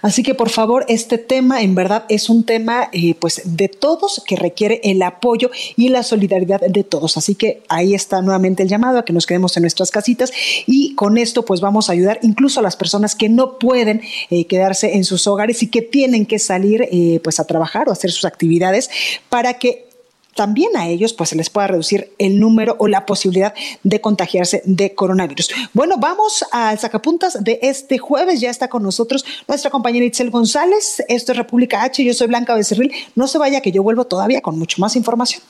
Así 0.00 0.22
que 0.22 0.34
por 0.34 0.50
favor, 0.50 0.84
este 0.88 1.18
tema 1.18 1.62
en 1.62 1.74
verdad 1.74 2.04
es 2.08 2.30
un 2.30 2.44
tema 2.44 2.88
eh, 2.92 3.14
pues 3.14 3.42
de 3.44 3.68
todos 3.68 4.22
que 4.26 4.36
requiere 4.36 4.80
el 4.84 5.02
apoyo 5.02 5.50
y 5.76 5.88
la 5.88 6.02
solidaridad 6.02 6.60
de 6.60 6.84
todos. 6.84 7.16
Así 7.16 7.34
que 7.34 7.62
ahí 7.68 7.94
está 7.94 8.22
nuevamente 8.22 8.62
el 8.62 8.68
llamado 8.68 8.98
a 8.98 9.04
que 9.04 9.12
nos 9.12 9.26
quedemos 9.26 9.56
en 9.56 9.62
nuestras 9.62 9.90
casitas 9.90 10.32
y 10.66 10.94
con 10.94 11.18
esto 11.18 11.44
pues 11.44 11.60
vamos 11.60 11.88
a 11.88 11.92
ayudar 11.92 12.18
incluso 12.22 12.60
a 12.60 12.62
las 12.62 12.76
personas 12.76 13.14
que 13.14 13.28
no 13.28 13.58
pueden 13.58 14.02
eh, 14.30 14.46
quedarse 14.46 14.94
en 14.94 15.04
sus 15.04 15.26
hogares 15.26 15.62
y 15.62 15.68
que 15.68 15.82
tienen 15.82 16.26
que 16.26 16.38
salir 16.38 16.88
eh, 16.90 17.20
pues 17.22 17.40
a 17.40 17.46
trabajar 17.46 17.88
o 17.88 17.92
hacer 17.92 18.10
sus 18.10 18.24
actividades 18.24 18.90
para 19.28 19.54
que 19.54 19.91
también 20.34 20.76
a 20.76 20.88
ellos 20.88 21.12
pues 21.12 21.30
se 21.30 21.36
les 21.36 21.50
pueda 21.50 21.68
reducir 21.68 22.12
el 22.18 22.40
número 22.40 22.76
o 22.78 22.88
la 22.88 23.06
posibilidad 23.06 23.54
de 23.82 24.00
contagiarse 24.00 24.62
de 24.64 24.94
coronavirus. 24.94 25.50
Bueno, 25.72 25.96
vamos 25.98 26.44
al 26.52 26.78
sacapuntas 26.78 27.42
de 27.42 27.58
este 27.62 27.98
jueves. 27.98 28.40
Ya 28.40 28.50
está 28.50 28.68
con 28.68 28.82
nosotros 28.82 29.24
nuestra 29.46 29.70
compañera 29.70 30.06
Itzel 30.06 30.30
González. 30.30 31.02
Esto 31.08 31.32
es 31.32 31.38
República 31.38 31.82
H. 31.82 32.04
Yo 32.04 32.14
soy 32.14 32.28
Blanca 32.28 32.54
Becerril. 32.54 32.92
No 33.14 33.26
se 33.26 33.38
vaya 33.38 33.60
que 33.60 33.72
yo 33.72 33.82
vuelvo 33.82 34.04
todavía 34.04 34.40
con 34.40 34.58
mucho 34.58 34.80
más 34.80 34.96
información. 34.96 35.42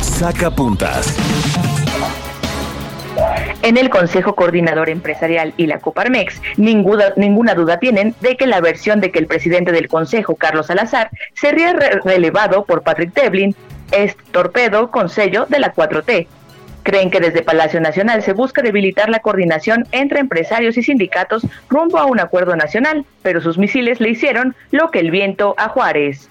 Sacapuntas. 0.00 1.14
En 3.62 3.76
el 3.76 3.90
Consejo 3.90 4.34
Coordinador 4.34 4.90
Empresarial 4.90 5.54
y 5.56 5.66
la 5.66 5.78
Coparmex, 5.78 6.40
ninguna, 6.56 7.12
ninguna 7.16 7.54
duda 7.54 7.78
tienen 7.78 8.14
de 8.20 8.36
que 8.36 8.46
la 8.46 8.60
versión 8.60 9.00
de 9.00 9.10
que 9.10 9.18
el 9.18 9.26
presidente 9.26 9.72
del 9.72 9.88
Consejo, 9.88 10.34
Carlos 10.34 10.66
Salazar, 10.66 11.10
sería 11.34 11.72
relevado 11.72 12.64
por 12.64 12.82
Patrick 12.82 13.14
Devlin 13.14 13.54
es 13.92 14.16
torpedo 14.32 14.90
con 14.90 15.08
sello 15.08 15.46
de 15.48 15.58
la 15.58 15.74
4T. 15.74 16.26
Creen 16.82 17.10
que 17.10 17.20
desde 17.20 17.42
Palacio 17.42 17.80
Nacional 17.80 18.22
se 18.22 18.34
busca 18.34 18.60
debilitar 18.60 19.08
la 19.08 19.20
coordinación 19.20 19.86
entre 19.92 20.20
empresarios 20.20 20.76
y 20.76 20.82
sindicatos 20.82 21.46
rumbo 21.70 21.98
a 21.98 22.04
un 22.04 22.20
acuerdo 22.20 22.56
nacional, 22.56 23.06
pero 23.22 23.40
sus 23.40 23.56
misiles 23.56 24.00
le 24.00 24.10
hicieron 24.10 24.54
lo 24.70 24.90
que 24.90 25.00
el 25.00 25.10
viento 25.10 25.54
a 25.56 25.68
Juárez. 25.68 26.28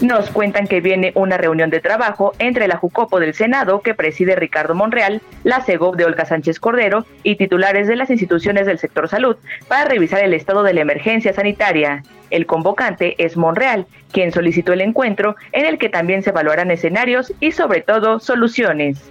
Nos 0.00 0.30
cuentan 0.30 0.68
que 0.68 0.80
viene 0.80 1.10
una 1.16 1.38
reunión 1.38 1.70
de 1.70 1.80
trabajo 1.80 2.32
entre 2.38 2.68
la 2.68 2.76
Jucopo 2.76 3.18
del 3.18 3.34
Senado, 3.34 3.80
que 3.80 3.94
preside 3.94 4.36
Ricardo 4.36 4.76
Monreal, 4.76 5.20
la 5.42 5.60
CEGOP 5.60 5.96
de 5.96 6.04
Olga 6.04 6.24
Sánchez 6.24 6.60
Cordero 6.60 7.04
y 7.24 7.34
titulares 7.34 7.88
de 7.88 7.96
las 7.96 8.08
instituciones 8.08 8.66
del 8.66 8.78
sector 8.78 9.08
salud 9.08 9.36
para 9.66 9.86
revisar 9.86 10.22
el 10.22 10.34
estado 10.34 10.62
de 10.62 10.72
la 10.72 10.82
emergencia 10.82 11.32
sanitaria. 11.32 12.04
El 12.30 12.46
convocante 12.46 13.16
es 13.18 13.36
Monreal, 13.36 13.86
quien 14.12 14.30
solicitó 14.30 14.72
el 14.72 14.82
encuentro 14.82 15.34
en 15.50 15.66
el 15.66 15.78
que 15.78 15.88
también 15.88 16.22
se 16.22 16.30
evaluarán 16.30 16.70
escenarios 16.70 17.32
y 17.40 17.50
sobre 17.50 17.80
todo 17.80 18.20
soluciones. 18.20 19.10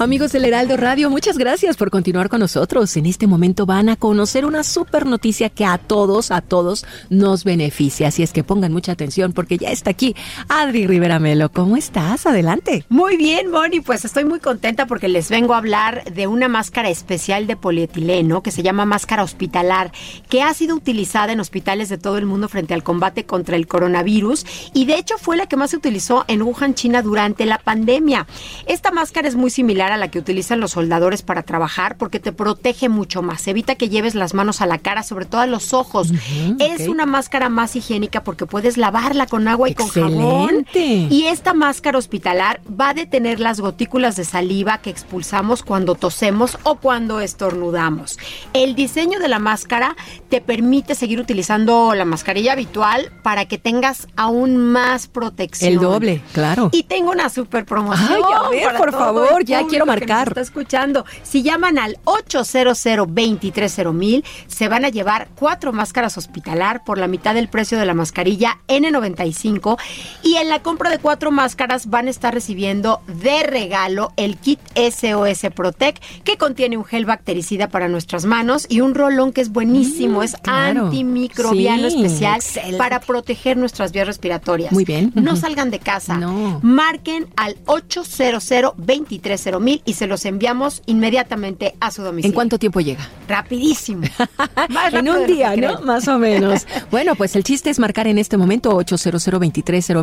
Amigos 0.00 0.32
del 0.32 0.44
Heraldo 0.44 0.76
Radio, 0.76 1.08
muchas 1.08 1.38
gracias 1.38 1.76
por 1.76 1.88
continuar 1.88 2.28
con 2.28 2.40
nosotros. 2.40 2.96
En 2.96 3.06
este 3.06 3.28
momento 3.28 3.64
van 3.64 3.88
a 3.88 3.94
conocer 3.94 4.44
una 4.44 4.64
super 4.64 5.06
noticia 5.06 5.50
que 5.50 5.64
a 5.64 5.78
todos, 5.78 6.32
a 6.32 6.40
todos 6.40 6.84
nos 7.10 7.44
beneficia. 7.44 8.08
Así 8.08 8.24
es 8.24 8.32
que 8.32 8.42
pongan 8.42 8.72
mucha 8.72 8.90
atención 8.90 9.32
porque 9.32 9.56
ya 9.56 9.70
está 9.70 9.90
aquí 9.90 10.16
Adri 10.48 10.88
Rivera 10.88 11.20
Melo. 11.20 11.48
¿Cómo 11.48 11.76
estás? 11.76 12.26
Adelante. 12.26 12.84
Muy 12.88 13.16
bien, 13.16 13.52
Moni. 13.52 13.80
Pues 13.80 14.04
estoy 14.04 14.24
muy 14.24 14.40
contenta 14.40 14.86
porque 14.86 15.08
les 15.08 15.30
vengo 15.30 15.54
a 15.54 15.58
hablar 15.58 16.02
de 16.12 16.26
una 16.26 16.48
máscara 16.48 16.90
especial 16.90 17.46
de 17.46 17.56
polietileno 17.56 18.42
que 18.42 18.50
se 18.50 18.64
llama 18.64 18.84
máscara 18.86 19.22
hospitalar, 19.22 19.92
que 20.28 20.42
ha 20.42 20.52
sido 20.54 20.74
utilizada 20.74 21.32
en 21.32 21.38
hospitales 21.38 21.88
de 21.88 21.98
todo 21.98 22.18
el 22.18 22.26
mundo 22.26 22.48
frente 22.48 22.74
al 22.74 22.82
combate 22.82 23.26
contra 23.26 23.54
el 23.54 23.68
coronavirus 23.68 24.44
y 24.74 24.86
de 24.86 24.96
hecho 24.96 25.18
fue 25.18 25.36
la 25.36 25.46
que 25.46 25.56
más 25.56 25.70
se 25.70 25.76
utilizó 25.76 26.24
en 26.26 26.42
Wuhan, 26.42 26.74
China 26.74 27.00
durante 27.00 27.46
la 27.46 27.58
pandemia. 27.58 28.26
Esta 28.66 28.90
máscara 28.90 29.28
es 29.28 29.36
muy 29.36 29.50
similar 29.50 29.83
a 29.92 29.96
la 29.96 30.08
que 30.08 30.18
utilizan 30.18 30.60
los 30.60 30.72
soldadores 30.72 31.22
para 31.22 31.42
trabajar 31.42 31.96
porque 31.96 32.20
te 32.20 32.32
protege 32.32 32.88
mucho 32.88 33.22
más. 33.22 33.46
Evita 33.46 33.74
que 33.74 33.88
lleves 33.88 34.14
las 34.14 34.34
manos 34.34 34.60
a 34.60 34.66
la 34.66 34.78
cara, 34.78 35.02
sobre 35.02 35.26
todo 35.26 35.40
a 35.40 35.46
los 35.46 35.72
ojos. 35.72 36.12
es 36.58 36.88
una 36.88 37.06
máscara 37.06 37.48
más 37.48 37.76
higiénica 37.76 38.22
porque 38.22 38.46
puedes 38.46 38.76
lavarla 38.76 39.26
con 39.26 39.48
agua 39.48 39.68
y 39.68 39.74
con 39.74 39.88
jabón. 39.88 40.66
Y 40.74 41.26
esta 41.28 41.54
máscara 41.54 41.98
hospitalar 41.98 42.60
va 42.68 42.90
a 42.90 42.94
detener 42.94 43.40
las 43.40 43.60
gotículas 43.60 44.16
de 44.16 44.24
saliva 44.24 44.78
que 44.78 44.90
expulsamos 44.90 45.62
cuando 45.62 45.94
tosemos 45.94 46.58
o 46.62 46.76
cuando 46.76 47.20
estornudamos. 47.20 48.18
El 48.52 48.74
diseño 48.74 49.18
de 49.18 49.28
la 49.28 49.38
máscara 49.38 49.96
te 50.28 50.40
permite 50.40 50.94
seguir 50.94 51.20
utilizando 51.20 51.94
la 51.94 52.04
mascarilla 52.04 52.52
habitual 52.52 53.12
para 53.22 53.46
que 53.46 53.58
tengas 53.58 54.08
aún 54.16 54.56
más 54.58 55.06
protección. 55.06 55.72
El 55.72 55.78
doble, 55.78 56.22
claro. 56.32 56.70
Y 56.72 56.84
tengo 56.84 57.10
una 57.10 57.28
super 57.28 57.64
promoción. 57.64 58.08
Ay, 58.12 58.22
a 58.34 58.48
ver, 58.48 58.76
por 58.76 58.92
favor, 58.92 59.44
ya 59.44 59.66
quiero 59.74 59.86
marcar. 59.86 60.28
está 60.28 60.40
escuchando. 60.40 61.04
Si 61.22 61.42
llaman 61.42 61.78
al 61.78 61.98
800 62.04 62.82
230 62.84 64.26
se 64.46 64.68
van 64.68 64.84
a 64.84 64.88
llevar 64.88 65.28
cuatro 65.34 65.72
máscaras 65.72 66.16
hospitalar 66.16 66.84
por 66.84 66.98
la 66.98 67.08
mitad 67.08 67.34
del 67.34 67.48
precio 67.48 67.78
de 67.78 67.86
la 67.86 67.94
mascarilla 67.94 68.58
N95 68.68 69.78
y 70.22 70.36
en 70.36 70.48
la 70.48 70.62
compra 70.62 70.90
de 70.90 70.98
cuatro 70.98 71.30
máscaras 71.30 71.88
van 71.88 72.06
a 72.06 72.10
estar 72.10 72.34
recibiendo 72.34 73.00
de 73.06 73.42
regalo 73.42 74.12
el 74.16 74.36
kit 74.36 74.60
SOS 74.74 75.50
Protect 75.54 76.02
que 76.24 76.36
contiene 76.36 76.76
un 76.76 76.84
gel 76.84 77.04
bactericida 77.04 77.68
para 77.68 77.88
nuestras 77.88 78.24
manos 78.24 78.66
y 78.68 78.80
un 78.80 78.94
rolón 78.94 79.32
que 79.32 79.40
es 79.40 79.50
buenísimo, 79.50 80.20
mm, 80.20 80.22
es 80.22 80.36
antimicrobiano 80.44 81.86
especial 81.86 82.40
para 82.78 83.00
proteger 83.00 83.56
nuestras 83.56 83.92
vías 83.92 84.06
respiratorias. 84.06 84.72
Muy 84.72 84.84
bien. 84.84 85.12
No 85.14 85.36
salgan 85.36 85.70
de 85.70 85.78
casa. 85.78 86.16
No. 86.16 86.60
Marquen 86.62 87.28
al 87.36 87.56
800 87.66 88.44
230 88.76 89.58
y 89.84 89.94
se 89.94 90.06
los 90.06 90.24
enviamos 90.24 90.82
inmediatamente 90.86 91.74
a 91.80 91.90
su 91.90 92.02
domicilio. 92.02 92.30
¿En 92.30 92.34
cuánto 92.34 92.58
tiempo 92.58 92.80
llega? 92.80 93.08
Rapidísimo. 93.28 94.02
en 94.92 95.08
un 95.08 95.26
día, 95.26 95.56
¿no? 95.56 95.80
Más 95.80 96.08
o 96.08 96.18
menos. 96.18 96.66
bueno, 96.90 97.14
pues 97.14 97.36
el 97.36 97.44
chiste 97.44 97.70
es 97.70 97.78
marcar 97.78 98.06
en 98.06 98.18
este 98.18 98.36
momento 98.36 98.74
800 98.74 99.24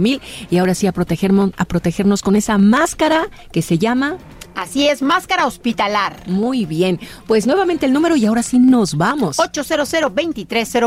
mil 0.02 0.22
y 0.50 0.58
ahora 0.58 0.76
sí 0.76 0.88
a 0.88 0.92
protegernos, 0.92 1.52
a 1.58 1.66
protegernos 1.66 2.22
con 2.22 2.36
esa 2.36 2.58
máscara 2.58 3.30
que 3.52 3.62
se 3.62 3.78
llama 3.78 4.18
Así 4.56 4.88
es, 4.88 5.02
máscara 5.02 5.46
hospitalar. 5.46 6.28
Muy 6.28 6.66
bien. 6.66 7.00
Pues 7.28 7.48
nuevamente 7.48 7.86
el 7.86 7.94
número 7.94 8.16
y 8.16 8.26
ahora 8.26 8.44
sí 8.44 8.60
nos 8.60 8.96
vamos. 8.96 9.40
800 9.40 9.94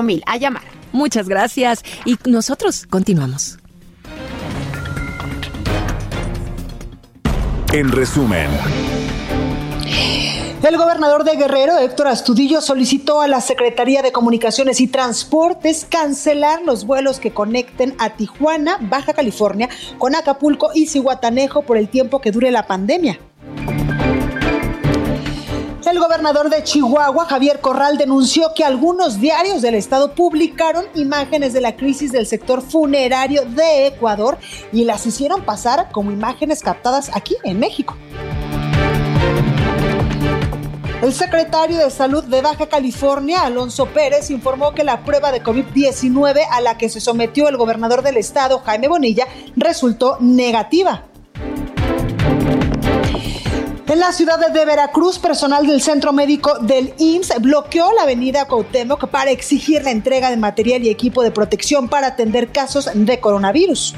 mil 0.02 0.22
a 0.26 0.36
llamar. 0.36 0.64
Muchas 0.92 1.28
gracias. 1.28 1.82
Y 2.04 2.18
nosotros 2.26 2.86
continuamos. 2.88 3.58
En 7.74 7.90
resumen. 7.90 8.48
El 10.62 10.76
gobernador 10.76 11.24
de 11.24 11.34
Guerrero, 11.34 11.76
Héctor 11.76 12.06
Astudillo, 12.06 12.60
solicitó 12.60 13.20
a 13.20 13.26
la 13.26 13.40
Secretaría 13.40 14.00
de 14.00 14.12
Comunicaciones 14.12 14.80
y 14.80 14.86
Transportes 14.86 15.84
cancelar 15.84 16.62
los 16.62 16.86
vuelos 16.86 17.18
que 17.18 17.32
conecten 17.32 17.96
a 17.98 18.10
Tijuana, 18.10 18.78
Baja 18.80 19.12
California, 19.12 19.68
con 19.98 20.14
Acapulco 20.14 20.70
y 20.72 20.86
Cihuatanejo 20.86 21.62
por 21.62 21.76
el 21.76 21.88
tiempo 21.88 22.20
que 22.20 22.30
dure 22.30 22.52
la 22.52 22.68
pandemia. 22.68 23.18
El 25.86 25.98
gobernador 25.98 26.48
de 26.48 26.62
Chihuahua, 26.62 27.26
Javier 27.26 27.60
Corral, 27.60 27.98
denunció 27.98 28.54
que 28.54 28.64
algunos 28.64 29.20
diarios 29.20 29.60
del 29.60 29.74
estado 29.74 30.14
publicaron 30.14 30.86
imágenes 30.94 31.52
de 31.52 31.60
la 31.60 31.76
crisis 31.76 32.10
del 32.10 32.26
sector 32.26 32.62
funerario 32.62 33.44
de 33.44 33.88
Ecuador 33.88 34.38
y 34.72 34.84
las 34.84 35.04
hicieron 35.04 35.42
pasar 35.42 35.90
como 35.92 36.10
imágenes 36.10 36.62
captadas 36.62 37.10
aquí 37.12 37.36
en 37.44 37.60
México. 37.60 37.96
El 41.02 41.12
secretario 41.12 41.76
de 41.76 41.90
Salud 41.90 42.24
de 42.24 42.40
Baja 42.40 42.66
California, 42.66 43.42
Alonso 43.42 43.84
Pérez, 43.84 44.30
informó 44.30 44.72
que 44.72 44.84
la 44.84 45.04
prueba 45.04 45.32
de 45.32 45.42
COVID-19 45.42 46.46
a 46.50 46.62
la 46.62 46.78
que 46.78 46.88
se 46.88 47.00
sometió 47.00 47.46
el 47.48 47.58
gobernador 47.58 48.00
del 48.00 48.16
estado, 48.16 48.60
Jaime 48.60 48.88
Bonilla, 48.88 49.26
resultó 49.54 50.16
negativa. 50.18 51.04
En 53.94 54.00
la 54.00 54.10
ciudad 54.10 54.40
de 54.50 54.64
Veracruz, 54.64 55.20
personal 55.20 55.68
del 55.68 55.80
Centro 55.80 56.12
Médico 56.12 56.58
del 56.58 56.92
IMSS 56.98 57.40
bloqueó 57.40 57.92
la 57.92 58.02
avenida 58.02 58.48
Cuauhtémoc 58.48 59.06
para 59.06 59.30
exigir 59.30 59.84
la 59.84 59.92
entrega 59.92 60.30
de 60.30 60.36
material 60.36 60.82
y 60.82 60.88
equipo 60.88 61.22
de 61.22 61.30
protección 61.30 61.88
para 61.88 62.08
atender 62.08 62.50
casos 62.50 62.90
de 62.92 63.20
coronavirus. 63.20 63.94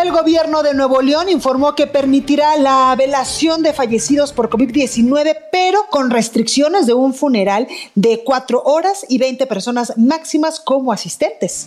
El 0.00 0.12
gobierno 0.12 0.62
de 0.62 0.72
Nuevo 0.74 1.02
León 1.02 1.28
informó 1.28 1.74
que 1.74 1.88
permitirá 1.88 2.56
la 2.58 2.94
velación 2.96 3.64
de 3.64 3.72
fallecidos 3.72 4.32
por 4.32 4.48
COVID-19, 4.48 5.36
pero 5.50 5.86
con 5.90 6.10
restricciones 6.10 6.86
de 6.86 6.94
un 6.94 7.12
funeral 7.12 7.66
de 7.96 8.22
cuatro 8.22 8.62
horas 8.62 9.04
y 9.08 9.18
20 9.18 9.48
personas 9.48 9.94
máximas 9.96 10.60
como 10.60 10.92
asistentes. 10.92 11.66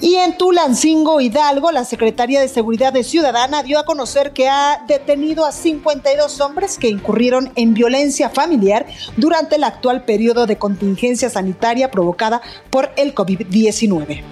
Y 0.00 0.14
en 0.14 0.36
Tulancingo, 0.38 1.20
Hidalgo, 1.20 1.72
la 1.72 1.84
Secretaría 1.84 2.40
de 2.40 2.48
Seguridad 2.48 2.94
Ciudadana 3.02 3.62
dio 3.62 3.78
a 3.78 3.84
conocer 3.84 4.32
que 4.32 4.48
ha 4.48 4.84
detenido 4.86 5.44
a 5.44 5.52
52 5.52 6.40
hombres 6.40 6.78
que 6.78 6.88
incurrieron 6.88 7.52
en 7.56 7.74
violencia 7.74 8.30
familiar 8.30 8.86
durante 9.16 9.56
el 9.56 9.64
actual 9.64 10.04
periodo 10.04 10.46
de 10.46 10.56
contingencia 10.56 11.30
sanitaria 11.30 11.90
provocada 11.90 12.40
por 12.70 12.90
el 12.96 13.14
COVID-19. 13.14 14.22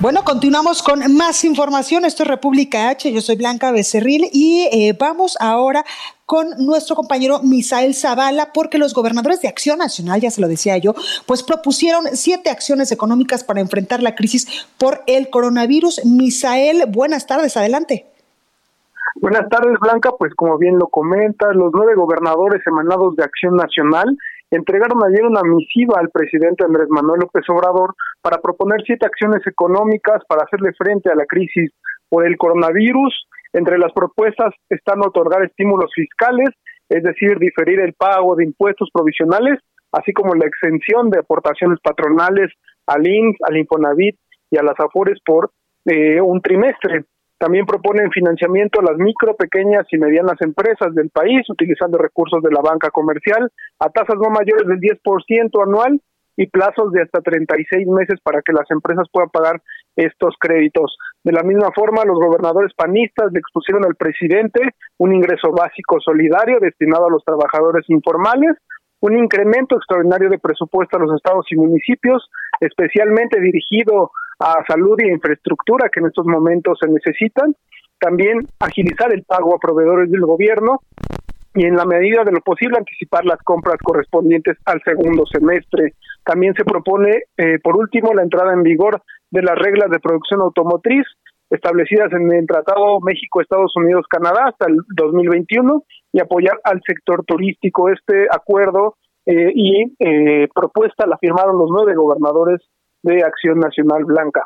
Bueno, 0.00 0.22
continuamos 0.22 0.80
con 0.82 1.12
más 1.16 1.42
información. 1.44 2.04
Esto 2.04 2.22
es 2.22 2.28
República 2.28 2.88
H. 2.88 3.12
Yo 3.12 3.20
soy 3.20 3.34
Blanca 3.34 3.72
Becerril 3.72 4.30
y 4.32 4.68
eh, 4.70 4.96
vamos 4.96 5.36
ahora 5.40 5.84
con 6.28 6.50
nuestro 6.58 6.94
compañero 6.94 7.40
Misael 7.42 7.94
Zavala, 7.94 8.50
porque 8.52 8.76
los 8.76 8.92
gobernadores 8.92 9.40
de 9.40 9.48
Acción 9.48 9.78
Nacional, 9.78 10.20
ya 10.20 10.30
se 10.30 10.42
lo 10.42 10.46
decía 10.46 10.76
yo, 10.76 10.92
pues 11.26 11.42
propusieron 11.42 12.04
siete 12.12 12.50
acciones 12.50 12.92
económicas 12.92 13.44
para 13.44 13.62
enfrentar 13.62 14.02
la 14.02 14.14
crisis 14.14 14.68
por 14.76 15.00
el 15.06 15.30
coronavirus. 15.30 16.04
Misael, 16.04 16.84
buenas 16.86 17.26
tardes, 17.26 17.56
adelante. 17.56 18.04
Buenas 19.14 19.48
tardes, 19.48 19.78
Blanca. 19.80 20.10
Pues 20.18 20.34
como 20.34 20.58
bien 20.58 20.78
lo 20.78 20.88
comentas, 20.88 21.56
los 21.56 21.70
nueve 21.72 21.94
gobernadores 21.96 22.60
emanados 22.66 23.16
de 23.16 23.24
Acción 23.24 23.56
Nacional 23.56 24.14
entregaron 24.50 25.02
ayer 25.06 25.24
una 25.24 25.40
misiva 25.42 25.94
al 25.98 26.10
presidente 26.10 26.62
Andrés 26.62 26.88
Manuel 26.90 27.20
López 27.20 27.44
Obrador 27.48 27.94
para 28.20 28.36
proponer 28.42 28.82
siete 28.84 29.06
acciones 29.06 29.46
económicas 29.46 30.22
para 30.28 30.44
hacerle 30.44 30.74
frente 30.74 31.10
a 31.10 31.14
la 31.14 31.24
crisis 31.24 31.72
por 32.10 32.26
el 32.26 32.36
coronavirus. 32.36 33.27
Entre 33.52 33.78
las 33.78 33.92
propuestas 33.92 34.54
están 34.68 35.00
otorgar 35.00 35.44
estímulos 35.44 35.90
fiscales, 35.94 36.50
es 36.88 37.02
decir, 37.02 37.38
diferir 37.38 37.80
el 37.80 37.94
pago 37.94 38.36
de 38.36 38.44
impuestos 38.44 38.88
provisionales, 38.92 39.58
así 39.92 40.12
como 40.12 40.34
la 40.34 40.46
exención 40.46 41.10
de 41.10 41.20
aportaciones 41.20 41.78
patronales 41.82 42.52
al 42.86 43.06
INS, 43.06 43.36
al 43.42 43.56
Infonavit 43.56 44.16
y 44.50 44.58
a 44.58 44.62
las 44.62 44.78
AFORES 44.78 45.18
por 45.24 45.50
eh, 45.84 46.20
un 46.20 46.40
trimestre. 46.40 47.04
También 47.38 47.66
proponen 47.66 48.10
financiamiento 48.10 48.80
a 48.80 48.82
las 48.82 48.98
micro, 48.98 49.36
pequeñas 49.36 49.86
y 49.92 49.98
medianas 49.98 50.40
empresas 50.40 50.92
del 50.94 51.08
país, 51.10 51.48
utilizando 51.48 51.96
recursos 51.96 52.42
de 52.42 52.50
la 52.50 52.60
banca 52.60 52.90
comercial 52.90 53.48
a 53.78 53.88
tasas 53.90 54.16
no 54.16 54.28
mayores 54.30 54.66
del 54.66 54.80
10% 54.80 55.62
anual 55.62 56.00
y 56.36 56.46
plazos 56.46 56.92
de 56.92 57.02
hasta 57.02 57.20
36 57.20 57.86
meses 57.86 58.20
para 58.22 58.42
que 58.42 58.52
las 58.52 58.68
empresas 58.70 59.06
puedan 59.12 59.30
pagar 59.30 59.62
estos 59.98 60.36
créditos. 60.38 60.96
De 61.24 61.32
la 61.32 61.42
misma 61.42 61.70
forma, 61.74 62.04
los 62.04 62.18
gobernadores 62.18 62.72
panistas 62.74 63.32
le 63.32 63.40
expusieron 63.40 63.84
al 63.84 63.96
presidente 63.96 64.60
un 64.98 65.12
ingreso 65.12 65.50
básico 65.50 66.00
solidario 66.00 66.58
destinado 66.60 67.06
a 67.06 67.10
los 67.10 67.24
trabajadores 67.24 67.84
informales, 67.88 68.56
un 69.00 69.18
incremento 69.18 69.76
extraordinario 69.76 70.30
de 70.30 70.38
presupuesto 70.38 70.96
a 70.96 71.00
los 71.00 71.14
estados 71.16 71.46
y 71.50 71.56
municipios, 71.56 72.30
especialmente 72.60 73.40
dirigido 73.40 74.12
a 74.38 74.64
salud 74.68 74.96
y 75.00 75.08
infraestructura 75.10 75.88
que 75.88 76.00
en 76.00 76.06
estos 76.06 76.26
momentos 76.26 76.78
se 76.80 76.88
necesitan, 76.88 77.54
también 77.98 78.46
agilizar 78.60 79.12
el 79.12 79.24
pago 79.24 79.54
a 79.54 79.58
proveedores 79.58 80.10
del 80.10 80.20
gobierno 80.20 80.80
y 81.58 81.64
en 81.64 81.74
la 81.74 81.84
medida 81.84 82.22
de 82.22 82.30
lo 82.30 82.40
posible 82.40 82.78
anticipar 82.78 83.24
las 83.24 83.42
compras 83.42 83.78
correspondientes 83.82 84.56
al 84.64 84.80
segundo 84.84 85.24
semestre. 85.26 85.94
También 86.24 86.54
se 86.54 86.64
propone, 86.64 87.24
eh, 87.36 87.58
por 87.60 87.76
último, 87.76 88.14
la 88.14 88.22
entrada 88.22 88.52
en 88.52 88.62
vigor 88.62 89.02
de 89.32 89.42
las 89.42 89.58
reglas 89.58 89.90
de 89.90 89.98
producción 89.98 90.40
automotriz 90.40 91.04
establecidas 91.50 92.12
en 92.12 92.32
el 92.32 92.46
Tratado 92.46 93.00
México-Estados 93.00 93.72
Unidos-Canadá 93.74 94.50
hasta 94.50 94.66
el 94.66 94.76
2021 94.94 95.82
y 96.12 96.20
apoyar 96.20 96.60
al 96.62 96.80
sector 96.86 97.24
turístico. 97.24 97.88
Este 97.88 98.28
acuerdo 98.30 98.94
eh, 99.26 99.50
y 99.52 99.96
eh, 99.98 100.46
propuesta 100.54 101.08
la 101.08 101.18
firmaron 101.18 101.58
los 101.58 101.70
nueve 101.72 101.94
gobernadores 101.96 102.60
de 103.02 103.24
Acción 103.24 103.58
Nacional 103.58 104.04
Blanca. 104.04 104.44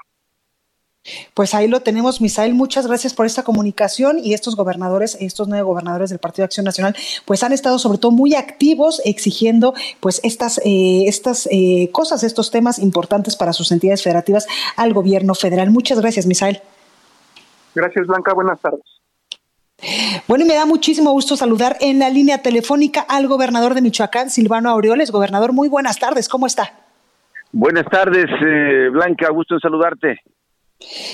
Pues 1.35 1.55
ahí 1.55 1.67
lo 1.67 1.81
tenemos, 1.81 2.21
Misael. 2.21 2.55
Muchas 2.55 2.87
gracias 2.87 3.13
por 3.13 3.27
esta 3.27 3.43
comunicación 3.43 4.19
y 4.19 4.35
estos 4.35 4.55
gobernadores, 4.55 5.17
estos 5.21 5.49
nueve 5.49 5.65
gobernadores 5.65 6.11
del 6.11 6.21
Partido 6.21 6.43
de 6.43 6.47
Acción 6.47 6.65
Nacional, 6.65 6.95
pues 7.25 7.43
han 7.43 7.53
estado 7.53 7.79
sobre 7.79 7.99
todo 7.99 8.13
muy 8.13 8.35
activos 8.35 9.03
exigiendo 9.05 9.75
pues 10.01 10.21
estas, 10.23 10.59
eh, 10.65 11.05
estas 11.07 11.49
eh, 11.51 11.91
cosas, 11.93 12.23
estos 12.23 12.51
temas 12.51 12.79
importantes 12.79 13.35
para 13.35 13.53
sus 13.53 13.73
entidades 13.73 14.03
federativas 14.03 14.47
al 14.77 14.93
gobierno 14.93 15.35
federal. 15.35 15.71
Muchas 15.71 16.01
gracias, 16.01 16.27
Misael. 16.27 16.61
Gracias, 17.75 18.07
Blanca. 18.07 18.33
Buenas 18.35 18.61
tardes. 18.61 18.83
Bueno, 20.29 20.45
y 20.45 20.49
me 20.49 20.55
da 20.55 20.67
muchísimo 20.67 21.11
gusto 21.11 21.37
saludar 21.37 21.77
en 21.81 21.99
la 21.99 22.09
línea 22.09 22.39
telefónica 22.39 23.01
al 23.01 23.27
gobernador 23.27 23.75
de 23.75 23.83
Michoacán, 23.83 24.31
Silvano 24.31 24.71
Aureoles. 24.71 25.11
Gobernador, 25.11 25.53
muy 25.53 25.69
buenas 25.69 25.99
tardes. 25.99 26.29
¿Cómo 26.29 26.47
está? 26.47 26.73
Buenas 27.51 27.87
tardes, 27.87 28.27
eh, 28.41 28.89
Blanca, 28.91 29.29
gusto 29.31 29.55
en 29.55 29.61
saludarte. 29.61 30.21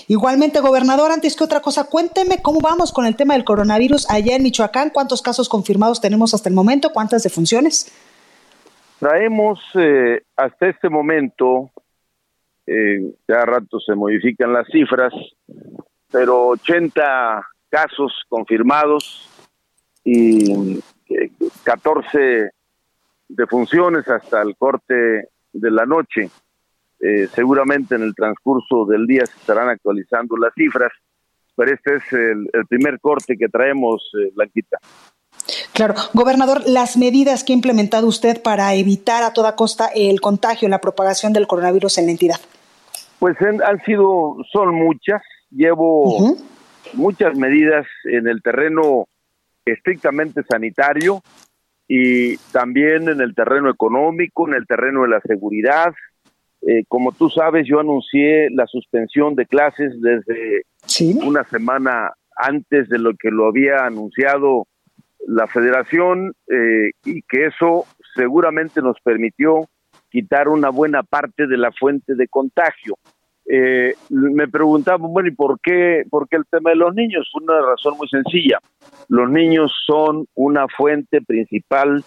Igualmente, 0.06 0.60
gobernador, 0.60 1.10
antes 1.10 1.36
que 1.36 1.44
otra 1.44 1.60
cosa, 1.60 1.84
cuénteme 1.84 2.42
cómo 2.42 2.60
vamos 2.60 2.92
con 2.92 3.06
el 3.06 3.16
tema 3.16 3.34
del 3.34 3.44
coronavirus 3.44 4.08
allá 4.10 4.36
en 4.36 4.42
Michoacán, 4.42 4.90
cuántos 4.90 5.22
casos 5.22 5.48
confirmados 5.48 6.00
tenemos 6.00 6.34
hasta 6.34 6.48
el 6.48 6.54
momento, 6.54 6.92
cuántas 6.92 7.22
defunciones. 7.22 7.92
traemos 8.98 9.60
eh, 9.74 10.22
hasta 10.36 10.68
este 10.68 10.88
momento, 10.88 11.70
eh, 12.66 13.14
cada 13.26 13.46
rato 13.46 13.78
se 13.80 13.94
modifican 13.94 14.52
las 14.52 14.66
cifras, 14.66 15.12
pero 16.10 16.48
80 16.48 17.46
casos 17.70 18.12
confirmados 18.28 19.28
y 20.04 20.80
14 21.64 22.18
eh, 22.18 22.50
defunciones 23.28 24.08
hasta 24.08 24.42
el 24.42 24.56
corte 24.56 25.28
de 25.52 25.70
la 25.70 25.86
noche. 25.86 26.30
Eh, 27.00 27.28
seguramente 27.34 27.94
en 27.94 28.02
el 28.02 28.14
transcurso 28.14 28.84
del 28.86 29.06
día 29.06 29.24
se 29.24 29.38
estarán 29.38 29.68
actualizando 29.68 30.36
las 30.36 30.52
cifras, 30.54 30.92
pero 31.56 31.72
este 31.72 31.96
es 31.96 32.12
el, 32.12 32.48
primer 32.68 32.98
corte 33.00 33.36
que 33.36 33.48
traemos, 33.48 34.10
eh, 34.20 34.32
Blanquita. 34.34 34.78
Claro, 35.72 35.94
gobernador, 36.12 36.62
las 36.66 36.96
medidas 36.96 37.44
que 37.44 37.52
ha 37.52 37.56
implementado 37.56 38.06
usted 38.06 38.42
para 38.42 38.74
evitar 38.74 39.22
a 39.22 39.32
toda 39.32 39.54
costa 39.54 39.88
el 39.94 40.20
contagio, 40.20 40.68
la 40.68 40.80
propagación 40.80 41.32
del 41.32 41.46
coronavirus 41.46 41.98
en 41.98 42.06
la 42.06 42.10
entidad. 42.10 42.40
Pues 43.18 43.36
han 43.40 43.82
sido, 43.84 44.36
son 44.52 44.74
muchas. 44.74 45.22
Llevo 45.50 46.36
muchas 46.94 47.36
medidas 47.36 47.86
en 48.04 48.28
el 48.28 48.42
terreno 48.42 49.06
estrictamente 49.64 50.42
sanitario 50.42 51.22
y 51.86 52.36
también 52.52 53.08
en 53.08 53.20
el 53.20 53.34
terreno 53.34 53.70
económico, 53.70 54.46
en 54.46 54.54
el 54.54 54.66
terreno 54.66 55.02
de 55.02 55.08
la 55.08 55.20
seguridad. 55.20 55.94
Eh, 56.70 56.84
como 56.86 57.12
tú 57.12 57.30
sabes, 57.30 57.66
yo 57.66 57.80
anuncié 57.80 58.50
la 58.50 58.66
suspensión 58.66 59.34
de 59.34 59.46
clases 59.46 59.98
desde 60.02 60.64
una 61.24 61.42
semana 61.44 62.12
antes 62.36 62.90
de 62.90 62.98
lo 62.98 63.14
que 63.18 63.30
lo 63.30 63.46
había 63.46 63.86
anunciado 63.86 64.66
la 65.26 65.46
federación 65.46 66.34
eh, 66.46 66.90
y 67.06 67.22
que 67.22 67.46
eso 67.46 67.86
seguramente 68.14 68.82
nos 68.82 69.00
permitió 69.02 69.66
quitar 70.10 70.48
una 70.48 70.68
buena 70.68 71.02
parte 71.02 71.46
de 71.46 71.56
la 71.56 71.72
fuente 71.72 72.14
de 72.14 72.28
contagio. 72.28 72.98
Eh, 73.50 73.94
me 74.10 74.46
preguntaba, 74.46 74.98
bueno, 74.98 75.30
¿y 75.30 75.34
por 75.34 75.58
qué, 75.60 76.02
por 76.10 76.28
qué 76.28 76.36
el 76.36 76.44
tema 76.50 76.68
de 76.68 76.76
los 76.76 76.94
niños? 76.94 77.30
Fue 77.32 77.44
una 77.44 77.62
razón 77.62 77.96
muy 77.96 78.08
sencilla. 78.08 78.58
Los 79.08 79.30
niños 79.30 79.72
son 79.86 80.26
una 80.34 80.68
fuente 80.68 81.22
principal 81.22 82.04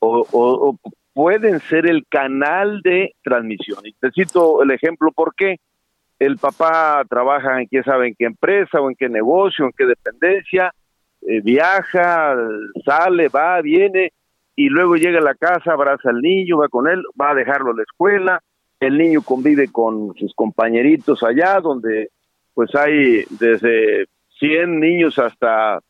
o, 0.00 0.76
pueden 1.14 1.60
ser 1.60 1.86
el 1.86 2.06
canal 2.08 2.80
de 2.82 3.14
transmisión. 3.22 3.80
Y 3.84 3.92
te 3.92 4.10
cito 4.10 4.62
el 4.62 4.70
ejemplo, 4.70 5.10
¿por 5.12 5.34
qué? 5.34 5.56
El 6.18 6.38
papá 6.38 7.04
trabaja 7.08 7.60
en 7.60 7.68
qué 7.68 7.82
sabe 7.82 8.08
en 8.08 8.14
qué 8.14 8.24
empresa 8.24 8.80
o 8.80 8.88
en 8.88 8.96
qué 8.96 9.08
negocio, 9.08 9.64
en 9.64 9.72
qué 9.76 9.86
dependencia, 9.86 10.72
eh, 11.22 11.40
viaja, 11.40 12.36
sale, 12.84 13.28
va, 13.28 13.60
viene, 13.60 14.12
y 14.54 14.68
luego 14.68 14.96
llega 14.96 15.18
a 15.18 15.22
la 15.22 15.34
casa, 15.34 15.72
abraza 15.72 16.10
al 16.10 16.20
niño, 16.20 16.58
va 16.58 16.68
con 16.68 16.88
él, 16.88 17.02
va 17.20 17.30
a 17.30 17.34
dejarlo 17.34 17.72
a 17.72 17.76
la 17.76 17.82
escuela, 17.82 18.42
el 18.80 18.98
niño 18.98 19.22
convive 19.22 19.70
con 19.70 20.14
sus 20.16 20.34
compañeritos 20.34 21.22
allá, 21.22 21.60
donde 21.60 22.10
pues 22.54 22.74
hay 22.74 23.24
desde 23.30 24.06
100 24.38 24.80
niños 24.80 25.18
hasta 25.18 25.80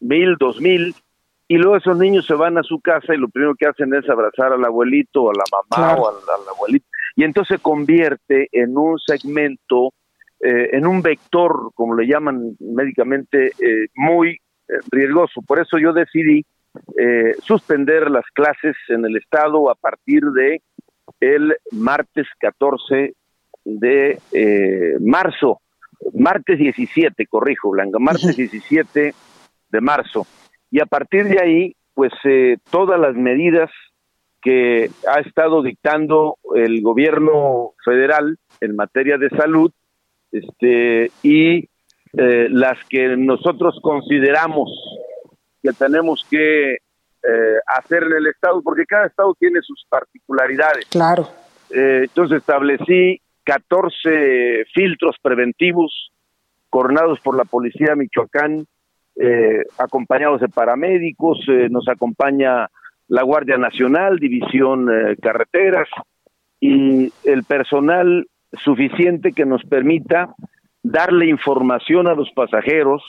1000, 0.00 0.36
2000, 0.38 0.94
y 1.48 1.56
luego 1.56 1.76
esos 1.76 1.96
niños 1.96 2.26
se 2.26 2.34
van 2.34 2.58
a 2.58 2.62
su 2.62 2.80
casa 2.80 3.14
y 3.14 3.18
lo 3.18 3.28
primero 3.28 3.54
que 3.54 3.66
hacen 3.66 3.92
es 3.94 4.08
abrazar 4.08 4.52
al 4.52 4.64
abuelito, 4.64 5.24
o 5.24 5.30
a 5.30 5.34
la 5.34 5.44
mamá 5.50 5.94
o 5.94 6.08
al, 6.08 6.16
abuelito, 6.54 6.86
y 7.16 7.24
entonces 7.24 7.56
se 7.56 7.62
convierte 7.62 8.48
en 8.52 8.76
un 8.76 8.98
segmento, 8.98 9.94
eh, 10.40 10.70
en 10.72 10.86
un 10.86 11.02
vector, 11.02 11.72
como 11.74 11.94
le 11.94 12.06
llaman 12.06 12.56
médicamente, 12.60 13.52
eh, 13.58 13.88
muy 13.94 14.32
eh, 14.68 14.74
riesgoso. 14.90 15.42
Por 15.42 15.58
eso 15.58 15.78
yo 15.78 15.92
decidí 15.92 16.44
suspender 17.42 18.08
las 18.08 18.24
clases 18.32 18.76
en 18.88 19.04
el 19.04 19.16
estado 19.16 19.68
a 19.68 19.74
partir 19.74 20.22
de 20.26 20.62
el 21.20 21.56
martes 21.72 22.26
14 22.38 23.14
de 23.64 24.18
eh, 24.32 24.96
marzo, 25.00 25.60
martes 26.14 26.58
17, 26.58 27.26
corrijo, 27.26 27.70
Blanca, 27.70 27.98
martes 27.98 28.36
17 28.36 29.14
de 29.70 29.80
marzo. 29.80 30.26
Y 30.70 30.80
a 30.80 30.86
partir 30.86 31.24
de 31.24 31.40
ahí, 31.40 31.76
pues 31.94 32.12
eh, 32.24 32.58
todas 32.70 33.00
las 33.00 33.14
medidas 33.14 33.70
que 34.40 34.90
ha 35.08 35.20
estado 35.20 35.62
dictando 35.62 36.36
el 36.54 36.80
gobierno 36.82 37.72
federal 37.84 38.38
en 38.60 38.76
materia 38.76 39.18
de 39.18 39.30
salud, 39.30 39.72
este, 40.30 41.10
y 41.22 41.68
eh, 42.12 42.48
las 42.50 42.78
que 42.88 43.16
nosotros 43.16 43.78
consideramos 43.82 44.70
que 45.62 45.72
tenemos 45.72 46.24
que 46.30 46.74
eh, 46.74 47.58
hacer 47.66 48.04
en 48.04 48.12
el 48.12 48.26
Estado, 48.28 48.62
porque 48.62 48.84
cada 48.86 49.06
Estado 49.06 49.34
tiene 49.38 49.60
sus 49.62 49.84
particularidades. 49.88 50.86
Claro. 50.86 51.28
Entonces 51.70 52.38
establecí 52.38 53.20
14 53.44 54.66
filtros 54.74 55.16
preventivos 55.20 56.12
coronados 56.70 57.18
por 57.20 57.36
la 57.36 57.44
Policía 57.44 57.94
Michoacán, 57.94 58.66
eh, 59.20 59.64
acompañados 59.78 60.40
de 60.40 60.48
paramédicos, 60.48 61.40
nos 61.70 61.88
acompaña 61.88 62.68
la 63.08 63.22
Guardia 63.22 63.56
Nacional, 63.56 64.18
División 64.18 64.88
Carreteras 65.20 65.88
y 66.60 67.12
el 67.24 67.44
personal 67.44 68.26
suficiente 68.52 69.32
que 69.32 69.46
nos 69.46 69.62
permita 69.64 70.34
darle 70.82 71.26
información 71.26 72.06
a 72.06 72.14
los 72.14 72.30
pasajeros 72.32 73.02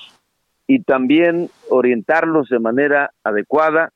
y 0.68 0.84
también 0.84 1.49
orientarlos 1.70 2.49
de 2.49 2.60
manera 2.60 3.12
adecuada 3.24 3.91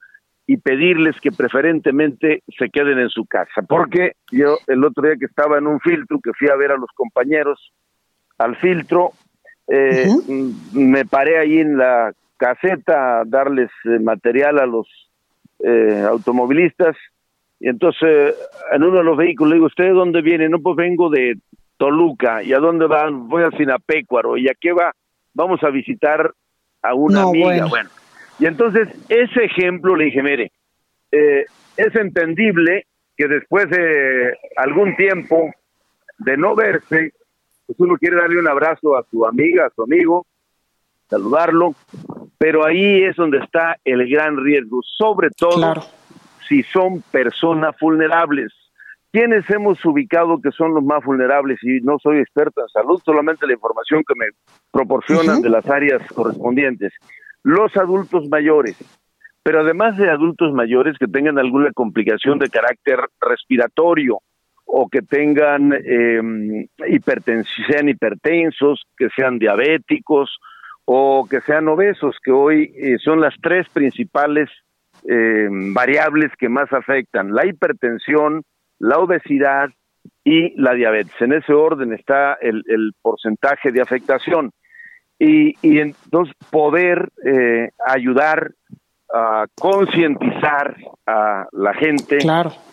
y 0.46 0.58
pedirles 0.58 1.20
que 1.22 1.32
preferentemente 1.32 2.44
se 2.58 2.70
queden 2.70 3.00
en 3.00 3.10
su 3.10 3.26
casa. 3.26 3.62
Porque 3.68 4.14
yo 4.32 4.58
el 4.68 4.84
otro 4.84 5.04
día 5.04 5.18
que 5.18 5.26
estaba 5.26 5.58
en 5.58 5.68
un 5.68 5.80
filtro, 5.80 6.20
que 6.20 6.34
fui 6.34 6.50
a 6.50 6.56
ver 6.56 6.72
a 6.72 6.78
los 6.78 6.90
compañeros 6.96 7.72
al 8.38 8.56
filtro, 8.58 9.12
eh, 9.68 10.08
me 10.74 11.06
paré 11.06 11.40
ahí 11.40 11.60
en 11.60 11.78
la 11.78 12.14
caseta 12.38 13.22
a 13.22 13.24
darles 13.26 13.70
eh, 13.86 14.00
material 14.00 14.60
a 14.60 14.66
los 14.66 14.88
eh, 15.60 16.04
automovilistas 16.08 16.96
y 17.60 17.70
entonces 17.70 18.36
en 18.72 18.84
uno 18.84 18.98
de 18.98 19.04
los 19.04 19.18
vehículos 19.18 19.52
le 19.52 19.56
digo, 19.56 19.68
¿usted 19.68 19.94
dónde 19.94 20.22
viene? 20.22 20.50
No, 20.50 20.60
pues 20.60 20.76
vengo 20.76 21.10
de 21.10 21.38
Toluca. 21.78 22.44
¿Y 22.44 22.54
a 22.54 22.60
dónde 22.60 22.88
van? 22.88 23.30
Voy 23.30 23.44
al 23.44 23.56
Sinapecuaro. 23.56 24.36
¿Y 24.36 24.50
a 24.50 24.54
qué 24.60 24.74
va? 24.74 24.92
Vamos 25.34 25.64
a 25.64 25.70
visitar 25.70 26.34
a 26.82 26.94
una 26.94 27.24
amiga. 27.24 27.66
bueno 27.68 27.90
y 28.40 28.46
entonces 28.46 28.90
ese 29.10 29.46
ejemplo 29.46 29.96
le 29.96 30.06
dije, 30.06 30.24
mire, 30.24 30.52
eh, 31.12 31.46
es 31.78 31.96
entendible 31.96 32.88
que 33.16 33.28
después 33.28 33.70
de 33.70 34.34
algún 34.58 34.96
tiempo 34.96 35.54
de 36.18 36.38
no 36.38 36.56
verse, 36.56 37.14
pues 37.74 37.90
uno 37.90 37.98
quiere 37.98 38.18
darle 38.18 38.40
un 38.40 38.48
abrazo 38.48 38.96
a 38.96 39.04
su 39.10 39.26
amiga, 39.26 39.66
a 39.66 39.70
su 39.76 39.84
amigo, 39.84 40.26
saludarlo, 41.10 41.76
pero 42.38 42.66
ahí 42.66 43.04
es 43.04 43.16
donde 43.16 43.40
está 43.40 43.78
el 43.84 44.10
gran 44.10 44.38
riesgo, 44.38 44.82
sobre 44.98 45.30
todo 45.32 45.74
si 46.48 46.64
son 46.64 47.02
personas 47.12 47.76
vulnerables. 47.80 48.52
¿Quiénes 49.12 49.48
hemos 49.50 49.84
ubicado 49.86 50.42
que 50.42 50.52
son 50.52 50.74
los 50.74 50.84
más 50.84 51.04
vulnerables? 51.04 51.60
Y 51.64 51.82
no 51.82 51.98
soy 52.02 52.18
experto 52.18 52.62
en 52.62 52.68
salud, 52.70 53.00
solamente 53.06 53.46
la 53.46 53.54
información 53.54 54.04
que 54.08 54.16
me 54.18 54.26
proporcionan 54.72 55.42
de 55.42 55.50
las 55.50 55.70
áreas 55.70 56.02
correspondientes 56.14 56.94
los 57.44 57.76
adultos 57.76 58.28
mayores, 58.30 58.78
pero 59.44 59.60
además 59.60 59.98
de 59.98 60.10
adultos 60.10 60.54
mayores 60.54 60.98
que 60.98 61.08
tengan 61.08 61.38
alguna 61.38 61.72
complicación 61.74 62.40
de 62.40 62.50
carácter 62.50 63.00
respiratorio 63.20 64.20
o 64.66 64.88
que 64.90 65.02
tengan 65.02 65.74
eh, 65.74 66.68
sean 67.68 67.90
hipertensos, 67.90 68.84
que 68.98 69.10
sean 69.16 69.40
diabéticos 69.40 70.38
o 70.86 71.28
que 71.30 71.42
sean 71.42 71.68
obesos, 71.68 72.18
que 72.24 72.32
hoy 72.32 72.74
eh, 72.76 72.98
son 73.04 73.22
las 73.22 73.36
tres 73.42 73.68
principales 73.70 74.50
em, 75.06 75.74
variables 75.74 76.32
que 76.38 76.50
más 76.50 76.72
afectan, 76.74 77.34
la 77.34 77.46
hipertensión, 77.46 78.44
la 78.80 78.98
obesidad 78.98 79.70
y 80.24 80.60
la 80.62 80.74
diabetes. 80.74 81.14
En 81.22 81.34
ese 81.34 81.54
orden 81.54 81.94
está 81.94 82.34
el 82.42 82.94
porcentaje 83.02 83.72
de 83.72 83.82
afectación 83.82 84.52
y, 85.20 85.56
y 85.62 85.80
entonces 85.80 86.36
poder 86.50 87.10
eh, 87.26 87.70
ayudar 87.86 88.52
a 89.14 89.46
concientizar 89.56 90.76
a 91.06 91.46
la 91.52 91.74
gente 91.76 92.18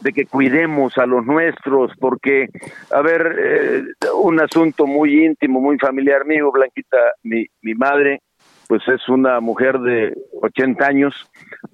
de 0.00 0.12
que 0.12 0.24
cuidemos 0.24 0.96
a 0.96 1.04
los 1.04 1.26
nuestros, 1.26 1.92
porque, 2.00 2.48
a 2.90 3.02
ver, 3.02 3.36
eh, 3.38 3.82
un 4.22 4.40
asunto 4.40 4.86
muy 4.86 5.26
íntimo, 5.26 5.60
muy 5.60 5.78
familiar 5.78 6.24
mío, 6.24 6.50
Blanquita, 6.50 6.96
mi, 7.22 7.44
mi 7.60 7.74
madre, 7.74 8.22
pues 8.68 8.82
es 8.88 9.06
una 9.08 9.40
mujer 9.40 9.80
de 9.80 10.14
80 10.40 10.86
años, 10.86 11.14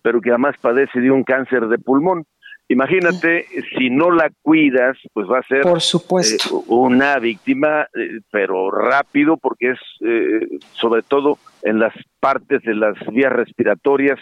pero 0.03 0.21
que 0.21 0.31
además 0.31 0.57
padece 0.61 1.01
de 1.01 1.11
un 1.13 1.23
cáncer 1.23 1.69
de 1.69 1.79
pulmón. 1.79 2.27
Imagínate, 2.69 3.47
si 3.79 3.91
no 3.91 4.11
la 4.11 4.31
cuidas, 4.43 4.99
pues 5.13 5.29
va 5.29 5.39
a 5.39 5.47
ser 5.47 5.61
Por 5.61 5.81
supuesto. 5.81 6.59
Eh, 6.59 6.63
una 6.67 7.19
víctima, 7.21 7.83
eh, 7.95 8.21
pero 8.33 8.73
rápido, 8.73 9.37
porque 9.37 9.73
es 9.73 9.79
eh, 10.01 10.59
sobre 10.73 11.03
todo 11.03 11.39
en 11.63 11.79
las 11.79 11.95
partes 12.19 12.63
de 12.63 12.75
las 12.75 12.95
vías 13.13 13.33
respiratorias 13.33 14.19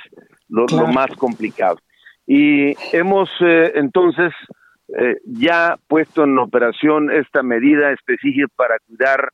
lo, 0.55 0.86
más 0.86 1.11
complicado. 1.16 1.78
Y 2.26 2.74
hemos 2.96 3.28
eh, 3.40 3.72
entonces 3.74 4.32
eh, 4.98 5.16
ya 5.26 5.78
puesto 5.88 6.24
en 6.24 6.38
operación 6.38 7.11
esta 7.11 7.42
medida 7.42 7.90
específica 7.90 8.46
para 8.57 8.76
cuidar 8.86 9.30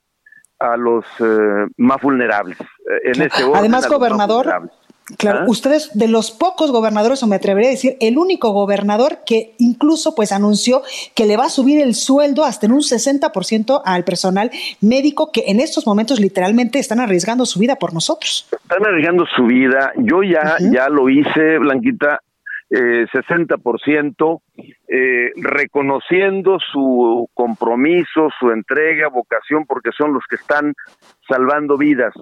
a 0.58 0.76
los 0.76 1.04
eh, 1.20 1.66
más 1.76 2.00
vulnerables. 2.02 2.58
En 3.04 3.22
ese 3.22 3.44
Además, 3.54 3.88
gobernador, 3.88 4.70
Claro, 5.18 5.40
¿Ah? 5.40 5.44
ustedes 5.48 5.90
de 5.94 6.08
los 6.08 6.30
pocos 6.30 6.70
gobernadores, 6.70 7.22
o 7.22 7.26
me 7.26 7.36
atrevería 7.36 7.70
a 7.70 7.72
decir, 7.72 7.96
el 8.00 8.18
único 8.18 8.50
gobernador 8.52 9.18
que 9.26 9.54
incluso 9.58 10.14
pues 10.14 10.32
anunció 10.32 10.82
que 11.14 11.26
le 11.26 11.36
va 11.36 11.46
a 11.46 11.50
subir 11.50 11.80
el 11.80 11.94
sueldo 11.94 12.44
hasta 12.44 12.66
en 12.66 12.72
un 12.72 12.80
60% 12.80 13.82
al 13.84 14.04
personal 14.04 14.50
médico 14.80 15.30
que 15.32 15.44
en 15.46 15.61
estos 15.61 15.86
momentos 15.86 16.20
literalmente 16.20 16.78
están 16.78 17.00
arriesgando 17.00 17.46
su 17.46 17.58
vida 17.58 17.76
por 17.76 17.94
nosotros. 17.94 18.48
Están 18.52 18.86
arriesgando 18.86 19.24
su 19.36 19.44
vida. 19.44 19.92
Yo 19.96 20.22
ya, 20.22 20.56
ya 20.72 20.88
lo 20.88 21.08
hice, 21.08 21.58
Blanquita, 21.58 22.20
eh, 22.70 23.06
60%, 23.12 24.42
eh, 24.86 25.32
reconociendo 25.36 26.58
su 26.72 27.28
compromiso, 27.34 28.28
su 28.38 28.50
entrega, 28.50 29.08
vocación, 29.08 29.66
porque 29.66 29.90
son 29.96 30.12
los 30.14 30.22
que 30.28 30.36
están 30.36 30.74
salvando 31.28 31.76
vidas. 31.76 32.14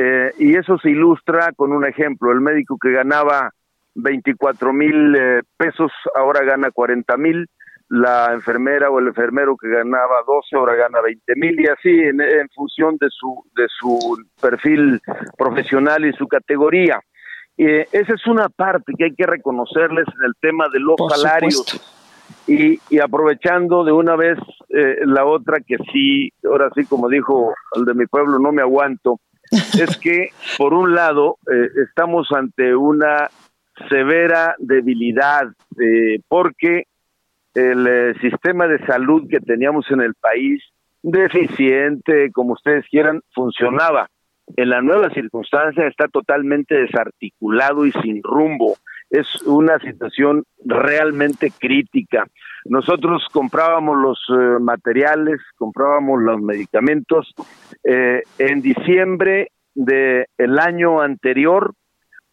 Eh, 0.00 0.32
y 0.38 0.54
eso 0.54 0.78
se 0.78 0.90
ilustra 0.90 1.50
con 1.56 1.72
un 1.72 1.84
ejemplo. 1.84 2.30
El 2.30 2.40
médico 2.40 2.78
que 2.80 2.92
ganaba 2.92 3.50
24 3.96 4.72
mil 4.72 5.16
eh, 5.16 5.42
pesos 5.56 5.90
ahora 6.14 6.44
gana 6.44 6.70
40 6.70 7.16
mil. 7.16 7.48
La 7.88 8.32
enfermera 8.32 8.90
o 8.90 9.00
el 9.00 9.08
enfermero 9.08 9.56
que 9.56 9.68
ganaba 9.68 10.18
12 10.24 10.54
ahora 10.54 10.76
gana 10.76 11.00
20 11.00 11.34
mil 11.34 11.58
y 11.58 11.66
así 11.66 11.88
en, 11.88 12.48
función 12.54 12.96
de 13.00 13.08
su, 13.10 13.42
de 13.56 13.66
su 13.68 14.16
perfil 14.40 15.00
profesional 15.36 16.04
y 16.04 16.12
su 16.12 16.28
categoría. 16.28 17.00
Eh, 17.56 17.88
esa 17.90 18.14
es 18.14 18.24
una 18.28 18.48
parte 18.50 18.92
que 18.96 19.06
hay 19.06 19.14
que 19.16 19.26
reconocerles 19.26 20.06
en 20.06 20.26
el 20.26 20.34
tema 20.40 20.68
de 20.72 20.78
los 20.78 20.96
salarios. 21.08 21.96
Y, 22.46 22.78
y, 22.90 23.00
aprovechando 23.00 23.84
de 23.84 23.92
una 23.92 24.14
vez 24.14 24.38
la 24.68 25.24
otra 25.24 25.60
que 25.66 25.76
sí, 25.92 26.30
ahora 26.44 26.70
sí 26.74 26.84
como 26.84 27.08
dijo 27.08 27.54
el 27.74 27.86
de 27.86 27.94
mi 27.94 28.06
pueblo, 28.06 28.38
no 28.38 28.52
me 28.52 28.60
aguanto, 28.60 29.18
es 29.50 29.96
que, 29.98 30.30
por 30.56 30.74
un 30.74 30.94
lado, 30.94 31.38
eh, 31.50 31.68
estamos 31.86 32.28
ante 32.32 32.74
una 32.74 33.28
severa 33.88 34.54
debilidad, 34.58 35.46
eh, 35.80 36.20
porque 36.28 36.84
el 37.54 37.86
eh, 37.86 38.14
sistema 38.20 38.66
de 38.66 38.84
salud 38.86 39.28
que 39.28 39.40
teníamos 39.40 39.90
en 39.90 40.00
el 40.00 40.14
país, 40.14 40.62
deficiente, 41.02 42.30
como 42.32 42.54
ustedes 42.54 42.84
quieran, 42.90 43.20
funcionaba. 43.32 44.08
En 44.56 44.70
la 44.70 44.80
nueva 44.80 45.10
circunstancia 45.10 45.86
está 45.86 46.08
totalmente 46.08 46.74
desarticulado 46.74 47.86
y 47.86 47.92
sin 47.92 48.22
rumbo. 48.22 48.76
Es 49.10 49.42
una 49.42 49.78
situación 49.78 50.44
realmente 50.64 51.50
crítica. 51.58 52.26
Nosotros 52.64 53.26
comprábamos 53.32 53.96
los 53.96 54.18
eh, 54.28 54.58
materiales, 54.60 55.40
comprábamos 55.56 56.20
los 56.22 56.40
medicamentos 56.40 57.34
eh, 57.84 58.22
en 58.38 58.60
diciembre 58.60 59.52
del 59.74 60.26
el 60.36 60.58
año 60.58 61.00
anterior 61.00 61.72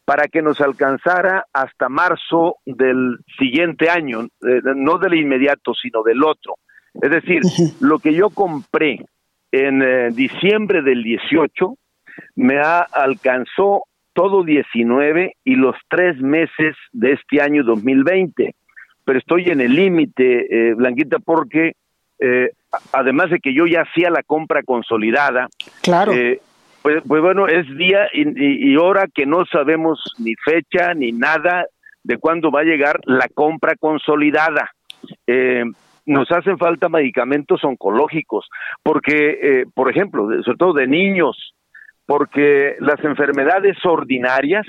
para 0.03 0.27
que 0.27 0.41
nos 0.41 0.61
alcanzara 0.61 1.45
hasta 1.53 1.89
marzo 1.89 2.57
del 2.65 3.17
siguiente 3.39 3.89
año, 3.89 4.23
eh, 4.23 4.61
no 4.75 4.97
del 4.97 5.15
inmediato, 5.15 5.73
sino 5.73 6.03
del 6.03 6.23
otro. 6.23 6.55
Es 6.93 7.09
decir, 7.09 7.41
lo 7.79 7.99
que 7.99 8.13
yo 8.13 8.29
compré 8.29 9.05
en 9.51 10.13
diciembre 10.13 10.81
del 10.81 11.03
18 11.03 11.75
me 12.35 12.59
alcanzó 12.59 13.83
todo 14.15 14.43
19 14.43 15.35
y 15.43 15.55
los 15.55 15.75
tres 15.87 16.19
meses 16.19 16.75
de 16.93 17.11
este 17.11 17.41
año 17.41 17.63
2020 17.63 18.55
pero 19.05 19.19
estoy 19.19 19.49
en 19.49 19.61
el 19.61 19.73
límite, 19.73 20.47
eh, 20.49 20.73
Blanquita, 20.73 21.19
porque 21.19 21.73
eh, 22.19 22.49
además 22.91 23.29
de 23.29 23.39
que 23.39 23.53
yo 23.53 23.67
ya 23.67 23.81
hacía 23.81 24.09
la 24.09 24.23
compra 24.23 24.63
consolidada, 24.63 25.47
claro. 25.81 26.11
Eh, 26.11 26.41
pues, 26.81 27.03
pues, 27.07 27.21
bueno, 27.21 27.47
es 27.47 27.65
día 27.77 28.07
y, 28.13 28.75
hora 28.77 29.07
que 29.13 29.25
no 29.25 29.45
sabemos 29.45 29.99
ni 30.19 30.35
fecha 30.35 30.93
ni 30.93 31.11
nada 31.11 31.65
de 32.03 32.17
cuándo 32.17 32.51
va 32.51 32.59
a 32.59 32.65
llegar 32.65 32.99
la 33.05 33.27
compra 33.33 33.75
consolidada. 33.75 34.71
nos 36.05 36.31
hacen 36.31 36.59
falta 36.59 36.87
medicamentos 36.87 37.63
oncológicos, 37.63 38.47
porque, 38.83 39.65
por 39.73 39.89
ejemplo, 39.89 40.27
sobre 40.43 40.57
todo 40.57 40.73
de 40.73 40.85
niños, 40.85 41.54
porque 42.05 42.75
las 42.79 43.03
enfermedades 43.03 43.77
ordinarias 43.83 44.65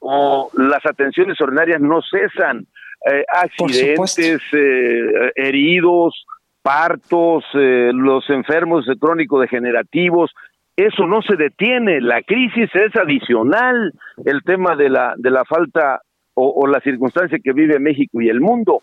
o 0.00 0.50
las 0.54 0.84
atenciones 0.84 1.40
ordinarias 1.40 1.80
no 1.80 2.00
cesan 2.02 2.66
eh, 3.10 3.24
accidentes, 3.28 4.40
eh, 4.52 5.32
heridos, 5.36 6.26
partos, 6.62 7.44
eh, 7.54 7.90
los 7.94 8.28
enfermos 8.30 8.84
crónicos 8.98 9.42
degenerativos, 9.42 10.32
eso 10.76 11.06
no 11.06 11.22
se 11.22 11.36
detiene, 11.36 12.00
la 12.00 12.22
crisis 12.22 12.68
es 12.74 12.94
adicional, 12.96 13.92
el 14.24 14.42
tema 14.42 14.76
de 14.76 14.90
la, 14.90 15.14
de 15.16 15.30
la 15.30 15.44
falta 15.44 16.02
o, 16.34 16.50
o 16.50 16.66
la 16.66 16.80
circunstancia 16.80 17.38
que 17.42 17.52
vive 17.52 17.78
México 17.78 18.20
y 18.20 18.28
el 18.28 18.40
mundo, 18.40 18.82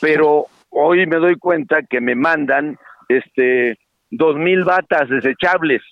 pero 0.00 0.46
hoy 0.70 1.06
me 1.06 1.16
doy 1.16 1.36
cuenta 1.36 1.82
que 1.82 2.00
me 2.00 2.14
mandan 2.14 2.76
este 3.08 3.78
dos 4.10 4.36
mil 4.36 4.64
batas 4.64 5.08
desechables, 5.08 5.82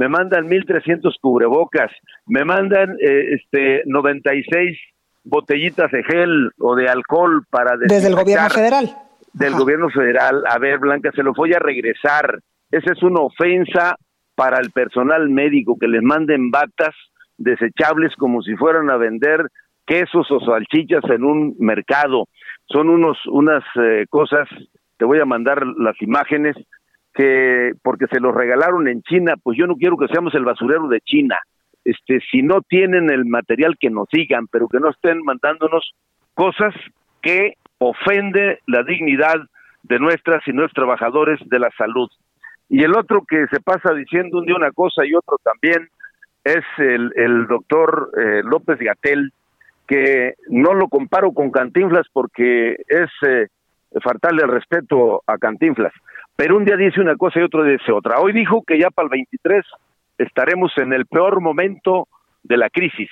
me 0.00 0.08
mandan 0.08 0.46
mil 0.46 0.64
trescientos 0.64 1.18
cubrebocas, 1.20 1.90
me 2.24 2.42
mandan 2.42 2.96
eh, 3.02 3.34
este 3.34 3.82
96 3.84 4.78
botellitas 5.24 5.90
de 5.92 6.02
gel 6.04 6.52
o 6.58 6.74
de 6.74 6.88
alcohol 6.88 7.44
para 7.50 7.76
desde 7.76 8.08
el 8.08 8.14
gobierno 8.14 8.48
federal. 8.48 8.96
del 9.34 9.52
gobierno 9.52 9.90
federal. 9.90 10.42
A 10.48 10.58
ver 10.58 10.78
Blanca 10.78 11.12
se 11.14 11.22
lo 11.22 11.34
voy 11.34 11.52
a 11.52 11.58
regresar. 11.58 12.40
Esa 12.70 12.92
es 12.94 13.02
una 13.02 13.20
ofensa 13.20 13.96
para 14.34 14.58
el 14.60 14.70
personal 14.70 15.28
médico 15.28 15.76
que 15.78 15.86
les 15.86 16.02
manden 16.02 16.50
batas 16.50 16.94
desechables 17.36 18.16
como 18.16 18.40
si 18.40 18.56
fueran 18.56 18.88
a 18.88 18.96
vender 18.96 19.48
quesos 19.84 20.30
o 20.30 20.40
salchichas 20.40 21.04
en 21.10 21.24
un 21.24 21.56
mercado. 21.58 22.26
Son 22.72 22.88
unos 22.88 23.18
unas 23.26 23.64
eh, 23.76 24.06
cosas 24.08 24.48
te 24.96 25.04
voy 25.04 25.18
a 25.18 25.24
mandar 25.24 25.66
las 25.78 26.00
imágenes 26.02 26.54
que 27.14 27.72
porque 27.82 28.06
se 28.06 28.20
los 28.20 28.34
regalaron 28.34 28.88
en 28.88 29.02
China 29.02 29.34
pues 29.42 29.58
yo 29.58 29.66
no 29.66 29.76
quiero 29.76 29.96
que 29.96 30.08
seamos 30.08 30.34
el 30.34 30.44
basurero 30.44 30.88
de 30.88 31.00
China 31.00 31.36
este, 31.84 32.20
si 32.30 32.42
no 32.42 32.60
tienen 32.62 33.10
el 33.10 33.24
material 33.24 33.76
que 33.78 33.90
nos 33.90 34.08
sigan, 34.10 34.46
pero 34.48 34.68
que 34.68 34.80
no 34.80 34.90
estén 34.90 35.22
mandándonos 35.24 35.92
cosas 36.34 36.74
que 37.22 37.54
ofende 37.78 38.60
la 38.66 38.82
dignidad 38.82 39.36
de 39.82 39.98
nuestras 39.98 40.46
y 40.46 40.52
nuestros 40.52 40.84
trabajadores 40.84 41.40
de 41.48 41.58
la 41.58 41.70
salud. 41.76 42.10
Y 42.68 42.84
el 42.84 42.96
otro 42.96 43.24
que 43.26 43.46
se 43.50 43.60
pasa 43.60 43.94
diciendo 43.94 44.38
un 44.38 44.46
día 44.46 44.56
una 44.56 44.72
cosa 44.72 45.04
y 45.04 45.14
otro 45.14 45.38
también 45.42 45.88
es 46.44 46.64
el, 46.78 47.46
doctor 47.46 48.10
eh, 48.16 48.42
López 48.44 48.78
Gatel, 48.78 49.32
que 49.86 50.34
no 50.48 50.74
lo 50.74 50.88
comparo 50.88 51.32
con 51.32 51.50
Cantinflas 51.50 52.06
porque 52.12 52.76
es 52.88 53.10
eh, 53.26 53.48
faltarle 54.02 54.42
el 54.42 54.50
respeto 54.50 55.22
a 55.26 55.38
Cantinflas. 55.38 55.92
Pero 56.40 56.56
un 56.56 56.64
día 56.64 56.78
dice 56.78 57.02
una 57.02 57.16
cosa 57.16 57.38
y 57.38 57.42
otro 57.42 57.64
dice 57.64 57.92
otra. 57.92 58.18
Hoy 58.18 58.32
dijo 58.32 58.62
que 58.66 58.78
ya 58.78 58.88
para 58.88 59.04
el 59.04 59.10
23 59.10 59.62
estaremos 60.16 60.72
en 60.78 60.94
el 60.94 61.04
peor 61.04 61.42
momento 61.42 62.08
de 62.42 62.56
la 62.56 62.70
crisis, 62.70 63.10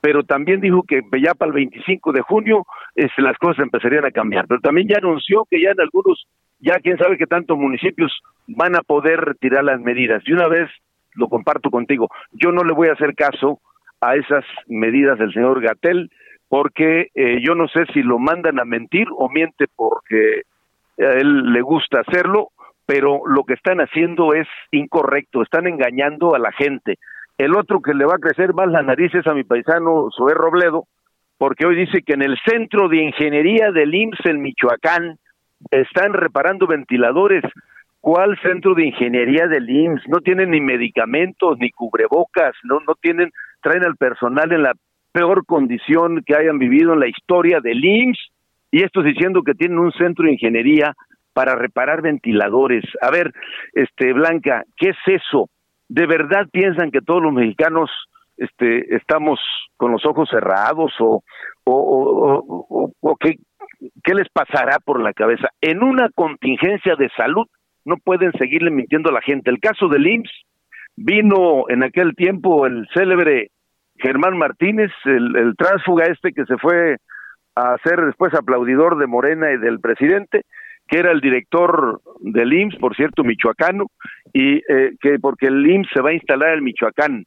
pero 0.00 0.24
también 0.24 0.60
dijo 0.60 0.82
que 0.82 1.00
ya 1.22 1.34
para 1.34 1.50
el 1.50 1.54
25 1.54 2.10
de 2.10 2.22
junio 2.22 2.66
este, 2.96 3.22
las 3.22 3.38
cosas 3.38 3.62
empezarían 3.62 4.04
a 4.04 4.10
cambiar, 4.10 4.48
pero 4.48 4.60
también 4.60 4.88
ya 4.88 4.98
anunció 4.98 5.44
que 5.48 5.62
ya 5.62 5.70
en 5.70 5.80
algunos, 5.80 6.26
ya 6.58 6.80
quién 6.80 6.98
sabe 6.98 7.16
qué 7.16 7.26
tantos 7.26 7.56
municipios 7.56 8.10
van 8.48 8.74
a 8.74 8.80
poder 8.80 9.20
retirar 9.20 9.62
las 9.62 9.78
medidas. 9.78 10.24
Y 10.26 10.32
una 10.32 10.48
vez 10.48 10.68
lo 11.12 11.28
comparto 11.28 11.70
contigo, 11.70 12.08
yo 12.32 12.50
no 12.50 12.64
le 12.64 12.72
voy 12.72 12.88
a 12.88 12.94
hacer 12.94 13.14
caso 13.14 13.60
a 14.00 14.16
esas 14.16 14.44
medidas 14.66 15.16
del 15.20 15.32
señor 15.32 15.60
Gatel, 15.60 16.10
porque 16.48 17.10
eh, 17.14 17.38
yo 17.40 17.54
no 17.54 17.68
sé 17.68 17.84
si 17.92 18.02
lo 18.02 18.18
mandan 18.18 18.58
a 18.58 18.64
mentir 18.64 19.06
o 19.16 19.28
miente 19.28 19.66
porque 19.76 20.42
a 20.98 21.18
él 21.18 21.52
le 21.52 21.60
gusta 21.60 22.00
hacerlo 22.00 22.48
pero 22.86 23.22
lo 23.26 23.44
que 23.44 23.54
están 23.54 23.78
haciendo 23.80 24.34
es 24.34 24.46
incorrecto, 24.70 25.42
están 25.42 25.66
engañando 25.66 26.34
a 26.34 26.38
la 26.38 26.52
gente. 26.52 26.98
El 27.38 27.56
otro 27.56 27.80
que 27.80 27.94
le 27.94 28.04
va 28.04 28.14
a 28.14 28.18
crecer 28.18 28.54
más 28.54 28.68
la 28.68 28.82
nariz 28.82 29.14
es 29.14 29.26
a 29.26 29.34
mi 29.34 29.44
paisano 29.44 30.08
Zoé 30.16 30.34
Robledo, 30.34 30.86
porque 31.38 31.66
hoy 31.66 31.76
dice 31.76 32.02
que 32.02 32.14
en 32.14 32.22
el 32.22 32.38
centro 32.46 32.88
de 32.88 33.02
ingeniería 33.02 33.72
del 33.72 33.94
IMSS 33.94 34.26
en 34.26 34.42
Michoacán 34.42 35.18
están 35.70 36.12
reparando 36.12 36.66
ventiladores. 36.66 37.42
¿Cuál 38.00 38.38
centro 38.42 38.74
de 38.74 38.86
ingeniería 38.86 39.46
del 39.48 39.68
IMSS? 39.68 40.08
No 40.08 40.20
tienen 40.20 40.50
ni 40.50 40.60
medicamentos 40.60 41.56
ni 41.58 41.70
cubrebocas, 41.70 42.52
no 42.62 42.80
no 42.86 42.94
tienen 43.00 43.30
traen 43.62 43.82
al 43.82 43.96
personal 43.96 44.52
en 44.52 44.62
la 44.62 44.74
peor 45.10 45.46
condición 45.46 46.22
que 46.24 46.36
hayan 46.36 46.58
vivido 46.58 46.92
en 46.92 47.00
la 47.00 47.08
historia 47.08 47.60
del 47.60 47.82
IMSS 47.82 48.30
y 48.70 48.82
estos 48.82 49.04
diciendo 49.04 49.42
que 49.42 49.54
tienen 49.54 49.78
un 49.78 49.92
centro 49.92 50.26
de 50.26 50.32
ingeniería 50.32 50.94
para 51.34 51.56
reparar 51.56 52.00
ventiladores. 52.00 52.84
A 53.02 53.10
ver, 53.10 53.32
este 53.74 54.12
Blanca, 54.14 54.64
¿qué 54.76 54.90
es 54.90 55.22
eso? 55.22 55.50
¿De 55.88 56.06
verdad 56.06 56.46
piensan 56.50 56.90
que 56.90 57.02
todos 57.02 57.22
los 57.22 57.32
mexicanos 57.32 57.90
este, 58.36 58.96
estamos 58.96 59.38
con 59.76 59.92
los 59.92 60.04
ojos 60.06 60.28
cerrados 60.30 60.92
o, 60.98 61.22
qué 63.20 64.14
les 64.14 64.28
pasará 64.28 64.78
por 64.84 65.00
la 65.00 65.12
cabeza. 65.12 65.48
En 65.60 65.82
una 65.82 66.08
contingencia 66.14 66.96
de 66.96 67.08
salud 67.16 67.46
no 67.84 67.96
pueden 67.96 68.32
seguirle 68.32 68.70
mintiendo 68.70 69.10
a 69.10 69.12
la 69.12 69.20
gente. 69.20 69.50
El 69.50 69.60
caso 69.60 69.88
del 69.88 70.06
IMSS 70.06 70.30
vino 70.96 71.64
en 71.68 71.82
aquel 71.82 72.14
tiempo 72.14 72.66
el 72.66 72.86
célebre 72.94 73.50
Germán 73.96 74.36
Martínez, 74.36 74.90
el, 75.04 75.36
el 75.36 75.56
tránsfuga 75.56 76.04
este 76.06 76.32
que 76.32 76.44
se 76.44 76.56
fue 76.58 76.96
a 77.56 77.76
ser 77.84 78.00
después 78.04 78.34
aplaudidor 78.34 78.98
de 78.98 79.06
Morena 79.06 79.52
y 79.52 79.58
del 79.58 79.80
presidente, 79.80 80.42
que 80.86 80.98
era 80.98 81.12
el 81.12 81.20
director 81.20 82.00
del 82.20 82.52
IMSS, 82.52 82.76
por 82.76 82.94
cierto, 82.94 83.24
michoacano, 83.24 83.86
y 84.32 84.56
eh, 84.56 84.92
que 85.00 85.18
porque 85.18 85.46
el 85.46 85.66
IMSS 85.66 85.90
se 85.94 86.00
va 86.00 86.10
a 86.10 86.14
instalar 86.14 86.54
en 86.54 86.64
Michoacán. 86.64 87.24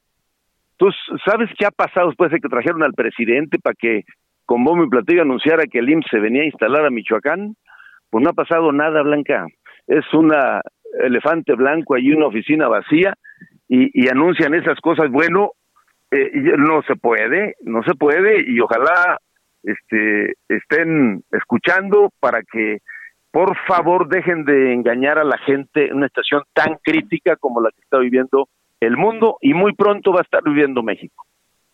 ¿Tú 0.76 0.90
sabes 1.24 1.50
qué 1.58 1.66
ha 1.66 1.70
pasado 1.70 2.08
después 2.08 2.30
de 2.30 2.38
que 2.38 2.48
trajeron 2.48 2.82
al 2.82 2.94
presidente 2.94 3.58
para 3.58 3.74
que 3.74 4.04
con 4.46 4.64
bombo 4.64 4.84
y 4.84 4.88
platillo 4.88 5.22
anunciara 5.22 5.64
que 5.64 5.80
el 5.80 5.90
IMSS 5.90 6.10
se 6.10 6.20
venía 6.20 6.42
a 6.42 6.46
instalar 6.46 6.86
a 6.86 6.90
Michoacán? 6.90 7.54
Pues 8.10 8.22
no 8.22 8.30
ha 8.30 8.34
pasado 8.34 8.72
nada, 8.72 9.02
Blanca. 9.02 9.46
Es 9.86 10.04
una 10.14 10.60
elefante 11.00 11.54
blanco, 11.54 11.94
hay 11.94 12.10
una 12.12 12.26
oficina 12.26 12.68
vacía 12.68 13.14
y, 13.68 13.90
y 13.92 14.08
anuncian 14.08 14.54
esas 14.54 14.78
cosas. 14.80 15.10
Bueno, 15.10 15.52
eh, 16.10 16.30
no 16.56 16.82
se 16.82 16.96
puede, 16.96 17.56
no 17.62 17.82
se 17.82 17.94
puede 17.94 18.42
y 18.46 18.60
ojalá 18.60 19.18
este, 19.62 20.34
estén 20.48 21.22
escuchando 21.32 22.10
para 22.20 22.40
que 22.42 22.78
por 23.30 23.56
favor 23.66 24.08
dejen 24.08 24.44
de 24.44 24.72
engañar 24.72 25.18
a 25.18 25.24
la 25.24 25.38
gente 25.38 25.88
en 25.88 25.96
una 25.96 26.06
estación 26.06 26.42
tan 26.52 26.78
crítica 26.82 27.36
como 27.36 27.60
la 27.60 27.70
que 27.70 27.80
está 27.80 27.98
viviendo 27.98 28.48
el 28.80 28.96
mundo 28.96 29.38
y 29.40 29.54
muy 29.54 29.74
pronto 29.74 30.12
va 30.12 30.20
a 30.20 30.22
estar 30.22 30.42
viviendo 30.42 30.82
México. 30.82 31.24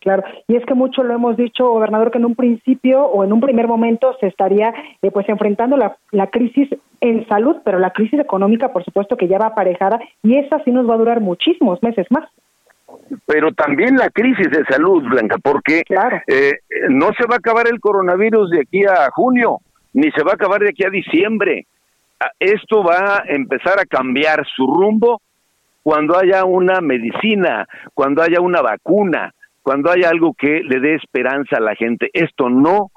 Claro, 0.00 0.22
y 0.48 0.56
es 0.56 0.66
que 0.66 0.74
mucho 0.74 1.02
lo 1.02 1.14
hemos 1.14 1.34
dicho, 1.38 1.66
gobernador, 1.66 2.10
que 2.10 2.18
en 2.18 2.26
un 2.26 2.34
principio 2.34 3.04
o 3.04 3.24
en 3.24 3.32
un 3.32 3.40
primer 3.40 3.66
momento 3.66 4.14
se 4.20 4.26
estaría 4.26 4.74
eh, 5.00 5.10
pues 5.10 5.26
enfrentando 5.30 5.78
la, 5.78 5.96
la 6.10 6.26
crisis 6.26 6.68
en 7.00 7.26
salud, 7.26 7.56
pero 7.64 7.78
la 7.78 7.90
crisis 7.90 8.20
económica, 8.20 8.70
por 8.70 8.84
supuesto, 8.84 9.16
que 9.16 9.28
ya 9.28 9.38
va 9.38 9.46
aparejada 9.46 9.98
y 10.22 10.36
esa 10.36 10.62
sí 10.62 10.72
nos 10.72 10.88
va 10.88 10.94
a 10.94 10.98
durar 10.98 11.20
muchísimos 11.20 11.82
meses 11.82 12.06
más. 12.10 12.28
Pero 13.26 13.52
también 13.52 13.96
la 13.96 14.10
crisis 14.10 14.50
de 14.50 14.64
salud, 14.66 15.02
Blanca, 15.04 15.36
porque 15.42 15.82
eh, 16.26 16.52
no 16.90 17.06
se 17.18 17.26
va 17.26 17.36
a 17.36 17.38
acabar 17.38 17.66
el 17.66 17.80
coronavirus 17.80 18.50
de 18.50 18.60
aquí 18.60 18.84
a 18.84 19.10
junio, 19.10 19.60
ni 19.94 20.10
se 20.10 20.22
va 20.22 20.32
a 20.32 20.34
acabar 20.34 20.60
de 20.60 20.70
aquí 20.70 20.84
a 20.84 20.90
diciembre. 20.90 21.66
Ah, 22.20 22.30
esto 22.38 22.82
va 22.82 23.18
a 23.18 23.22
empezar 23.26 23.80
a 23.80 23.86
cambiar 23.86 24.46
su 24.54 24.66
rumbo 24.66 25.22
cuando 25.82 26.18
haya 26.18 26.44
una 26.44 26.80
medicina, 26.80 27.66
cuando 27.94 28.22
haya 28.22 28.40
una 28.40 28.60
vacuna, 28.60 29.32
cuando 29.62 29.90
haya 29.90 30.10
algo 30.10 30.34
que 30.34 30.60
le 30.62 30.80
dé 30.80 30.94
esperanza 30.94 31.56
a 31.56 31.60
la 31.60 31.74
gente. 31.74 32.10
Esto 32.12 32.50
no 32.50 32.90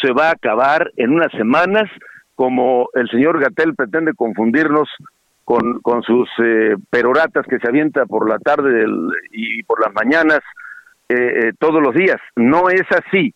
se 0.00 0.12
va 0.12 0.28
a 0.28 0.32
acabar 0.32 0.90
en 0.96 1.10
unas 1.10 1.32
semanas, 1.32 1.90
como 2.34 2.88
el 2.94 3.08
señor 3.10 3.40
Gatel 3.40 3.74
pretende 3.74 4.14
confundirnos 4.14 4.88
con, 5.44 6.02
sus 6.02 6.28
eh, 6.42 6.76
peroratas 6.90 7.46
que 7.46 7.58
se 7.58 7.68
avienta 7.68 8.06
por 8.06 8.28
la 8.28 8.38
tarde 8.38 8.86
y 9.32 9.62
por 9.64 9.80
las 9.80 9.92
mañanas 9.92 10.40
eh, 11.08 11.14
eh, 11.14 11.52
todos 11.58 11.82
los 11.82 11.94
días. 11.94 12.16
No 12.36 12.70
es 12.70 12.84
así. 12.90 13.34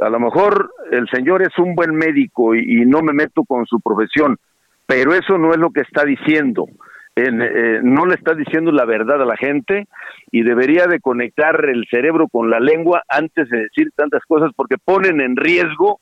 A 0.00 0.08
lo 0.08 0.20
mejor 0.20 0.70
el 0.90 1.08
señor 1.08 1.42
es 1.42 1.56
un 1.58 1.74
buen 1.74 1.94
médico 1.94 2.54
y, 2.54 2.84
no 2.86 3.02
me 3.02 3.12
meto 3.12 3.44
con 3.44 3.66
su 3.66 3.80
profesión, 3.80 4.36
pero 4.86 5.14
eso 5.14 5.38
no 5.38 5.52
es 5.52 5.58
lo 5.58 5.70
que 5.70 5.80
está 5.80 6.04
diciendo. 6.04 6.66
no 7.16 8.06
le 8.06 8.14
está 8.14 8.34
diciendo 8.34 8.72
la 8.72 8.84
verdad 8.84 9.22
a 9.22 9.26
la 9.26 9.36
gente 9.36 9.86
y 10.30 10.42
debería 10.42 10.86
de 10.86 11.00
conectar 11.00 11.64
el 11.64 11.86
cerebro 11.90 12.28
con 12.28 12.50
la 12.50 12.60
lengua 12.60 13.02
antes 13.08 13.48
de 13.48 13.62
decir 13.62 13.90
tantas 13.96 14.22
cosas 14.26 14.50
porque 14.54 14.76
ponen 14.76 15.20
en 15.20 15.36
riesgo 15.36 16.00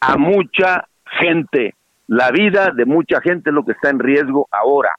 a 0.00 0.16
mucha 0.16 0.86
gente 1.20 1.74
la 2.06 2.30
vida 2.30 2.70
de 2.74 2.84
mucha 2.84 3.20
gente 3.20 3.50
es 3.50 3.54
lo 3.54 3.64
que 3.64 3.72
está 3.72 3.90
en 3.90 3.98
riesgo 3.98 4.48
ahora. 4.50 4.90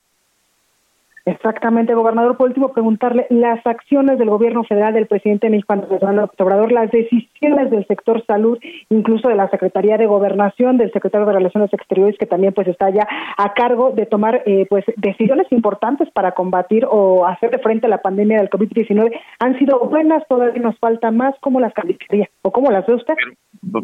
Exactamente, 1.28 1.96
gobernador. 1.96 2.38
Por 2.38 2.50
último, 2.50 2.72
preguntarle 2.72 3.26
las 3.32 3.66
acciones 3.66 4.20
del 4.20 4.30
gobierno 4.30 4.64
federal 4.64 4.94
del 4.94 5.08
presidente 5.08 5.50
Manuel 5.68 6.30
Obrador, 6.38 6.72
las 6.72 6.92
decisiones 6.92 7.72
del 7.72 7.84
sector 7.88 8.24
salud, 8.28 8.60
incluso 8.90 9.28
de 9.28 9.36
la 9.36 9.50
Secretaría 9.50 9.98
de 9.98 10.06
Gobernación, 10.06 10.78
del 10.78 10.92
secretario 10.92 11.26
de 11.26 11.34
Relaciones 11.34 11.74
Exteriores, 11.74 12.16
que 12.20 12.28
también 12.28 12.54
pues 12.54 12.68
está 12.68 12.92
ya 12.92 13.08
a 13.38 13.54
cargo 13.56 13.90
de 13.90 14.06
tomar 14.06 14.44
eh, 14.46 14.68
pues 14.70 14.86
decisiones 14.98 15.52
importantes 15.52 16.12
para 16.12 16.34
combatir 16.34 16.86
o 16.88 17.26
hacer 17.26 17.50
de 17.50 17.58
frente 17.58 17.88
a 17.88 17.90
la 17.90 18.04
pandemia 18.04 18.38
del 18.38 18.52
COVID-19, 18.52 19.12
han 19.40 19.58
sido 19.58 19.80
buenas, 19.80 20.28
todavía 20.28 20.62
nos 20.62 20.78
falta 20.78 21.10
más. 21.10 21.34
¿Cómo 21.42 21.60
las 21.60 21.74
calificaría 21.74 22.30
o 22.44 22.52
cómo 22.52 22.70
las 22.70 22.86
ve 22.86 22.94
usted? 22.94 23.16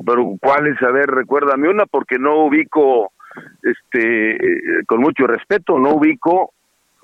Pero, 0.05 0.35
¿cuáles? 0.39 0.79
A 0.83 0.91
ver, 0.91 1.07
recuérdame 1.07 1.69
una 1.69 1.87
porque 1.87 2.19
no 2.19 2.45
ubico, 2.45 3.13
este, 3.63 4.35
eh, 4.35 4.85
con 4.85 5.01
mucho 5.01 5.25
respeto, 5.25 5.79
no 5.79 5.95
ubico 5.95 6.51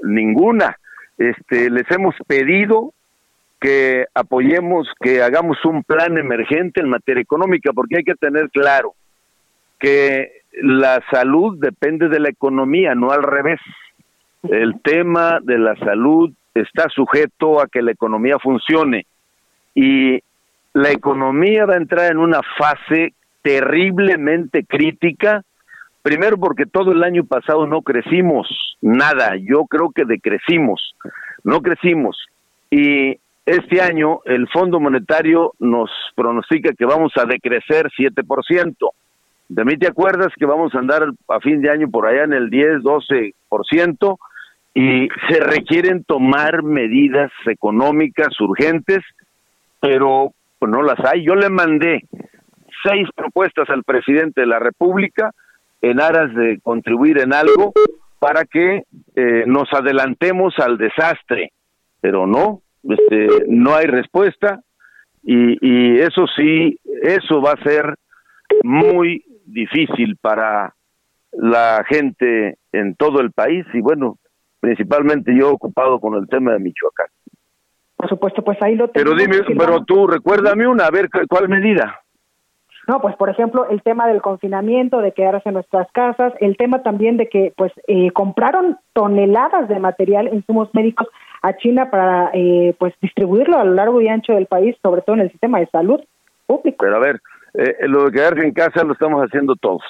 ninguna. 0.01 0.77
Este, 1.17 1.69
les 1.69 1.89
hemos 1.91 2.15
pedido 2.27 2.93
que 3.59 4.05
apoyemos, 4.13 4.87
que 4.99 5.21
hagamos 5.21 5.63
un 5.65 5.83
plan 5.83 6.17
emergente 6.17 6.81
en 6.81 6.89
materia 6.89 7.21
económica, 7.21 7.71
porque 7.73 7.97
hay 7.97 8.03
que 8.03 8.15
tener 8.15 8.49
claro 8.49 8.93
que 9.79 10.41
la 10.61 11.01
salud 11.11 11.57
depende 11.59 12.09
de 12.09 12.19
la 12.19 12.29
economía, 12.29 12.95
no 12.95 13.11
al 13.11 13.23
revés. 13.23 13.59
El 14.43 14.79
tema 14.81 15.39
de 15.41 15.57
la 15.57 15.75
salud 15.77 16.31
está 16.53 16.87
sujeto 16.89 17.61
a 17.61 17.67
que 17.67 17.81
la 17.81 17.91
economía 17.91 18.37
funcione 18.39 19.05
y 19.73 20.19
la 20.73 20.91
economía 20.91 21.65
va 21.65 21.73
a 21.73 21.77
entrar 21.77 22.11
en 22.11 22.17
una 22.17 22.41
fase 22.57 23.13
terriblemente 23.41 24.63
crítica 24.63 25.43
Primero 26.07 26.37
porque 26.37 26.65
todo 26.65 26.93
el 26.93 27.03
año 27.03 27.25
pasado 27.25 27.67
no 27.67 27.81
crecimos 27.81 28.47
nada, 28.81 29.35
yo 29.35 29.65
creo 29.65 29.91
que 29.93 30.05
decrecimos, 30.05 30.95
no 31.43 31.61
crecimos. 31.61 32.17
Y 32.71 33.19
este 33.45 33.81
año 33.81 34.21
el 34.23 34.47
Fondo 34.47 34.79
Monetario 34.79 35.51
nos 35.59 35.91
pronostica 36.15 36.71
que 36.71 36.85
vamos 36.85 37.11
a 37.17 37.25
decrecer 37.25 37.89
7%. 37.99 38.73
De 39.49 39.65
mí 39.65 39.75
te 39.75 39.87
acuerdas 39.87 40.29
que 40.39 40.45
vamos 40.45 40.73
a 40.73 40.79
andar 40.79 41.09
a 41.27 41.39
fin 41.41 41.61
de 41.61 41.71
año 41.71 41.89
por 41.89 42.07
allá 42.07 42.23
en 42.23 42.31
el 42.31 42.49
10, 42.49 42.83
12% 42.83 44.17
y 44.75 45.09
se 45.29 45.41
requieren 45.41 46.05
tomar 46.05 46.63
medidas 46.63 47.33
económicas 47.47 48.29
urgentes, 48.39 49.03
pero 49.81 50.31
pues, 50.57 50.71
no 50.71 50.83
las 50.83 50.99
hay. 51.03 51.25
Yo 51.25 51.35
le 51.35 51.49
mandé 51.49 52.05
seis 52.81 53.09
propuestas 53.13 53.69
al 53.69 53.83
presidente 53.83 54.39
de 54.39 54.47
la 54.47 54.59
República, 54.59 55.33
en 55.81 56.01
aras 56.01 56.33
de 56.35 56.59
contribuir 56.61 57.19
en 57.19 57.33
algo 57.33 57.73
para 58.19 58.45
que 58.45 58.83
eh, 59.15 59.43
nos 59.45 59.71
adelantemos 59.73 60.53
al 60.59 60.77
desastre, 60.77 61.51
pero 62.01 62.25
no, 62.25 62.61
este, 62.83 63.45
no 63.47 63.75
hay 63.75 63.85
respuesta 63.85 64.61
y, 65.23 65.57
y 65.61 65.99
eso 65.99 66.25
sí, 66.35 66.79
eso 67.03 67.41
va 67.41 67.51
a 67.51 67.63
ser 67.63 67.95
muy 68.63 69.23
difícil 69.45 70.17
para 70.21 70.73
la 71.31 71.83
gente 71.87 72.57
en 72.71 72.95
todo 72.95 73.21
el 73.21 73.31
país 73.31 73.65
y 73.73 73.81
bueno, 73.81 74.17
principalmente 74.59 75.35
yo 75.37 75.51
ocupado 75.51 75.99
con 75.99 76.15
el 76.15 76.27
tema 76.27 76.53
de 76.53 76.59
Michoacán. 76.59 77.07
Por 77.95 78.09
supuesto, 78.09 78.43
pues 78.43 78.61
ahí 78.61 78.75
lo 78.75 78.89
tengo. 78.89 79.11
Pero 79.11 79.17
dime, 79.17 79.43
pero 79.57 79.83
tú 79.83 80.07
recuérdame 80.07 80.67
una, 80.67 80.85
a 80.85 80.91
ver 80.91 81.09
cuál 81.27 81.49
medida. 81.49 81.99
No, 82.87 83.01
pues 83.01 83.15
por 83.17 83.29
ejemplo, 83.29 83.67
el 83.69 83.81
tema 83.81 84.07
del 84.07 84.21
confinamiento, 84.21 84.99
de 85.01 85.11
quedarse 85.11 85.49
en 85.49 85.55
nuestras 85.55 85.91
casas, 85.91 86.33
el 86.39 86.55
tema 86.55 86.83
también 86.83 87.17
de 87.17 87.27
que 87.27 87.53
pues 87.57 87.73
eh, 87.87 88.11
compraron 88.11 88.77
toneladas 88.93 89.67
de 89.67 89.77
material, 89.79 90.29
insumos 90.33 90.69
médicos 90.73 91.07
a 91.41 91.57
China 91.57 91.91
para 91.91 92.31
eh, 92.33 92.73
pues 92.79 92.93
distribuirlo 93.01 93.59
a 93.59 93.65
lo 93.65 93.73
largo 93.73 94.01
y 94.01 94.07
ancho 94.07 94.33
del 94.33 94.45
país, 94.45 94.75
sobre 94.81 95.01
todo 95.01 95.17
en 95.17 95.23
el 95.23 95.31
sistema 95.31 95.59
de 95.59 95.67
salud 95.67 95.99
público. 96.45 96.77
Pero 96.79 96.95
a 96.95 96.99
ver, 96.99 97.21
eh, 97.55 97.75
lo 97.87 98.05
de 98.05 98.11
quedarse 98.11 98.45
en 98.45 98.53
casa 98.53 98.85
lo 98.85 98.93
estamos 98.93 99.21
haciendo 99.21 99.55
todos. 99.57 99.83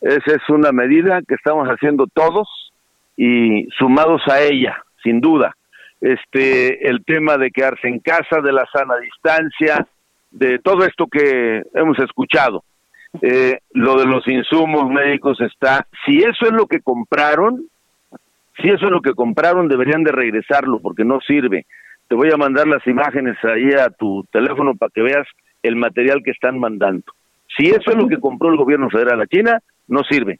Esa 0.00 0.36
es 0.36 0.48
una 0.48 0.70
medida 0.70 1.22
que 1.26 1.34
estamos 1.34 1.66
haciendo 1.66 2.06
todos 2.06 2.72
y 3.16 3.66
sumados 3.76 4.22
a 4.30 4.40
ella, 4.40 4.84
sin 5.02 5.20
duda. 5.20 5.56
Este, 6.00 6.88
el 6.88 7.04
tema 7.04 7.38
de 7.38 7.50
quedarse 7.50 7.88
en 7.88 7.98
casa, 7.98 8.40
de 8.40 8.52
la 8.52 8.66
sana 8.72 8.96
distancia, 8.98 9.86
de 10.30 10.58
todo 10.58 10.84
esto 10.84 11.06
que 11.06 11.62
hemos 11.74 11.98
escuchado. 11.98 12.64
Eh, 13.22 13.60
lo 13.72 13.98
de 13.98 14.06
los 14.06 14.26
insumos 14.28 14.90
médicos 14.90 15.40
está, 15.40 15.86
si 16.04 16.18
eso 16.18 16.46
es 16.46 16.52
lo 16.52 16.66
que 16.66 16.80
compraron, 16.80 17.64
si 18.60 18.68
eso 18.68 18.86
es 18.86 18.90
lo 18.90 19.00
que 19.00 19.14
compraron, 19.14 19.68
deberían 19.68 20.02
de 20.02 20.12
regresarlo 20.12 20.80
porque 20.80 21.04
no 21.04 21.20
sirve. 21.20 21.66
Te 22.08 22.14
voy 22.14 22.30
a 22.30 22.36
mandar 22.36 22.66
las 22.66 22.86
imágenes 22.86 23.36
ahí 23.44 23.70
a 23.72 23.90
tu 23.90 24.24
teléfono 24.30 24.74
para 24.74 24.90
que 24.90 25.02
veas 25.02 25.26
el 25.62 25.76
material 25.76 26.22
que 26.22 26.30
están 26.30 26.58
mandando. 26.58 27.04
Si 27.56 27.66
eso 27.66 27.90
es 27.90 27.96
lo 27.96 28.08
que 28.08 28.20
compró 28.20 28.50
el 28.50 28.56
gobierno 28.56 28.90
federal 28.90 29.20
a 29.20 29.26
China, 29.26 29.60
no 29.88 30.02
sirve. 30.04 30.38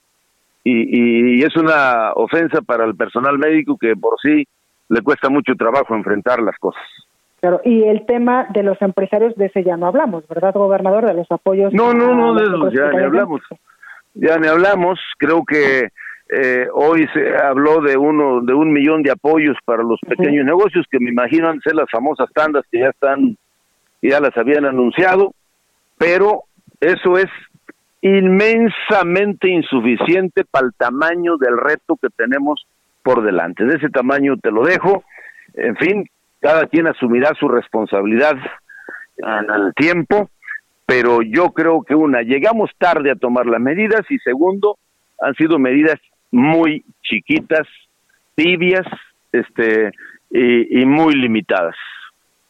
Y, 0.64 1.38
y 1.38 1.42
es 1.42 1.56
una 1.56 2.12
ofensa 2.14 2.60
para 2.60 2.84
el 2.84 2.96
personal 2.96 3.38
médico 3.38 3.78
que 3.78 3.94
por 3.96 4.18
sí 4.20 4.46
le 4.88 5.00
cuesta 5.02 5.28
mucho 5.28 5.54
trabajo 5.54 5.94
enfrentar 5.94 6.40
las 6.42 6.56
cosas. 6.58 6.82
Claro, 7.46 7.60
y 7.64 7.84
el 7.84 8.04
tema 8.06 8.48
de 8.50 8.64
los 8.64 8.82
empresarios, 8.82 9.36
de 9.36 9.46
ese 9.46 9.62
ya 9.62 9.76
no 9.76 9.86
hablamos, 9.86 10.26
¿verdad, 10.26 10.52
gobernador? 10.52 11.06
De 11.06 11.14
los 11.14 11.30
apoyos. 11.30 11.72
No, 11.72 11.94
no, 11.94 12.12
no, 12.12 12.34
de 12.34 12.76
ya 12.76 12.90
ni 12.90 13.04
hablamos. 13.04 13.40
Ya 14.14 14.36
ni 14.38 14.48
hablamos. 14.48 14.98
Creo 15.16 15.44
que 15.44 15.90
eh, 16.28 16.66
hoy 16.74 17.06
se 17.14 17.36
habló 17.36 17.82
de 17.82 17.96
uno 17.96 18.40
de 18.40 18.52
un 18.52 18.72
millón 18.72 19.04
de 19.04 19.12
apoyos 19.12 19.56
para 19.64 19.84
los 19.84 20.00
pequeños 20.00 20.44
negocios 20.44 20.86
que 20.90 20.98
me 20.98 21.10
imagino 21.10 21.48
han 21.48 21.60
ser 21.60 21.76
las 21.76 21.88
famosas 21.88 22.28
tandas 22.34 22.64
que 22.68 22.80
ya 22.80 22.88
están 22.88 23.36
ya 24.02 24.18
las 24.18 24.36
habían 24.36 24.64
anunciado 24.64 25.32
pero 25.98 26.42
eso 26.80 27.16
es 27.16 27.30
inmensamente 28.00 29.48
insuficiente 29.50 30.44
para 30.44 30.66
el 30.66 30.74
tamaño 30.74 31.36
del 31.36 31.56
reto 31.58 31.96
que 32.02 32.08
tenemos 32.08 32.66
por 33.04 33.22
delante 33.22 33.64
de 33.64 33.76
ese 33.76 33.88
tamaño 33.88 34.36
te 34.36 34.50
lo 34.50 34.64
dejo 34.64 35.04
en 35.54 35.76
fin 35.76 36.10
cada 36.46 36.66
quien 36.66 36.86
asumirá 36.86 37.32
su 37.40 37.48
responsabilidad 37.48 38.36
en 39.16 39.50
el 39.50 39.74
tiempo 39.74 40.30
pero 40.86 41.20
yo 41.20 41.50
creo 41.50 41.82
que 41.82 41.96
una 41.96 42.22
llegamos 42.22 42.70
tarde 42.78 43.10
a 43.10 43.16
tomar 43.16 43.46
las 43.46 43.60
medidas 43.60 44.02
y 44.08 44.18
segundo 44.20 44.78
han 45.20 45.34
sido 45.34 45.58
medidas 45.58 45.98
muy 46.30 46.84
chiquitas, 47.02 47.66
tibias, 48.36 48.86
este 49.32 49.90
y, 50.30 50.84
muy 50.84 51.14
limitadas. 51.14 51.74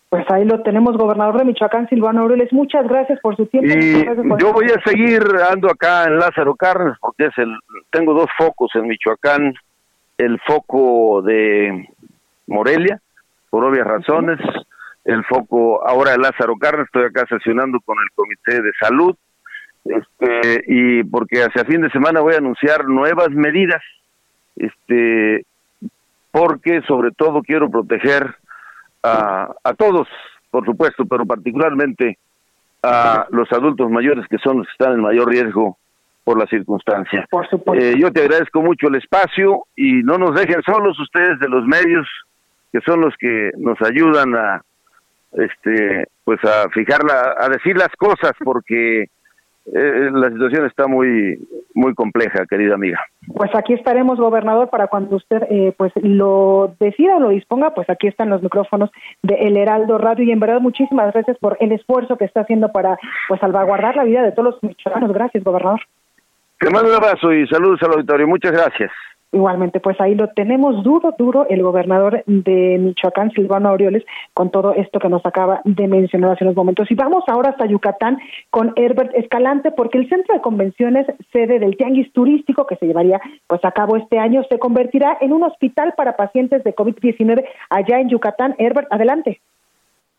Pues 0.08 0.24
ahí 0.30 0.44
lo 0.44 0.62
tenemos, 0.62 0.96
gobernador 0.96 1.38
de 1.38 1.46
Michoacán, 1.46 1.88
Silvano 1.88 2.22
Aureles. 2.22 2.52
Muchas 2.52 2.86
gracias 2.86 3.18
por 3.20 3.36
su 3.36 3.46
tiempo. 3.46 3.68
Y 3.68 4.04
yo 4.40 4.52
voy 4.52 4.66
a 4.66 4.80
seguir 4.88 5.22
ando 5.50 5.68
acá 5.68 6.04
en 6.04 6.18
Lázaro 6.18 6.54
Cárdenas 6.54 6.98
porque 7.00 7.26
es 7.26 7.38
el 7.38 7.54
tengo 7.90 8.12
dos 8.12 8.28
focos 8.36 8.70
en 8.74 8.86
Michoacán, 8.86 9.54
el 10.18 10.38
foco 10.40 11.22
de 11.22 11.88
Morelia, 12.46 13.00
por 13.50 13.64
obvias 13.64 13.86
razones, 13.86 14.38
el 15.04 15.24
foco 15.24 15.86
ahora 15.86 16.12
de 16.12 16.18
Lázaro 16.18 16.56
Cárdenas, 16.56 16.86
estoy 16.86 17.04
acá 17.04 17.26
sesionando 17.28 17.78
con 17.80 17.96
el 17.98 18.10
Comité 18.14 18.62
de 18.62 18.72
Salud 18.80 19.16
este, 19.84 20.64
y 20.66 21.04
porque 21.04 21.42
hacia 21.42 21.64
fin 21.64 21.80
de 21.80 21.90
semana 21.90 22.20
voy 22.20 22.34
a 22.34 22.38
anunciar 22.38 22.86
nuevas 22.86 23.30
medidas, 23.30 23.82
este, 24.56 25.44
porque 26.32 26.82
sobre 26.88 27.12
todo 27.12 27.42
quiero 27.42 27.70
proteger 27.70 28.34
a, 29.02 29.54
a 29.62 29.74
todos, 29.74 30.08
por 30.50 30.64
supuesto, 30.64 31.04
pero 31.06 31.24
particularmente 31.24 32.18
a 32.82 33.26
los 33.30 33.50
adultos 33.52 33.90
mayores 33.90 34.26
que 34.28 34.38
son 34.38 34.58
los 34.58 34.66
que 34.66 34.72
están 34.72 34.94
en 34.94 35.02
mayor 35.02 35.28
riesgo 35.28 35.78
por 36.24 36.38
la 36.38 36.46
circunstancia. 36.46 37.26
Por 37.30 37.48
supuesto. 37.48 37.84
Eh, 37.84 37.94
yo 37.98 38.12
te 38.12 38.22
agradezco 38.22 38.60
mucho 38.60 38.88
el 38.88 38.96
espacio 38.96 39.66
y 39.76 40.02
no 40.02 40.18
nos 40.18 40.34
dejen 40.34 40.60
solos 40.62 40.98
ustedes 40.98 41.38
de 41.38 41.48
los 41.48 41.64
medios 41.64 42.08
que 42.76 42.90
son 42.90 43.00
los 43.00 43.14
que 43.16 43.52
nos 43.56 43.80
ayudan 43.80 44.34
a 44.34 44.62
este 45.32 46.06
pues 46.24 46.38
a 46.44 46.68
fijarla 46.70 47.34
a 47.38 47.48
decir 47.48 47.76
las 47.76 47.88
cosas 47.96 48.32
porque 48.44 49.02
eh, 49.02 50.10
la 50.12 50.28
situación 50.28 50.66
está 50.66 50.86
muy 50.86 51.38
muy 51.74 51.94
compleja, 51.94 52.44
querida 52.46 52.74
amiga. 52.74 53.00
Pues 53.34 53.50
aquí 53.54 53.72
estaremos, 53.72 54.18
gobernador, 54.18 54.68
para 54.68 54.88
cuando 54.88 55.16
usted 55.16 55.42
eh, 55.50 55.74
pues 55.76 55.92
lo 55.96 56.74
decida 56.78 57.16
o 57.16 57.20
lo 57.20 57.30
disponga, 57.30 57.74
pues 57.74 57.88
aquí 57.88 58.08
están 58.08 58.28
los 58.28 58.42
micrófonos 58.42 58.90
de 59.22 59.34
El 59.34 59.56
Heraldo 59.56 59.96
Radio 59.96 60.24
y 60.24 60.30
en 60.30 60.40
verdad 60.40 60.60
muchísimas 60.60 61.12
gracias 61.14 61.38
por 61.38 61.56
el 61.60 61.72
esfuerzo 61.72 62.18
que 62.18 62.26
está 62.26 62.42
haciendo 62.42 62.72
para 62.72 62.98
pues 63.28 63.40
salvaguardar 63.40 63.96
la 63.96 64.04
vida 64.04 64.22
de 64.22 64.32
todos 64.32 64.54
los 64.54 64.62
michoacanos. 64.62 65.12
Gracias, 65.12 65.42
gobernador. 65.42 65.80
Te 66.58 66.70
mando 66.70 66.90
un 66.90 66.96
abrazo 66.96 67.32
y 67.32 67.46
saludos 67.48 67.82
al 67.82 67.92
auditorio. 67.92 68.28
Muchas 68.28 68.52
gracias. 68.52 68.92
Igualmente, 69.36 69.80
pues 69.80 70.00
ahí 70.00 70.14
lo 70.14 70.28
tenemos 70.28 70.82
duro, 70.82 71.14
duro 71.18 71.46
el 71.50 71.62
gobernador 71.62 72.24
de 72.24 72.78
Michoacán, 72.78 73.32
Silvano 73.32 73.68
Aureoles, 73.68 74.02
con 74.32 74.50
todo 74.50 74.72
esto 74.72 74.98
que 74.98 75.10
nos 75.10 75.26
acaba 75.26 75.60
de 75.64 75.86
mencionar 75.88 76.30
hace 76.30 76.44
unos 76.44 76.56
momentos. 76.56 76.90
Y 76.90 76.94
vamos 76.94 77.22
ahora 77.26 77.50
hasta 77.50 77.66
Yucatán 77.66 78.18
con 78.48 78.72
Herbert 78.76 79.14
Escalante, 79.14 79.72
porque 79.72 79.98
el 79.98 80.08
centro 80.08 80.34
de 80.34 80.40
convenciones, 80.40 81.06
sede 81.32 81.58
del 81.58 81.76
Tianguis 81.76 82.10
Turístico, 82.14 82.66
que 82.66 82.76
se 82.76 82.86
llevaría 82.86 83.20
pues 83.46 83.62
a 83.62 83.72
cabo 83.72 83.98
este 83.98 84.18
año, 84.18 84.42
se 84.48 84.58
convertirá 84.58 85.18
en 85.20 85.34
un 85.34 85.42
hospital 85.42 85.92
para 85.98 86.16
pacientes 86.16 86.64
de 86.64 86.74
COVID-19 86.74 87.44
allá 87.68 88.00
en 88.00 88.08
Yucatán. 88.08 88.54
Herbert, 88.56 88.88
adelante. 88.90 89.42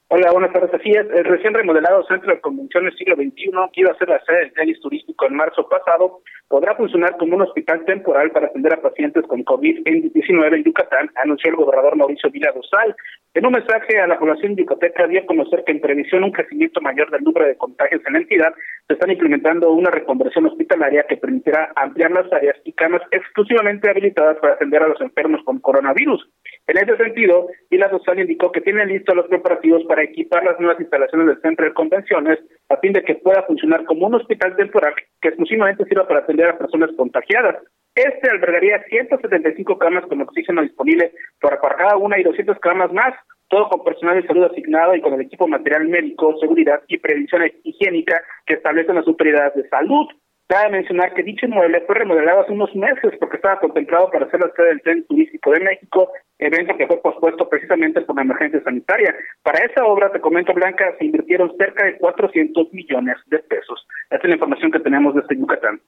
Hola, 0.10 0.32
buenas 0.32 0.54
tardes. 0.54 0.74
Así 0.74 0.90
es, 0.92 1.06
el 1.14 1.26
recién 1.26 1.54
remodelado 1.54 2.02
Centro 2.08 2.34
de 2.34 2.40
Convenciones 2.40 2.96
Siglo 2.98 3.18
XXI, 3.18 3.52
que 3.74 3.82
iba 3.82 3.92
a 3.92 3.98
ser 3.98 4.08
la 4.08 4.24
sede 4.24 4.40
del 4.40 4.54
tenis 4.54 4.80
turístico 4.80 5.26
en 5.26 5.36
marzo 5.36 5.68
pasado, 5.68 6.22
podrá 6.48 6.78
funcionar 6.78 7.18
como 7.18 7.36
un 7.36 7.42
hospital 7.42 7.84
temporal 7.84 8.32
para 8.32 8.48
atender 8.48 8.74
a 8.74 8.82
pacientes 8.82 9.26
con 9.28 9.44
COVID-19 9.44 10.56
en 10.56 10.64
Yucatán, 10.64 11.10
anunció 11.16 11.50
el 11.50 11.58
gobernador 11.58 11.98
Mauricio 11.98 12.32
Vila 12.32 12.54
Dosal. 12.56 12.96
En 13.34 13.46
un 13.46 13.52
mensaje 13.52 14.00
a 14.00 14.08
la 14.08 14.18
población 14.18 14.56
yucateca 14.56 15.08
dio 15.08 15.20
a 15.20 15.26
conocer 15.26 15.66
que 15.66 15.74
en 15.74 15.82
previsión 15.82 16.24
un 16.24 16.32
crecimiento 16.32 16.80
mayor 16.80 17.12
del 17.12 17.24
número 17.24 17.46
de 17.46 17.58
contagios 17.58 18.02
en 18.08 18.14
la 18.14 18.20
entidad, 18.20 18.54
se 18.88 18.94
están 18.94 19.12
implementando 19.12 19.72
una 19.72 19.92
reconversión 19.92 20.46
hospitalaria 20.46 21.06
que 21.10 21.18
permitirá 21.18 21.74
ampliar 21.76 22.12
las 22.12 22.32
áreas 22.32 22.56
y 22.64 22.72
camas 22.72 23.02
exclusivamente 23.12 23.90
habilitadas 23.90 24.38
para 24.38 24.54
atender 24.54 24.82
a 24.82 24.88
los 24.88 25.02
enfermos 25.02 25.44
con 25.44 25.60
coronavirus. 25.60 26.30
En 26.68 26.78
ese 26.78 26.96
sentido, 26.96 27.48
Vila 27.70 27.90
Dosal 27.90 28.22
indicó 28.22 28.52
que 28.52 28.62
tienen 28.62 28.88
listos 28.88 29.16
los 29.16 29.28
preparativos 29.28 29.84
para 29.84 29.97
equipar 30.04 30.44
las 30.44 30.60
nuevas 30.60 30.80
instalaciones 30.80 31.28
del 31.28 31.42
centro 31.42 31.66
de 31.66 31.74
convenciones 31.74 32.40
a 32.70 32.78
fin 32.78 32.94
de 32.94 33.04
que 33.04 33.16
pueda 33.16 33.44
funcionar 33.44 33.86
como 33.86 34.08
un 34.08 34.16
hospital 34.16 34.56
temporal 34.56 34.94
que 35.22 35.30
exclusivamente 35.30 35.86
sirva 35.86 36.08
para 36.08 36.20
atender 36.22 36.50
a 36.50 36.58
personas 36.58 36.90
contagiadas. 36.98 37.58
Este 37.96 38.30
albergaría 38.30 38.84
175 38.90 39.78
camas 39.80 40.06
con 40.06 40.22
oxígeno 40.22 40.62
disponible 40.62 41.14
para 41.42 41.58
cada 41.58 41.98
una 41.98 42.20
y 42.20 42.24
200 42.24 42.60
camas 42.60 42.94
más, 42.94 43.14
todo 43.50 43.70
con 43.70 43.84
personal 43.84 44.22
de 44.22 44.28
salud 44.28 44.44
asignado 44.44 44.96
y 44.96 45.02
con 45.02 45.14
el 45.14 45.22
equipo 45.22 45.48
material 45.48 45.88
médico, 45.88 46.38
seguridad 46.40 46.82
y 46.88 47.00
prevención 47.00 47.44
higiénica 47.64 48.22
que 48.46 48.56
establecen 48.56 48.96
las 48.96 49.08
autoridades 49.08 49.56
de 49.56 49.68
salud. 49.70 50.08
Cabe 50.48 50.70
mencionar 50.72 51.14
que 51.14 51.24
dicho 51.24 51.46
inmueble 51.46 51.82
fue 51.82 51.96
remodelado 51.96 52.40
hace 52.40 52.54
unos 52.54 52.74
meses 52.74 53.14
porque 53.20 53.36
estaba 53.36 53.60
contemplado 53.60 54.10
para 54.10 54.30
ser 54.30 54.40
la 54.40 54.50
sede 54.56 54.68
del 54.68 54.82
Tren 54.82 55.06
Turístico 55.06 55.52
de 55.52 55.60
México, 55.60 56.10
evento 56.40 56.78
que 56.78 56.88
fue 56.88 57.02
pospuesto 57.02 57.50
precisamente 57.50 58.00
por 58.02 58.16
la 58.16 58.22
emergencia 58.22 58.64
sanitaria. 58.64 59.14
Para 59.44 59.66
esa 59.66 59.84
obra, 59.86 60.10
te 60.10 60.22
comento, 60.22 60.54
Blanca, 60.54 60.96
se 60.98 61.06
invirtieron 61.06 61.52
cerca 61.58 61.84
de 61.84 61.98
400 61.98 62.72
millones 62.72 63.18
de 63.26 63.40
pesos. 63.40 63.86
Esta 64.10 64.24
es 64.24 64.30
la 64.30 64.36
información 64.36 64.72
que 64.72 64.80
tenemos 64.80 65.16
desde 65.16 65.38
Yucatán. 65.38 65.82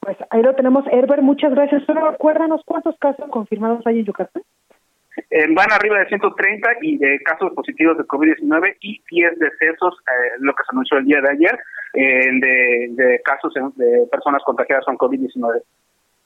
Pues 0.00 0.16
ahí 0.30 0.42
lo 0.42 0.54
tenemos, 0.54 0.86
Herbert, 0.90 1.22
muchas 1.22 1.52
gracias. 1.52 1.84
Solo 1.84 2.12
recuérdanos 2.12 2.62
cuántos 2.64 2.96
casos 2.98 3.28
confirmados 3.28 3.86
hay 3.86 3.98
en 3.98 4.06
Yucatán. 4.06 4.42
Eh, 5.34 5.46
van 5.54 5.72
arriba 5.72 5.98
de 5.98 6.08
130 6.08 6.68
y 6.82 6.98
de 6.98 7.18
casos 7.20 7.52
positivos 7.54 7.96
de 7.96 8.04
COVID-19 8.04 8.76
y 8.82 9.02
10 9.10 9.38
decesos, 9.38 9.94
eh, 10.06 10.36
lo 10.40 10.52
que 10.52 10.62
se 10.62 10.72
anunció 10.72 10.98
el 10.98 11.06
día 11.06 11.22
de 11.22 11.30
ayer, 11.30 11.58
eh, 11.94 12.90
de, 12.94 13.20
casos 13.24 13.54
de 13.76 14.06
personas 14.10 14.42
contagiadas 14.44 14.84
con 14.84 14.98
COVID-19. 14.98 15.62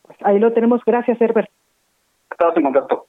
Pues 0.02 0.18
ahí 0.22 0.40
lo 0.40 0.52
tenemos. 0.52 0.82
Gracias, 0.84 1.20
Herbert. 1.20 1.48
Estamos 2.32 2.56
en 2.56 2.62
contacto. 2.64 3.06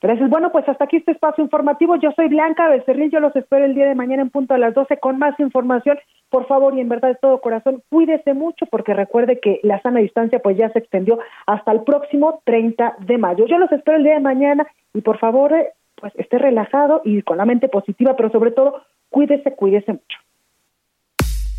Gracias. 0.00 0.30
Bueno, 0.30 0.52
pues 0.52 0.68
hasta 0.68 0.84
aquí 0.84 0.98
este 0.98 1.12
espacio 1.12 1.42
informativo. 1.42 1.96
Yo 1.96 2.12
soy 2.12 2.28
Blanca 2.28 2.68
Becerril. 2.68 3.10
Yo 3.10 3.18
los 3.18 3.34
espero 3.34 3.64
el 3.64 3.74
día 3.74 3.88
de 3.88 3.96
mañana 3.96 4.22
en 4.22 4.30
punto 4.30 4.54
a 4.54 4.58
las 4.58 4.72
12 4.74 4.98
con 4.98 5.18
más 5.18 5.38
información. 5.40 5.98
Por 6.30 6.46
favor, 6.46 6.76
y 6.76 6.80
en 6.80 6.88
verdad 6.88 7.08
de 7.08 7.14
todo 7.16 7.40
corazón, 7.40 7.82
cuídese 7.90 8.32
mucho 8.34 8.66
porque 8.66 8.94
recuerde 8.94 9.40
que 9.40 9.58
la 9.64 9.80
sana 9.82 10.00
distancia 10.00 10.38
pues 10.38 10.56
ya 10.56 10.70
se 10.70 10.78
extendió 10.78 11.18
hasta 11.46 11.72
el 11.72 11.82
próximo 11.82 12.42
30 12.44 12.96
de 13.00 13.18
mayo. 13.18 13.46
Yo 13.46 13.58
los 13.58 13.72
espero 13.72 13.96
el 13.96 14.04
día 14.04 14.14
de 14.14 14.20
mañana 14.20 14.66
y 14.94 15.00
por 15.00 15.18
favor, 15.18 15.52
eh, 15.52 15.70
pues 15.96 16.12
esté 16.16 16.38
relajado 16.38 17.00
y 17.04 17.22
con 17.22 17.38
la 17.38 17.44
mente 17.44 17.68
positiva, 17.68 18.14
pero 18.14 18.30
sobre 18.30 18.52
todo, 18.52 18.82
cuídese, 19.10 19.54
cuídese 19.56 19.92
mucho. 19.92 20.18